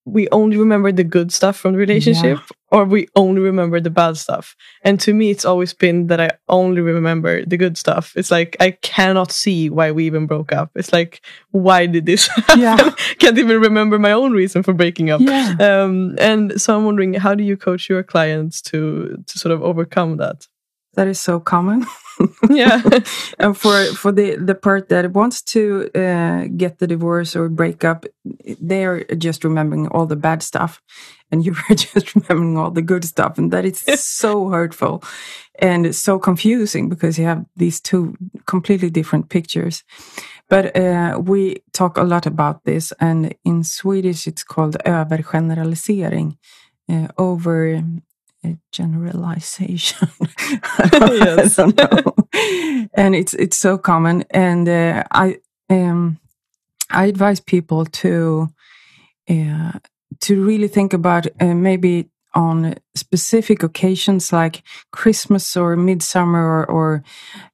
we 0.05 0.29
only 0.31 0.57
remember 0.57 0.91
the 0.93 1.05
good 1.05 1.33
stuff 1.33 1.57
from 1.57 1.73
the 1.73 1.79
relationship 1.79 2.39
yeah. 2.39 2.57
or 2.71 2.85
we 2.85 3.07
only 3.17 3.41
remember 3.41 3.81
the 3.81 3.91
bad 3.91 4.17
stuff. 4.17 4.57
And 4.83 4.99
to 5.01 5.13
me, 5.13 5.31
it's 5.31 5.45
always 5.45 5.75
been 5.75 6.07
that 6.07 6.21
I 6.21 6.31
only 6.49 6.81
remember 6.81 7.45
the 7.45 7.57
good 7.57 7.77
stuff. 7.77 8.13
It's 8.17 8.31
like 8.31 8.57
I 8.61 8.73
cannot 8.83 9.31
see 9.31 9.69
why 9.69 9.93
we 9.93 10.07
even 10.07 10.27
broke 10.27 10.53
up. 10.53 10.71
It's 10.75 10.93
like, 10.93 11.25
why 11.51 11.87
did 11.87 12.07
this 12.07 12.27
happen? 12.29 12.61
Yeah. 12.61 12.91
Can't 13.19 13.39
even 13.39 13.61
remember 13.61 13.99
my 13.99 14.13
own 14.13 14.33
reason 14.33 14.63
for 14.63 14.73
breaking 14.73 15.11
up. 15.11 15.21
Yeah. 15.21 15.55
Um, 15.61 16.17
and 16.19 16.61
so 16.61 16.77
I'm 16.77 16.85
wondering, 16.85 17.15
how 17.15 17.35
do 17.35 17.45
you 17.45 17.57
coach 17.57 17.89
your 17.89 18.03
clients 18.03 18.63
to 18.63 19.23
to 19.27 19.39
sort 19.39 19.53
of 19.53 19.63
overcome 19.63 20.17
that? 20.17 20.47
That 20.95 21.09
is 21.09 21.21
so 21.21 21.41
common. 21.41 21.87
yeah 22.51 22.83
and 23.39 23.57
for 23.57 23.85
for 23.95 24.13
the 24.13 24.37
the 24.37 24.55
part 24.55 24.89
that 24.89 25.13
wants 25.13 25.43
to 25.43 25.89
uh, 25.95 26.47
get 26.57 26.79
the 26.79 26.87
divorce 26.87 27.35
or 27.37 27.49
break 27.49 27.85
up 27.85 28.05
they're 28.61 29.05
just 29.17 29.45
remembering 29.45 29.89
all 29.89 30.07
the 30.07 30.17
bad 30.17 30.43
stuff 30.43 30.83
and 31.31 31.45
you 31.45 31.55
are 31.71 31.75
just 31.75 32.15
remembering 32.15 32.59
all 32.59 32.71
the 32.71 32.83
good 32.83 33.05
stuff 33.05 33.39
and 33.39 33.51
that 33.53 33.65
is 33.65 33.81
so 34.01 34.49
hurtful 34.49 35.03
and 35.59 35.87
it's 35.87 35.99
so 35.99 36.19
confusing 36.19 36.89
because 36.89 37.19
you 37.19 37.25
have 37.25 37.45
these 37.57 37.81
two 37.81 38.15
completely 38.47 38.91
different 38.91 39.29
pictures 39.29 39.85
but 40.49 40.77
uh, 40.77 41.19
we 41.23 41.63
talk 41.73 41.97
a 41.97 42.03
lot 42.03 42.27
about 42.27 42.65
this 42.65 42.93
and 43.01 43.35
in 43.45 43.65
swedish 43.65 44.27
it's 44.27 44.45
called 44.45 44.77
övergeneralisering 44.85 46.37
uh, 46.89 47.09
over 47.17 47.83
a 48.45 48.57
generalization. 48.73 50.09
yes. 50.93 51.59
I 51.59 51.71
don't 51.71 51.77
know. 51.77 52.89
and 52.95 53.15
it's 53.15 53.35
it's 53.35 53.59
so 53.59 53.79
common, 53.79 54.25
and 54.31 54.69
uh, 54.69 55.05
I 55.11 55.39
um 55.69 56.19
I 56.91 57.07
advise 57.07 57.41
people 57.41 57.85
to 57.85 58.49
uh, 59.29 59.73
to 60.21 60.45
really 60.45 60.69
think 60.69 60.93
about 60.93 61.27
uh, 61.41 61.55
maybe 61.55 62.09
on 62.35 62.77
specific 62.95 63.63
occasions 63.63 64.33
like 64.33 64.63
Christmas 64.93 65.57
or 65.57 65.77
Midsummer 65.77 66.41
or, 66.41 66.65
or 66.71 67.05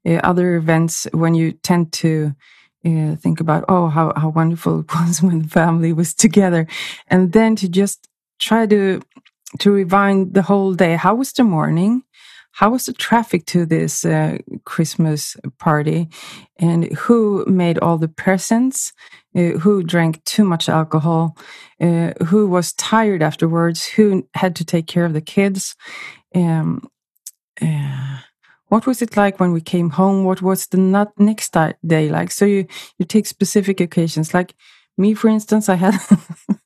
uh, 0.06 0.20
other 0.22 0.56
events 0.56 1.06
when 1.12 1.34
you 1.34 1.52
tend 1.52 1.92
to 1.92 2.34
uh, 2.84 3.16
think 3.16 3.40
about 3.40 3.64
oh 3.68 3.88
how 3.88 4.12
how 4.16 4.28
wonderful 4.28 4.80
it 4.80 4.94
was 4.94 5.22
when 5.22 5.42
the 5.42 5.48
family 5.48 5.92
was 5.92 6.14
together, 6.14 6.66
and 7.08 7.32
then 7.32 7.56
to 7.56 7.68
just 7.68 8.08
try 8.38 8.66
to 8.66 9.00
to 9.58 9.70
rewind 9.70 10.34
the 10.34 10.42
whole 10.42 10.74
day. 10.74 10.96
How 10.96 11.14
was 11.14 11.32
the 11.32 11.44
morning? 11.44 12.02
How 12.52 12.70
was 12.70 12.86
the 12.86 12.94
traffic 12.94 13.44
to 13.46 13.66
this 13.66 14.04
uh, 14.04 14.38
Christmas 14.64 15.36
party? 15.58 16.08
And 16.58 16.84
who 16.92 17.44
made 17.46 17.78
all 17.78 17.98
the 17.98 18.08
presents? 18.08 18.94
Uh, 19.36 19.58
who 19.60 19.82
drank 19.82 20.24
too 20.24 20.44
much 20.44 20.68
alcohol? 20.68 21.36
Uh, 21.78 22.12
who 22.24 22.46
was 22.46 22.72
tired 22.72 23.22
afterwards? 23.22 23.84
Who 23.84 24.26
had 24.34 24.56
to 24.56 24.64
take 24.64 24.86
care 24.86 25.04
of 25.04 25.12
the 25.12 25.20
kids? 25.20 25.76
Um, 26.34 26.88
uh, 27.60 28.20
what 28.68 28.86
was 28.86 29.02
it 29.02 29.16
like 29.16 29.38
when 29.38 29.52
we 29.52 29.60
came 29.60 29.90
home? 29.90 30.24
What 30.24 30.40
was 30.40 30.66
the 30.66 31.12
next 31.18 31.54
day 31.86 32.08
like? 32.08 32.30
So 32.30 32.46
you, 32.46 32.66
you 32.98 33.04
take 33.04 33.26
specific 33.26 33.80
occasions 33.80 34.32
like 34.32 34.54
me, 34.98 35.14
for 35.14 35.28
instance, 35.28 35.68
I 35.68 35.74
had 35.74 35.98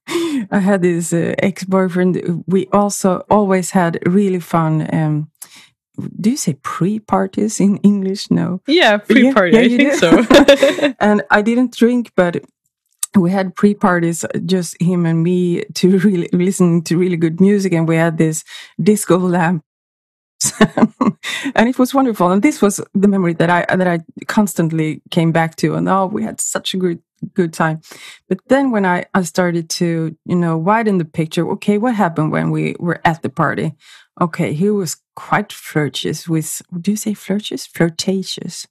I 0.51 0.59
had 0.59 0.83
this 0.83 1.13
uh, 1.13 1.35
ex 1.39 1.65
boyfriend. 1.65 2.45
We 2.47 2.67
also 2.73 3.25
always 3.31 3.71
had 3.71 3.99
really 4.07 4.41
fun. 4.41 4.89
Um, 4.93 5.31
do 6.21 6.31
you 6.31 6.37
say 6.37 6.55
pre 6.63 6.99
parties 6.99 7.61
in 7.61 7.77
English? 7.79 8.31
No. 8.31 8.61
Yeah, 8.67 8.99
pre 8.99 9.33
party. 9.33 9.57
Yeah, 9.57 9.63
yeah, 9.63 9.75
I 9.75 9.77
think 9.77 9.95
so. 9.95 10.95
and 11.01 11.23
I 11.31 11.43
didn't 11.43 11.77
drink, 11.77 12.13
but 12.17 12.43
we 13.17 13.31
had 13.31 13.55
pre 13.55 13.75
parties, 13.75 14.25
just 14.47 14.81
him 14.81 15.07
and 15.07 15.23
me, 15.23 15.65
to 15.75 15.99
really 16.07 16.29
listen 16.33 16.83
to 16.85 16.97
really 16.97 17.17
good 17.17 17.41
music, 17.41 17.73
and 17.73 17.89
we 17.89 17.97
had 17.97 18.19
this 18.19 18.45
disco 18.81 19.19
lamp 19.19 19.65
and 21.55 21.69
it 21.69 21.79
was 21.79 21.95
wonderful. 21.95 22.31
And 22.31 22.43
this 22.43 22.63
was 22.63 22.81
the 22.95 23.09
memory 23.09 23.35
that 23.35 23.51
I 23.51 23.77
that 23.77 23.87
I 23.87 24.01
constantly 24.27 25.03
came 25.11 25.33
back 25.33 25.57
to. 25.57 25.75
And 25.75 25.89
oh, 25.89 26.07
we 26.07 26.23
had 26.23 26.41
such 26.41 26.75
a 26.75 26.77
good 26.77 27.01
good 27.35 27.53
time. 27.53 27.81
But 28.29 28.39
then 28.49 28.71
when 28.71 28.87
I, 28.87 29.05
I 29.15 29.23
started 29.23 29.69
to, 29.71 30.17
you 30.25 30.37
know, 30.37 30.57
widen 30.57 30.99
the 30.99 31.05
picture, 31.05 31.49
okay, 31.53 31.79
what 31.79 31.95
happened 31.95 32.33
when 32.33 32.51
we 32.51 32.77
were 32.79 33.01
at 33.05 33.23
the 33.23 33.31
party? 33.31 33.75
Okay, 34.21 34.53
he 34.53 34.71
was 34.71 34.97
quite 35.17 35.53
flirtatious 35.53 36.29
with, 36.29 36.63
do 36.81 36.93
you 36.93 36.97
say 36.97 37.15
flirtatious? 37.15 37.67
Flirtatious. 37.67 38.67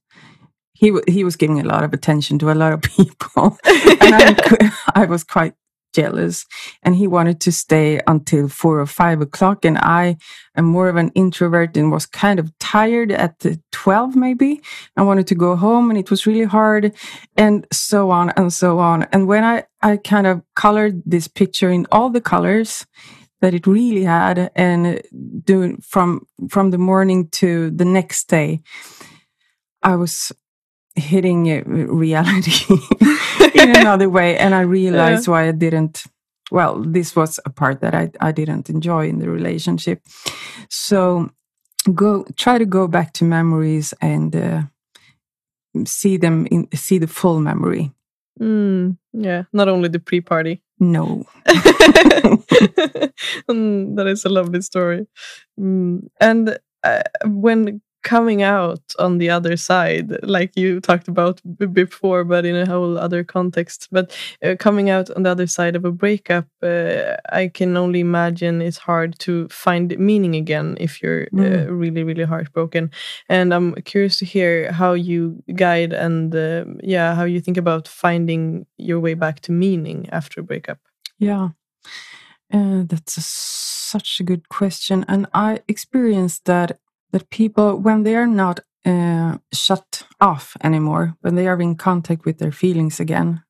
He, 0.73 0.97
he 1.07 1.23
was 1.23 1.35
giving 1.35 1.59
a 1.59 1.65
lot 1.67 1.83
of 1.83 1.93
attention 1.93 2.39
to 2.39 2.51
a 2.51 2.53
lot 2.53 2.73
of 2.73 2.81
people. 2.97 3.57
and 3.65 4.15
I, 4.15 4.71
I 4.95 5.05
was 5.05 5.23
quite 5.23 5.53
jealous 5.93 6.45
and 6.83 6.95
he 6.95 7.07
wanted 7.07 7.39
to 7.41 7.51
stay 7.51 7.99
until 8.07 8.47
four 8.47 8.79
or 8.79 8.85
five 8.85 9.21
o'clock 9.21 9.65
and 9.65 9.77
i 9.77 10.15
am 10.55 10.65
more 10.65 10.89
of 10.89 10.95
an 10.95 11.09
introvert 11.15 11.75
and 11.77 11.91
was 11.91 12.05
kind 12.05 12.39
of 12.39 12.51
tired 12.59 13.11
at 13.11 13.39
the 13.39 13.59
12 13.71 14.15
maybe. 14.15 14.61
I 14.97 15.03
wanted 15.03 15.27
to 15.27 15.35
go 15.35 15.55
home 15.55 15.89
and 15.89 15.97
it 15.97 16.11
was 16.11 16.27
really 16.27 16.43
hard 16.43 16.93
and 17.37 17.65
so 17.71 18.11
on 18.11 18.29
and 18.31 18.51
so 18.51 18.79
on. 18.79 19.03
And 19.13 19.27
when 19.27 19.43
i 19.43 19.63
i 19.81 19.97
kind 19.97 20.27
of 20.27 20.41
colored 20.55 21.01
this 21.05 21.27
picture 21.27 21.71
in 21.71 21.87
all 21.91 22.09
the 22.09 22.21
colors 22.21 22.85
that 23.41 23.53
it 23.53 23.65
really 23.65 24.03
had 24.03 24.51
and 24.55 25.01
doing 25.43 25.81
from 25.81 26.27
from 26.49 26.71
the 26.71 26.77
morning 26.77 27.29
to 27.29 27.71
the 27.71 27.85
next 27.85 28.27
day 28.27 28.59
i 29.81 29.95
was 29.95 30.33
hitting 30.99 31.63
reality 31.87 32.75
in 33.55 33.75
another 33.75 34.09
way. 34.09 34.37
And 34.37 34.53
I 34.53 34.61
realized 34.61 35.27
yeah. 35.27 35.31
why 35.31 35.47
I 35.47 35.51
didn't. 35.51 36.03
Well, 36.51 36.81
this 36.81 37.15
was 37.15 37.39
a 37.45 37.49
part 37.49 37.81
that 37.81 37.93
I, 37.93 38.11
I 38.19 38.31
didn't 38.31 38.69
enjoy 38.69 39.07
in 39.07 39.19
the 39.19 39.29
relationship. 39.29 40.01
So 40.69 41.29
go 41.93 42.25
try 42.35 42.57
to 42.57 42.65
go 42.65 42.87
back 42.87 43.13
to 43.13 43.23
memories 43.23 43.93
and 44.01 44.35
uh, 44.35 44.63
see 45.85 46.17
them 46.17 46.47
in 46.51 46.67
see 46.73 46.97
the 46.97 47.07
full 47.07 47.39
memory. 47.39 47.91
Mm, 48.39 48.97
yeah, 49.13 49.43
not 49.53 49.67
only 49.67 49.89
the 49.89 49.99
pre-party. 49.99 50.63
No. 50.79 51.25
mm, 53.49 53.95
that 53.95 54.07
is 54.07 54.23
a 54.23 54.29
lovely 54.29 54.61
story. 54.61 55.07
Mm. 55.59 56.07
And 56.21 56.57
uh, 56.83 57.03
when 57.25 57.81
coming 58.03 58.41
out 58.41 58.81
on 58.97 59.17
the 59.17 59.29
other 59.29 59.57
side 59.57 60.11
like 60.23 60.55
you 60.55 60.79
talked 60.79 61.07
about 61.07 61.41
before 61.73 62.23
but 62.23 62.45
in 62.45 62.55
a 62.55 62.65
whole 62.65 62.97
other 62.97 63.23
context. 63.23 63.87
But 63.91 64.15
uh, 64.43 64.55
coming 64.57 64.89
out 64.89 65.09
on 65.11 65.23
the 65.23 65.31
other 65.31 65.47
side 65.47 65.75
of 65.75 65.85
a 65.85 65.91
breakup 65.91 66.47
uh, 66.63 67.17
i 67.31 67.47
can 67.47 67.75
only 67.75 67.99
imagine 67.99 68.61
it's 68.61 68.77
hard 68.77 69.17
to 69.19 69.47
find 69.49 69.97
meaning 69.99 70.35
again 70.35 70.77
if 70.79 71.01
you're 71.01 71.23
uh, 71.23 71.37
mm. 71.37 71.67
uh, 71.67 71.71
really 71.71 72.03
really 72.03 72.23
heartbroken. 72.23 72.91
And 73.27 73.53
i'm 73.53 73.75
curious 73.83 74.17
to 74.19 74.25
hear 74.25 74.71
how 74.71 74.93
you 74.93 75.43
guide 75.55 75.93
and 75.93 76.33
uh, 76.35 76.65
yeah 76.81 77.15
how 77.15 77.25
you 77.25 77.41
think 77.41 77.57
about 77.57 77.87
finding 77.87 78.65
your 78.77 78.99
way 78.99 79.13
back 79.13 79.41
to 79.41 79.51
meaning 79.51 80.07
after 80.11 80.41
a 80.41 80.43
breakup. 80.43 80.79
Yeah. 81.17 81.49
Uh, 82.51 82.83
that's 82.87 83.17
a, 83.17 83.21
such 83.21 84.19
a 84.19 84.23
good 84.23 84.49
question. 84.49 85.05
And 85.07 85.27
i 85.33 85.59
experienced 85.67 86.45
that 86.45 86.79
that 87.11 87.29
people, 87.29 87.77
when 87.77 88.03
they 88.03 88.15
are 88.15 88.27
not 88.27 88.59
uh, 88.85 89.37
shut 89.53 90.03
off 90.19 90.55
anymore, 90.63 91.15
when 91.21 91.35
they 91.35 91.47
are 91.47 91.61
in 91.61 91.75
contact 91.75 92.25
with 92.25 92.37
their 92.37 92.51
feelings 92.51 92.99
again, 92.99 93.43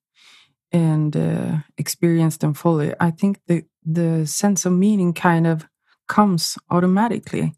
and 0.71 1.15
uh, 1.15 1.57
experience 1.77 2.37
them 2.37 2.53
fully. 2.53 2.93
I 2.99 3.11
think 3.11 3.39
the 3.47 3.63
the 3.85 4.27
sense 4.27 4.65
of 4.65 4.73
meaning 4.73 5.13
kind 5.13 5.47
of 5.47 5.67
comes 6.07 6.57
automatically. 6.69 7.53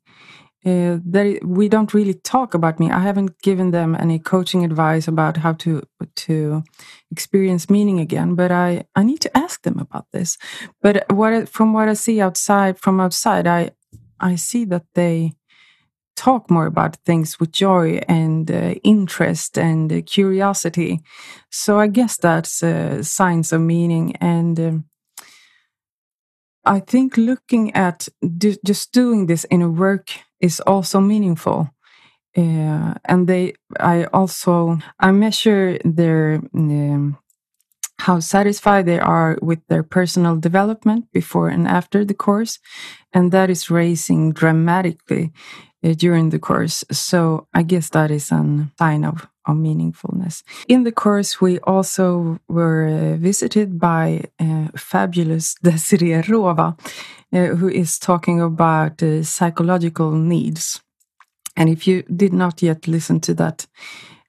Uh, 0.63 0.99
they, 1.03 1.39
we 1.43 1.67
don't 1.67 1.93
really 1.93 2.13
talk 2.13 2.53
about 2.53 2.79
me. 2.79 2.91
I 2.91 2.99
haven't 2.99 3.41
given 3.41 3.71
them 3.71 3.95
any 3.95 4.19
coaching 4.19 4.63
advice 4.63 5.07
about 5.07 5.37
how 5.37 5.53
to 5.53 5.81
to 6.15 6.63
experience 7.09 7.67
meaning 7.69 7.99
again, 7.99 8.35
but 8.35 8.51
I 8.51 8.85
I 8.95 9.03
need 9.03 9.21
to 9.21 9.37
ask 9.37 9.63
them 9.63 9.79
about 9.79 10.05
this. 10.11 10.37
But 10.81 11.05
what 11.09 11.49
from 11.49 11.73
what 11.73 11.89
I 11.89 11.93
see 11.93 12.21
outside 12.21 12.79
from 12.79 12.99
outside, 12.99 13.47
I 13.47 13.71
I 14.19 14.35
see 14.35 14.65
that 14.65 14.85
they 14.93 15.33
talk 16.21 16.51
more 16.51 16.67
about 16.67 16.97
things 17.05 17.39
with 17.39 17.51
joy 17.51 17.99
and 18.07 18.51
uh, 18.51 18.75
interest 18.83 19.57
and 19.57 19.91
uh, 19.91 20.01
curiosity. 20.05 20.99
So 21.49 21.79
I 21.79 21.87
guess 21.87 22.17
that's 22.17 22.61
uh, 22.63 23.01
signs 23.01 23.51
of 23.53 23.61
meaning. 23.61 24.15
And 24.21 24.59
um, 24.59 24.85
I 26.63 26.79
think 26.79 27.17
looking 27.17 27.73
at 27.73 28.07
just 28.63 28.91
doing 28.93 29.27
this 29.27 29.45
in 29.45 29.61
a 29.61 29.69
work 29.69 30.09
is 30.39 30.61
also 30.67 30.99
meaningful. 30.99 31.69
Uh, 32.37 32.93
and 33.05 33.27
they, 33.27 33.53
I 33.79 34.05
also, 34.13 34.77
I 34.99 35.11
measure 35.11 35.79
their, 35.83 36.39
um, 36.53 37.17
how 37.97 38.19
satisfied 38.19 38.85
they 38.85 38.99
are 38.99 39.37
with 39.41 39.59
their 39.67 39.83
personal 39.83 40.37
development 40.37 41.05
before 41.11 41.49
and 41.49 41.67
after 41.67 42.05
the 42.05 42.13
course. 42.13 42.59
And 43.11 43.31
that 43.31 43.49
is 43.49 43.71
raising 43.71 44.33
dramatically 44.33 45.31
during 45.81 46.29
the 46.29 46.39
course. 46.39 46.83
So 46.91 47.47
I 47.53 47.63
guess 47.63 47.89
that 47.89 48.11
is 48.11 48.31
a 48.31 48.69
sign 48.77 49.03
of, 49.03 49.27
of 49.45 49.55
meaningfulness. 49.55 50.43
In 50.67 50.83
the 50.83 50.91
course, 50.91 51.41
we 51.41 51.59
also 51.59 52.39
were 52.47 52.87
uh, 52.87 53.17
visited 53.17 53.79
by 53.79 54.25
uh, 54.39 54.67
fabulous 54.75 55.55
Desiree 55.63 56.21
Rova, 56.23 56.77
uh, 57.33 57.55
who 57.55 57.69
is 57.69 57.97
talking 57.97 58.41
about 58.41 59.01
uh, 59.01 59.23
psychological 59.23 60.11
needs. 60.11 60.81
And 61.57 61.69
if 61.69 61.87
you 61.87 62.03
did 62.03 62.33
not 62.33 62.61
yet 62.61 62.87
listen 62.87 63.19
to 63.21 63.33
that 63.35 63.67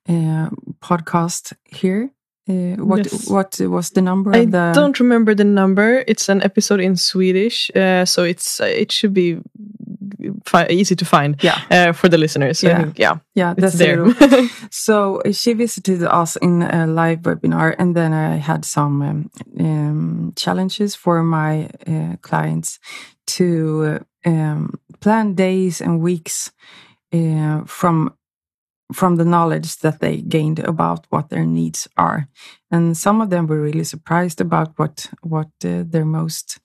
uh, 0.09 0.51
podcast 0.81 1.53
here, 1.65 2.11
uh, 2.49 2.75
what 2.85 3.05
yes. 3.05 3.31
what 3.31 3.61
was 3.61 3.91
the 3.91 4.03
number? 4.03 4.35
I 4.35 4.47
the... 4.47 4.73
don't 4.75 4.99
remember 4.99 5.33
the 5.35 5.45
number. 5.45 6.03
It's 6.09 6.29
an 6.29 6.43
episode 6.43 6.81
in 6.81 6.97
Swedish, 6.97 7.71
uh, 7.77 8.05
so 8.05 8.25
it's 8.25 8.61
uh, 8.61 8.65
it 8.65 8.91
should 8.91 9.15
be 9.15 9.39
easy 10.71 10.97
to 10.97 11.05
find 11.05 11.43
yeah. 11.43 11.61
Uh, 11.71 11.93
for 11.93 12.09
the 12.09 12.19
listeners. 12.19 12.63
Yeah, 12.63 12.83
think, 12.83 12.99
yeah, 12.99 13.19
yeah, 13.35 13.55
that's 13.57 13.79
there. 13.79 14.07
so 14.71 15.21
she 15.33 15.55
visited 15.55 16.03
us 16.03 16.37
in 16.37 16.63
a 16.63 16.87
live 16.87 17.21
webinar, 17.21 17.75
and 17.79 17.95
then 17.95 18.13
I 18.13 18.37
had 18.37 18.65
some 18.65 19.03
um, 19.03 19.31
um, 19.61 20.33
challenges 20.37 20.95
for 20.95 21.23
my 21.23 21.71
uh, 21.87 22.17
clients 22.23 22.79
to 23.27 24.05
um, 24.25 24.79
plan 25.01 25.35
days 25.35 25.81
and 25.81 26.01
weeks 26.01 26.53
uh, 27.13 27.63
from 27.67 28.15
from 28.93 29.17
the 29.17 29.25
knowledge 29.25 29.79
that 29.79 30.01
they 30.01 30.19
gained 30.19 30.59
about 30.59 31.07
what 31.09 31.31
their 31.31 31.47
needs 31.47 31.89
are 31.97 32.29
and 32.71 32.97
some 32.97 33.23
of 33.23 33.31
them 33.31 33.47
were 33.47 33.61
really 33.61 33.85
surprised 33.85 34.41
about 34.41 34.79
what 34.79 35.11
what 35.23 35.49
uh, 35.65 35.83
their 35.87 36.05
most 36.05 36.61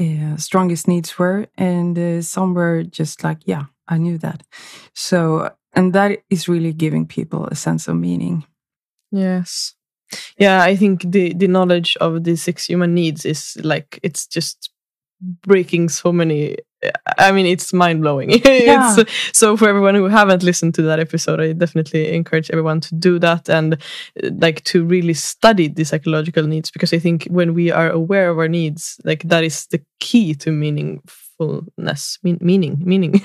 uh, 0.00 0.36
strongest 0.36 0.88
needs 0.88 1.18
were, 1.18 1.46
and 1.56 1.98
uh, 1.98 2.22
some 2.22 2.54
were 2.54 2.82
just 2.82 3.24
like, 3.24 3.38
yeah, 3.44 3.64
I 3.88 3.98
knew 3.98 4.18
that. 4.18 4.42
So, 4.94 5.50
and 5.72 5.92
that 5.92 6.22
is 6.30 6.48
really 6.48 6.72
giving 6.72 7.06
people 7.06 7.46
a 7.46 7.54
sense 7.54 7.88
of 7.88 7.96
meaning. 7.96 8.44
Yes. 9.10 9.74
Yeah, 10.38 10.62
I 10.62 10.76
think 10.76 11.10
the 11.10 11.34
the 11.34 11.48
knowledge 11.48 11.96
of 12.00 12.24
the 12.24 12.36
six 12.36 12.66
human 12.66 12.94
needs 12.94 13.24
is 13.24 13.56
like 13.62 13.98
it's 14.02 14.26
just 14.26 14.70
breaking 15.20 15.88
so 15.88 16.12
many 16.12 16.56
I 17.18 17.32
mean, 17.32 17.46
it's 17.46 17.72
mind 17.72 18.02
blowing. 18.02 18.30
Yeah. 18.44 18.96
so 19.32 19.56
for 19.56 19.68
everyone 19.68 19.94
who 19.94 20.04
haven't 20.04 20.42
listened 20.42 20.74
to 20.74 20.82
that 20.82 21.00
episode, 21.00 21.40
I 21.40 21.52
definitely 21.52 22.14
encourage 22.14 22.50
everyone 22.50 22.80
to 22.80 22.94
do 22.94 23.18
that 23.18 23.48
and 23.48 23.76
like 24.22 24.62
to 24.64 24.84
really 24.84 25.14
study 25.14 25.68
the 25.68 25.84
psychological 25.84 26.46
needs 26.46 26.70
because 26.70 26.92
I 26.92 26.98
think 26.98 27.24
when 27.30 27.54
we 27.54 27.70
are 27.70 27.90
aware 27.90 28.30
of 28.30 28.38
our 28.38 28.48
needs, 28.48 29.00
like 29.04 29.22
that 29.24 29.44
is 29.44 29.66
the 29.66 29.82
key 30.00 30.34
to 30.36 30.50
meaningfulness. 30.50 32.18
Mean, 32.22 32.38
meaning, 32.40 32.82
meaning. 32.84 33.20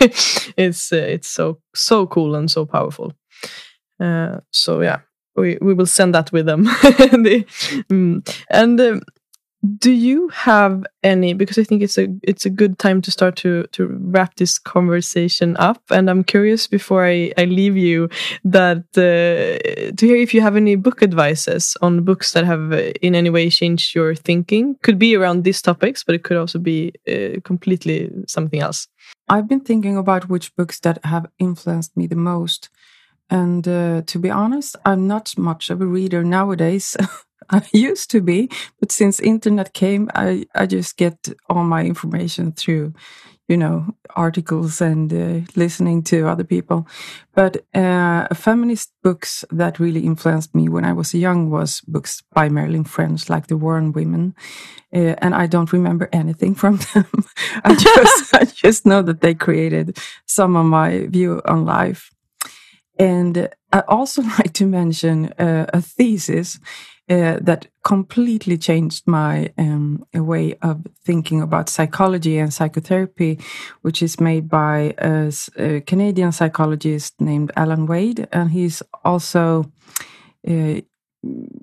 it's 0.57 0.91
uh, 0.91 0.97
it's 0.97 1.29
so 1.29 1.59
so 1.75 2.07
cool 2.07 2.35
and 2.35 2.49
so 2.49 2.65
powerful. 2.65 3.13
Uh, 3.99 4.39
so 4.51 4.81
yeah, 4.81 4.99
we 5.35 5.57
we 5.61 5.73
will 5.73 5.85
send 5.85 6.13
that 6.15 6.31
with 6.31 6.45
them. 6.45 6.63
the, 6.63 7.45
um, 7.89 8.23
and 8.49 8.79
um, 8.79 9.01
do 9.77 9.91
you 9.91 10.29
have 10.29 10.85
any 11.03 11.33
because 11.33 11.57
i 11.57 11.63
think 11.63 11.81
it's 11.81 11.97
a 11.97 12.07
it's 12.23 12.45
a 12.45 12.49
good 12.49 12.79
time 12.79 13.01
to 13.01 13.11
start 13.11 13.35
to 13.35 13.63
to 13.73 13.87
wrap 13.87 14.35
this 14.35 14.57
conversation 14.57 15.57
up. 15.57 15.81
And 15.89 16.09
i'm 16.09 16.23
curious 16.23 16.65
before 16.67 17.05
i 17.05 17.33
i 17.37 17.43
leave 17.43 17.75
you 17.75 18.09
that 18.45 18.85
uh, 18.95 19.95
to 19.97 20.05
hear 20.05 20.15
if 20.15 20.33
you 20.33 20.41
have 20.41 20.55
any 20.55 20.75
book 20.75 21.03
advices 21.03 21.75
on 21.81 22.03
books 22.03 22.31
that 22.31 22.45
have 22.45 22.71
uh, 22.71 22.91
in 23.01 23.15
any 23.15 23.29
way 23.29 23.49
changed 23.49 23.95
your 23.95 24.15
thinking. 24.15 24.77
Could 24.81 24.97
be 24.99 25.15
around 25.15 25.43
these 25.43 25.61
topics 25.61 26.03
but 26.05 26.15
it 26.15 26.23
could 26.23 26.37
also 26.37 26.59
be 26.59 26.93
uh, 27.07 27.41
completely 27.43 28.09
something 28.27 28.61
else. 28.61 28.87
I've 29.27 29.49
been 29.49 29.61
thinking 29.61 29.97
about 29.97 30.29
which 30.29 30.55
books 30.55 30.79
that 30.79 31.03
have 31.03 31.27
influenced 31.37 31.97
me 31.97 32.07
the 32.07 32.15
most. 32.15 32.69
And 33.29 33.67
uh, 33.67 34.01
to 34.07 34.19
be 34.19 34.31
honest 34.31 34.75
i'm 34.85 35.07
not 35.07 35.37
much 35.37 35.69
of 35.69 35.81
a 35.81 35.85
reader 35.85 36.23
nowadays 36.23 36.97
I 37.51 37.63
used 37.73 38.11
to 38.11 38.21
be, 38.21 38.49
but 38.79 38.91
since 38.91 39.19
internet 39.19 39.73
came, 39.73 40.09
I, 40.13 40.45
I 40.53 40.65
just 40.65 40.97
get 40.97 41.29
all 41.49 41.63
my 41.63 41.83
information 41.83 42.51
through, 42.51 42.93
you 43.47 43.57
know, 43.57 43.87
articles 44.15 44.81
and 44.81 45.11
uh, 45.11 45.51
listening 45.55 46.03
to 46.03 46.27
other 46.27 46.43
people. 46.43 46.87
But 47.33 47.65
uh, 47.73 48.27
feminist 48.35 48.91
books 49.01 49.43
that 49.49 49.79
really 49.79 50.01
influenced 50.01 50.53
me 50.53 50.69
when 50.69 50.85
I 50.85 50.93
was 50.93 51.13
young 51.15 51.49
was 51.49 51.81
books 51.87 52.21
by 52.33 52.49
Marilyn 52.49 52.83
French, 52.83 53.29
like 53.29 53.47
The 53.47 53.57
Warren 53.57 53.93
Women, 53.93 54.35
uh, 54.93 55.15
and 55.17 55.33
I 55.33 55.47
don't 55.47 55.73
remember 55.73 56.07
anything 56.11 56.53
from 56.53 56.77
them. 56.93 57.07
I 57.63 57.75
just 57.75 58.33
I 58.35 58.45
just 58.45 58.85
know 58.85 59.01
that 59.01 59.21
they 59.21 59.33
created 59.33 59.97
some 60.27 60.55
of 60.55 60.65
my 60.65 61.07
view 61.07 61.41
on 61.45 61.65
life. 61.65 62.11
And 62.99 63.49
I 63.71 63.79
also 63.87 64.21
like 64.21 64.53
to 64.53 64.65
mention 64.65 65.27
uh, 65.39 65.65
a 65.73 65.81
thesis 65.81 66.59
uh, 67.09 67.39
that 67.41 67.67
completely 67.83 68.57
changed 68.57 69.07
my 69.07 69.51
um, 69.57 70.05
way 70.13 70.55
of 70.61 70.85
thinking 71.03 71.41
about 71.41 71.69
psychology 71.69 72.37
and 72.37 72.53
psychotherapy, 72.53 73.39
which 73.81 74.03
is 74.03 74.19
made 74.19 74.47
by 74.47 74.93
a, 74.99 75.31
a 75.57 75.81
Canadian 75.81 76.31
psychologist 76.31 77.19
named 77.19 77.51
Allan 77.55 77.87
Wade, 77.87 78.27
and 78.31 78.51
he's 78.51 78.83
also 79.03 79.71
uh, 80.47 80.81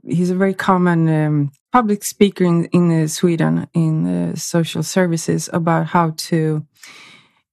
he's 0.04 0.30
a 0.30 0.34
very 0.34 0.54
common 0.54 1.08
um, 1.08 1.52
public 1.72 2.04
speaker 2.04 2.44
in, 2.44 2.64
in 2.66 3.04
uh, 3.04 3.06
Sweden 3.06 3.68
in 3.72 4.06
uh, 4.06 4.34
social 4.34 4.82
services 4.82 5.48
about 5.52 5.86
how 5.86 6.12
to 6.16 6.66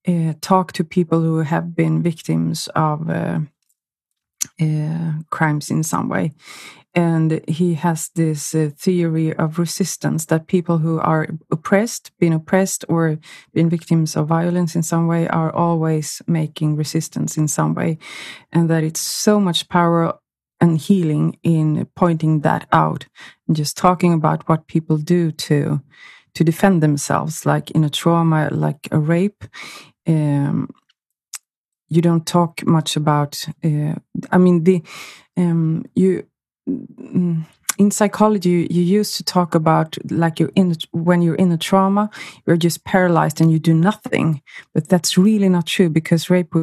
uh, 0.08 0.34
talk 0.42 0.74
to 0.74 0.84
people 0.84 1.22
who 1.22 1.40
have 1.40 1.76
been 1.76 2.04
victims 2.04 2.68
of 2.76 3.10
uh, 3.10 3.40
crimes 5.30 5.70
in 5.70 5.84
some 5.84 6.10
way. 6.10 6.32
And 6.96 7.42
he 7.48 7.74
has 7.74 8.10
this 8.16 8.54
uh, 8.54 8.70
theory 8.78 9.34
of 9.36 9.58
resistance 9.58 10.26
that 10.26 10.48
people 10.48 10.78
who 10.78 11.00
are 11.00 11.28
oppressed, 11.52 12.12
been 12.20 12.34
oppressed, 12.34 12.86
or 12.88 13.18
been 13.54 13.70
victims 13.70 14.16
of 14.16 14.28
violence 14.28 14.76
in 14.76 14.84
some 14.84 15.08
way 15.08 15.28
are 15.28 15.52
always 15.52 16.22
making 16.28 16.76
resistance 16.76 17.36
in 17.36 17.48
some 17.48 17.74
way. 17.74 17.98
And 18.52 18.70
that 18.70 18.84
it's 18.84 19.00
so 19.00 19.40
much 19.40 19.70
power 19.70 20.18
and 20.62 20.78
healing 20.78 21.38
in 21.44 21.88
pointing 21.96 22.42
that 22.42 22.68
out 22.72 23.08
and 23.48 23.58
just 23.58 23.76
talking 23.76 24.14
about 24.14 24.48
what 24.48 24.68
people 24.68 24.98
do 24.98 25.32
to 25.32 25.82
to 26.36 26.44
defend 26.44 26.82
themselves 26.82 27.46
like 27.46 27.70
in 27.72 27.84
a 27.84 27.90
trauma 27.90 28.50
like 28.52 28.88
a 28.92 28.98
rape 28.98 29.44
um, 30.08 30.70
you 31.90 32.02
don't 32.02 32.26
talk 32.26 32.66
much 32.66 32.96
about. 32.96 33.46
Uh, 33.64 33.96
I 34.32 34.38
mean, 34.38 34.64
the 34.64 34.82
um, 35.38 35.86
you 35.96 36.26
Mm, 36.70 37.46
in 37.78 37.92
psychology 37.92 38.68
you 38.70 38.84
used 38.84 39.16
to 39.16 39.24
talk 39.24 39.56
about 39.56 39.98
like 40.12 40.40
you're 40.40 40.52
in 40.56 40.76
when 40.92 41.22
you're 41.22 41.36
in 41.36 41.52
a 41.52 41.58
trauma 41.58 42.10
you're 42.46 42.58
just 42.58 42.84
paralyzed 42.86 43.42
and 43.42 43.52
you 43.52 43.60
do 43.60 43.74
nothing. 43.74 44.42
But 44.74 44.90
that's 44.90 45.18
really 45.18 45.50
not 45.50 45.66
true 45.66 45.90
because 45.90 46.30
rape 46.30 46.54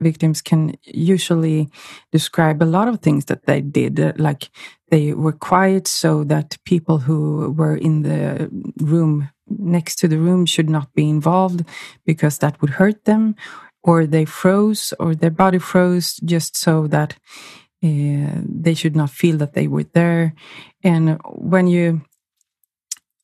victims 0.00 0.42
can 0.42 0.76
usually 0.84 1.68
describe 2.12 2.62
a 2.62 2.66
lot 2.66 2.88
of 2.88 3.00
things 3.00 3.26
that 3.26 3.46
they 3.46 3.60
did. 3.60 4.18
Like 4.18 4.50
they 4.90 5.12
were 5.12 5.32
quiet 5.32 5.86
so 5.88 6.24
that 6.24 6.58
people 6.64 6.98
who 6.98 7.52
were 7.56 7.76
in 7.76 8.02
the 8.02 8.48
room 8.80 9.30
next 9.48 9.96
to 9.96 10.08
the 10.08 10.18
room 10.18 10.46
should 10.46 10.70
not 10.70 10.92
be 10.94 11.08
involved 11.08 11.64
because 12.06 12.38
that 12.38 12.60
would 12.60 12.70
hurt 12.70 13.04
them. 13.04 13.34
Or 13.82 14.06
they 14.06 14.26
froze 14.26 14.92
or 15.00 15.14
their 15.14 15.30
body 15.30 15.58
froze 15.58 16.16
just 16.22 16.54
so 16.54 16.86
that 16.88 17.16
Uh, 17.82 18.42
they 18.44 18.74
should 18.74 18.94
not 18.94 19.10
feel 19.10 19.38
that 19.38 19.54
they 19.54 19.66
were 19.66 19.84
there. 19.94 20.34
And 20.82 21.18
when 21.24 21.66
you 21.66 22.02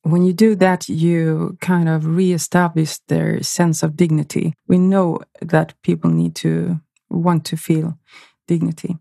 when 0.03 0.23
you 0.23 0.33
do 0.33 0.55
that, 0.55 0.89
you 0.89 1.59
kind 1.61 1.89
of 1.89 2.07
reestablish 2.07 2.99
their 3.09 3.43
sense 3.43 3.83
of 3.83 3.97
dignity. 3.97 4.55
We 4.69 4.79
know 4.79 5.19
that 5.41 5.75
people 5.83 6.11
need 6.11 6.37
to 6.37 6.81
want 7.11 7.45
to 7.47 7.57
feel 7.57 7.99
dignity. 8.47 8.99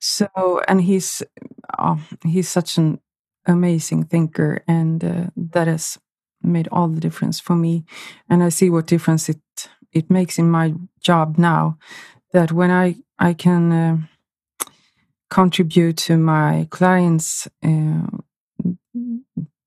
So, 0.00 0.28
and 0.66 0.80
he's 0.80 1.22
oh, 1.78 2.00
he's 2.24 2.48
such 2.48 2.78
an 2.78 3.00
amazing 3.46 4.04
thinker, 4.04 4.62
and 4.66 5.04
uh, 5.04 5.26
that 5.36 5.66
has 5.66 5.98
made 6.42 6.68
all 6.72 6.88
the 6.88 7.00
difference 7.00 7.38
for 7.38 7.54
me. 7.54 7.84
And 8.28 8.42
I 8.42 8.48
see 8.48 8.70
what 8.70 8.86
difference 8.86 9.28
it 9.28 9.40
it 9.92 10.10
makes 10.10 10.38
in 10.38 10.50
my 10.50 10.74
job 11.00 11.38
now. 11.38 11.78
That 12.32 12.50
when 12.52 12.70
I 12.70 12.96
I 13.18 13.34
can 13.34 13.72
uh, 13.72 13.96
contribute 15.30 15.96
to 15.96 16.16
my 16.16 16.66
clients, 16.70 17.48
uh, 17.62 18.06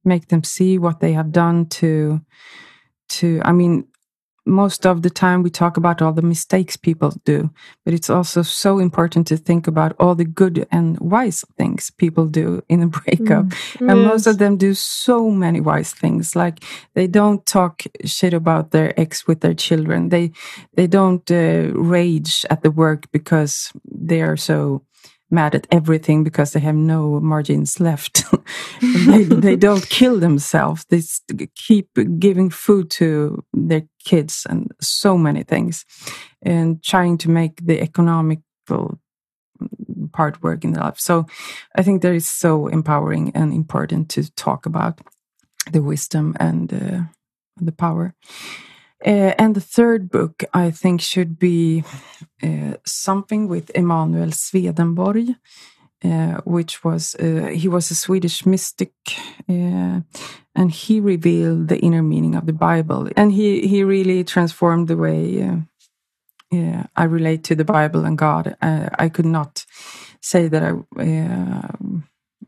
make 0.06 0.28
them 0.28 0.44
see 0.44 0.78
what 0.78 1.00
they 1.00 1.14
have 1.14 1.32
done 1.32 1.68
to 1.68 2.22
to. 3.10 3.42
I 3.44 3.52
mean, 3.52 3.86
most 4.50 4.86
of 4.86 5.04
the 5.04 5.10
time 5.10 5.44
we 5.44 5.50
talk 5.50 5.78
about 5.78 6.02
all 6.02 6.12
the 6.12 6.22
mistakes 6.22 6.76
people 6.76 7.14
do, 7.24 7.50
but 7.86 7.94
it's 7.94 8.10
also 8.10 8.42
so 8.42 8.80
important 8.80 9.28
to 9.28 9.38
think 9.38 9.68
about 9.68 9.96
all 10.00 10.16
the 10.16 10.26
good 10.26 10.68
and 10.72 11.00
wise 11.00 11.46
things 11.58 11.92
people 11.92 12.26
do 12.26 12.62
in 12.68 12.82
a 12.82 12.88
breakup. 13.00 13.46
Mm, 13.46 13.92
and 13.92 14.00
yes. 14.02 14.08
most 14.08 14.28
of 14.28 14.38
them 14.40 14.58
do 14.58 14.74
so 14.74 15.30
many 15.30 15.62
wise 15.62 15.94
things. 15.94 16.36
Like 16.36 16.64
they 16.96 17.08
don't 17.08 17.46
talk 17.46 17.84
shit 18.06 18.34
about 18.34 18.72
their 18.72 19.00
ex 19.00 19.28
with 19.28 19.42
their 19.42 19.54
children. 19.54 20.10
They 20.10 20.32
they 20.74 20.88
don't 20.88 21.30
uh, 21.32 21.72
rage 21.74 22.46
at 22.50 22.64
the 22.64 22.72
work 22.72 23.12
because 23.12 23.72
they 23.86 24.22
are 24.22 24.38
so 24.38 24.84
mad 25.32 25.56
at 25.56 25.68
everything 25.72 26.24
because 26.24 26.54
they 26.54 26.60
have 26.60 26.76
no 26.76 27.20
margins 27.20 27.80
left. 27.80 28.24
they, 28.82 29.24
they 29.24 29.56
don't 29.56 29.88
kill 29.90 30.20
themselves. 30.20 30.86
They 30.90 31.02
keep 31.56 31.90
giving 32.20 32.50
food 32.50 32.90
to 32.92 33.44
their 33.54 33.84
kids 34.04 34.46
and 34.50 34.72
so 34.82 35.18
many 35.18 35.44
things 35.44 35.86
and 36.42 36.82
trying 36.84 37.18
to 37.20 37.30
make 37.30 37.66
the 37.66 37.82
economical 37.82 39.00
part 40.14 40.42
work 40.42 40.64
in 40.64 40.74
their 40.74 40.84
life. 40.84 41.00
So 41.00 41.26
I 41.76 41.84
think 41.84 42.02
that 42.02 42.14
is 42.14 42.28
so 42.28 42.68
empowering 42.68 43.32
and 43.36 43.54
important 43.54 44.10
to 44.10 44.32
talk 44.36 44.66
about 44.66 45.02
the 45.72 45.82
wisdom 45.82 46.36
and 46.40 46.74
uh, 46.74 47.02
the 47.58 47.72
power. 47.72 48.16
Uh, 49.06 49.34
and 49.38 49.56
the 49.56 49.62
third 49.62 50.10
book, 50.10 50.44
I 50.54 50.72
think, 50.72 51.02
should 51.02 51.40
be 51.40 51.84
uh, 52.44 52.74
something 52.86 53.48
with 53.48 53.72
Emanuel 53.74 54.32
Swedenborg, 54.32 55.36
uh, 56.04 56.42
which 56.44 56.84
was 56.84 57.16
he 57.20 57.68
was 57.68 57.92
a 57.92 57.96
Swedish 57.96 58.46
mystic, 58.46 58.94
and 59.48 60.72
he 60.72 61.00
revealed 61.00 61.70
the 61.70 61.80
inner 61.80 62.04
meaning 62.04 62.36
of 62.36 62.46
the 62.46 62.54
Bible, 62.54 63.08
and 63.16 63.32
he 63.32 63.68
he 63.68 63.84
really 63.84 64.24
transformed 64.24 64.88
the 64.88 64.98
way 64.98 65.64
I 66.52 67.04
relate 67.04 67.44
to 67.46 67.56
the 67.56 67.66
Bible 67.66 68.06
and 68.06 68.18
God. 68.18 68.56
I 68.62 69.10
could 69.10 69.26
not 69.26 69.66
say 70.22 70.50
that 70.50 70.64
I 70.64 70.74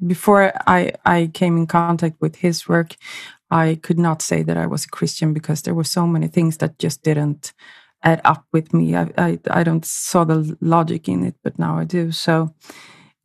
before 0.06 0.52
I 0.68 0.93
I 1.06 1.30
came 1.34 1.58
in 1.58 1.68
contact 1.68 2.20
with 2.20 2.38
his 2.38 2.68
work, 2.68 2.95
I 3.52 3.80
could 3.84 3.99
not 3.99 4.22
say 4.24 4.43
that 4.43 4.58
I 4.58 4.68
was 4.68 4.86
a 4.86 4.89
Christian 4.89 5.34
because 5.34 5.64
there 5.64 5.76
were 5.76 5.86
so 5.86 6.08
many 6.08 6.28
things 6.30 6.58
that 6.58 6.80
just 6.80 7.04
didn't 7.04 7.54
add 8.04 8.22
up 8.26 8.45
with 8.54 8.74
me. 8.74 8.95
I 8.95 9.12
I, 9.18 9.39
I 9.52 9.64
don't 9.64 9.86
saw 9.86 10.26
the 10.26 10.58
logic 10.62 11.10
in 11.10 11.24
it, 11.26 11.36
but 11.43 11.60
now 11.60 11.78
I 11.80 11.86
do. 11.86 12.12
So, 12.12 12.56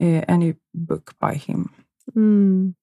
uh, 0.02 0.22
any 0.28 0.56
book 0.74 1.14
by 1.20 1.34
him. 1.34 1.70
Mm, 2.16 2.74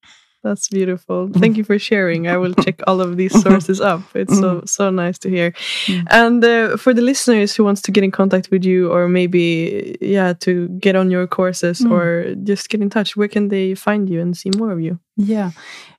that's 0.44 0.68
beautiful. 0.68 1.28
Thank 1.32 1.56
you 1.56 1.64
for 1.64 1.78
sharing. 1.78 2.28
I 2.28 2.36
will 2.36 2.52
check 2.54 2.80
all 2.86 3.00
of 3.00 3.16
these 3.16 3.32
sources 3.42 3.80
up. 3.80 4.02
It's 4.14 4.38
so 4.38 4.62
so 4.66 4.90
nice 4.90 5.18
to 5.18 5.30
hear. 5.30 5.52
Mm. 5.86 6.06
And 6.10 6.44
uh, 6.44 6.76
for 6.76 6.94
the 6.94 7.02
listeners 7.02 7.56
who 7.56 7.64
wants 7.64 7.80
to 7.82 7.90
get 7.90 8.04
in 8.04 8.10
contact 8.10 8.50
with 8.50 8.64
you, 8.64 8.92
or 8.92 9.08
maybe 9.08 9.96
yeah, 10.00 10.34
to 10.40 10.68
get 10.78 10.94
on 10.94 11.10
your 11.10 11.26
courses, 11.26 11.80
mm. 11.80 11.90
or 11.90 12.34
just 12.44 12.68
get 12.68 12.82
in 12.82 12.90
touch, 12.90 13.16
where 13.16 13.28
can 13.28 13.48
they 13.48 13.74
find 13.74 14.08
you 14.08 14.20
and 14.20 14.36
see 14.36 14.50
more 14.56 14.70
of 14.70 14.80
you? 14.80 15.00
Yeah. 15.16 15.50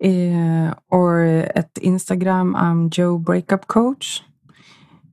uh, 0.03 0.73
or 0.89 1.23
at 1.55 1.73
Instagram, 1.75 2.55
I'm 2.55 2.89
Joe 2.89 3.17
Breakup 3.17 3.67
Coach. 3.67 4.21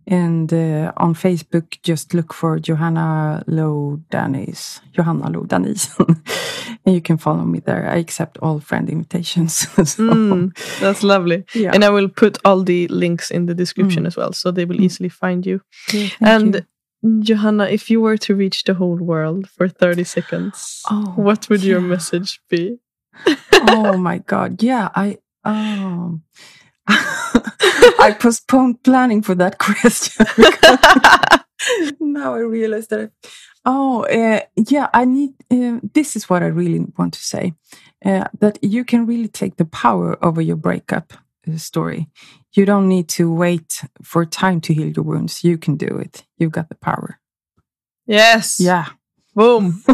And 0.06 0.52
uh, 0.52 0.92
on 0.96 1.14
Facebook, 1.14 1.80
just 1.82 2.12
look 2.12 2.34
for 2.34 2.58
Johanna 2.58 3.44
Low 3.46 4.00
Danis. 4.10 4.80
Johanna 4.92 5.30
Low 5.30 5.44
Danis. 5.44 5.96
and 6.84 6.94
you 6.94 7.00
can 7.00 7.18
follow 7.18 7.44
me 7.44 7.60
there. 7.60 7.88
I 7.88 7.96
accept 7.96 8.38
all 8.38 8.58
friend 8.58 8.90
invitations. 8.90 9.54
so, 9.68 10.02
mm, 10.02 10.80
that's 10.80 11.02
lovely. 11.02 11.44
Yeah. 11.54 11.70
And 11.72 11.84
I 11.84 11.90
will 11.90 12.08
put 12.08 12.38
all 12.44 12.62
the 12.62 12.88
links 12.88 13.30
in 13.30 13.46
the 13.46 13.54
description 13.54 14.04
mm. 14.04 14.06
as 14.06 14.16
well, 14.16 14.32
so 14.32 14.50
they 14.50 14.64
will 14.64 14.76
mm. 14.76 14.84
easily 14.84 15.08
find 15.08 15.46
you. 15.46 15.60
Yeah, 15.92 16.08
and 16.20 16.54
you. 17.02 17.20
Johanna, 17.20 17.66
if 17.66 17.90
you 17.90 18.00
were 18.00 18.16
to 18.18 18.34
reach 18.34 18.64
the 18.64 18.74
whole 18.74 18.96
world 18.96 19.48
for 19.48 19.68
30 19.68 20.04
seconds, 20.04 20.82
oh, 20.90 21.12
what 21.16 21.48
would 21.48 21.62
yeah. 21.62 21.72
your 21.72 21.80
message 21.80 22.40
be? 22.48 22.78
oh 23.52 23.96
my 23.96 24.18
God. 24.18 24.62
Yeah, 24.62 24.88
I, 24.94 25.18
um, 25.44 26.22
I 26.88 28.16
postponed 28.18 28.82
planning 28.82 29.22
for 29.22 29.34
that 29.36 29.58
question. 29.66 30.26
now 32.00 32.34
I 32.34 32.40
realize 32.40 32.88
that, 32.88 33.00
I, 33.00 33.30
oh, 33.64 34.04
uh, 34.04 34.40
yeah, 34.56 34.88
I 34.92 35.04
need, 35.04 35.34
uh, 35.50 35.80
this 35.94 36.16
is 36.16 36.28
what 36.28 36.42
I 36.42 36.46
really 36.46 36.86
want 36.98 37.14
to 37.14 37.22
say 37.22 37.54
uh, 38.04 38.24
that 38.40 38.58
you 38.62 38.84
can 38.84 39.06
really 39.06 39.28
take 39.28 39.56
the 39.56 39.64
power 39.64 40.22
over 40.24 40.40
your 40.40 40.56
breakup 40.56 41.12
story. 41.56 42.08
You 42.54 42.66
don't 42.66 42.88
need 42.88 43.08
to 43.10 43.32
wait 43.32 43.82
for 44.02 44.26
time 44.26 44.60
to 44.62 44.74
heal 44.74 44.88
your 44.88 45.04
wounds. 45.04 45.42
You 45.42 45.56
can 45.58 45.76
do 45.76 45.86
it. 45.86 46.24
You've 46.38 46.52
got 46.52 46.68
the 46.68 46.74
power. 46.74 47.18
Yes. 48.06 48.60
Yeah. 48.60 48.88
Boom. 49.34 49.82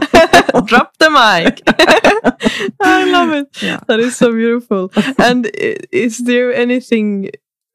Drop 0.65 0.97
the 0.99 1.11
mic. 1.11 1.63
I 2.81 3.05
love 3.05 3.31
it. 3.31 3.63
Yeah. 3.63 3.81
That 3.87 4.01
is 4.01 4.17
so 4.17 4.33
beautiful. 4.33 4.91
And 5.19 5.51
is 5.93 6.19
there 6.19 6.53
anything 6.53 7.31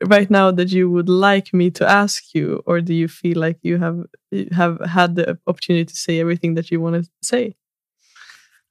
right 0.05 0.29
now 0.29 0.51
that 0.51 0.71
you 0.71 0.89
would 0.89 1.09
like 1.09 1.53
me 1.53 1.71
to 1.71 1.89
ask 1.89 2.33
you 2.33 2.61
or 2.65 2.81
do 2.81 2.93
you 2.93 3.07
feel 3.07 3.39
like 3.39 3.59
you 3.61 3.77
have 3.77 4.03
have 4.51 4.79
had 4.81 5.15
the 5.15 5.37
opportunity 5.47 5.85
to 5.85 5.95
say 5.95 6.19
everything 6.19 6.55
that 6.55 6.71
you 6.71 6.81
want 6.81 7.03
to 7.03 7.09
say? 7.21 7.55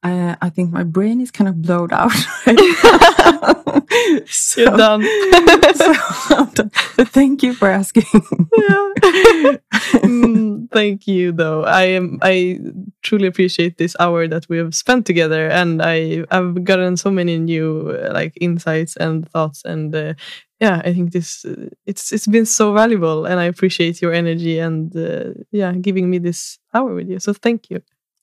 Uh, 0.03 0.35
I 0.41 0.51
think 0.51 0.73
my 0.73 0.83
brain 0.83 1.21
is 1.21 1.31
kind 1.31 1.49
of 1.49 1.63
blowed 1.63 1.93
out. 1.93 2.11
so, 4.27 4.61
You're 4.61 4.77
done. 4.77 5.03
so, 5.75 7.05
thank 7.05 7.43
you 7.43 7.55
for 7.55 7.69
asking. 7.69 8.05
yeah. 8.13 8.89
Mm, 10.03 10.71
thank 10.71 11.07
you, 11.07 11.33
though. 11.33 11.63
I 11.65 11.85
am. 11.85 12.19
I 12.23 12.59
truly 13.03 13.27
appreciate 13.27 13.79
this 13.79 13.95
hour 14.01 14.27
that 14.29 14.49
we 14.49 14.59
have 14.59 14.75
spent 14.75 15.07
together, 15.07 15.49
and 15.49 15.83
I 15.83 16.25
have 16.31 16.65
gotten 16.65 16.97
so 16.97 17.11
many 17.11 17.39
new 17.39 17.97
like 18.13 18.37
insights 18.41 18.97
and 18.97 19.29
thoughts, 19.29 19.63
and 19.65 19.95
uh, 19.95 20.15
yeah, 20.61 20.81
I 20.85 20.93
think 20.93 21.13
this 21.13 21.45
uh, 21.45 21.69
it's 21.87 22.13
it's 22.13 22.27
been 22.27 22.47
so 22.47 22.73
valuable, 22.73 23.27
and 23.27 23.39
I 23.41 23.45
appreciate 23.45 24.03
your 24.03 24.13
energy 24.13 24.59
and 24.59 24.95
uh, 24.97 25.35
yeah, 25.51 25.73
giving 25.73 26.11
me 26.11 26.19
this 26.19 26.59
hour 26.75 26.95
with 26.95 27.09
you. 27.09 27.19
So 27.21 27.33
thank 27.33 27.71
you. 27.71 27.83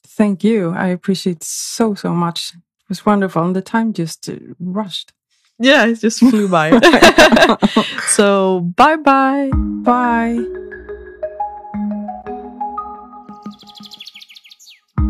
Thank 0.10 0.44
you. 0.44 0.72
I 0.72 0.88
appreciate 0.88 1.44
so, 1.44 1.94
so 1.94 2.14
much. 2.14 2.54
It 2.56 2.90
was 2.90 3.06
wonderful. 3.06 3.44
And 3.44 3.56
the 3.56 3.62
time 3.62 3.94
just 3.94 4.28
uh, 4.30 4.36
rushed. 4.60 5.14
Yeah, 5.60 5.86
it 5.86 6.00
just 6.00 6.20
flew 6.20 6.48
by. 6.48 6.72
so, 8.08 8.62
bye 8.76 8.96
bye. 8.96 9.52
Bye. 9.54 10.40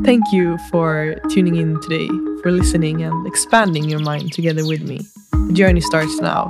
Thank 0.04 0.32
you 0.32 0.58
for 0.72 1.16
tuning 1.30 1.56
in 1.56 1.80
today, 1.82 2.08
for 2.42 2.52
listening 2.52 3.04
and 3.04 3.28
expanding 3.28 3.90
your 3.90 4.00
mind 4.00 4.34
together 4.34 4.66
with 4.66 4.82
me. 4.82 5.02
The 5.48 5.54
journey 5.54 5.82
starts 5.82 6.20
now. 6.20 6.50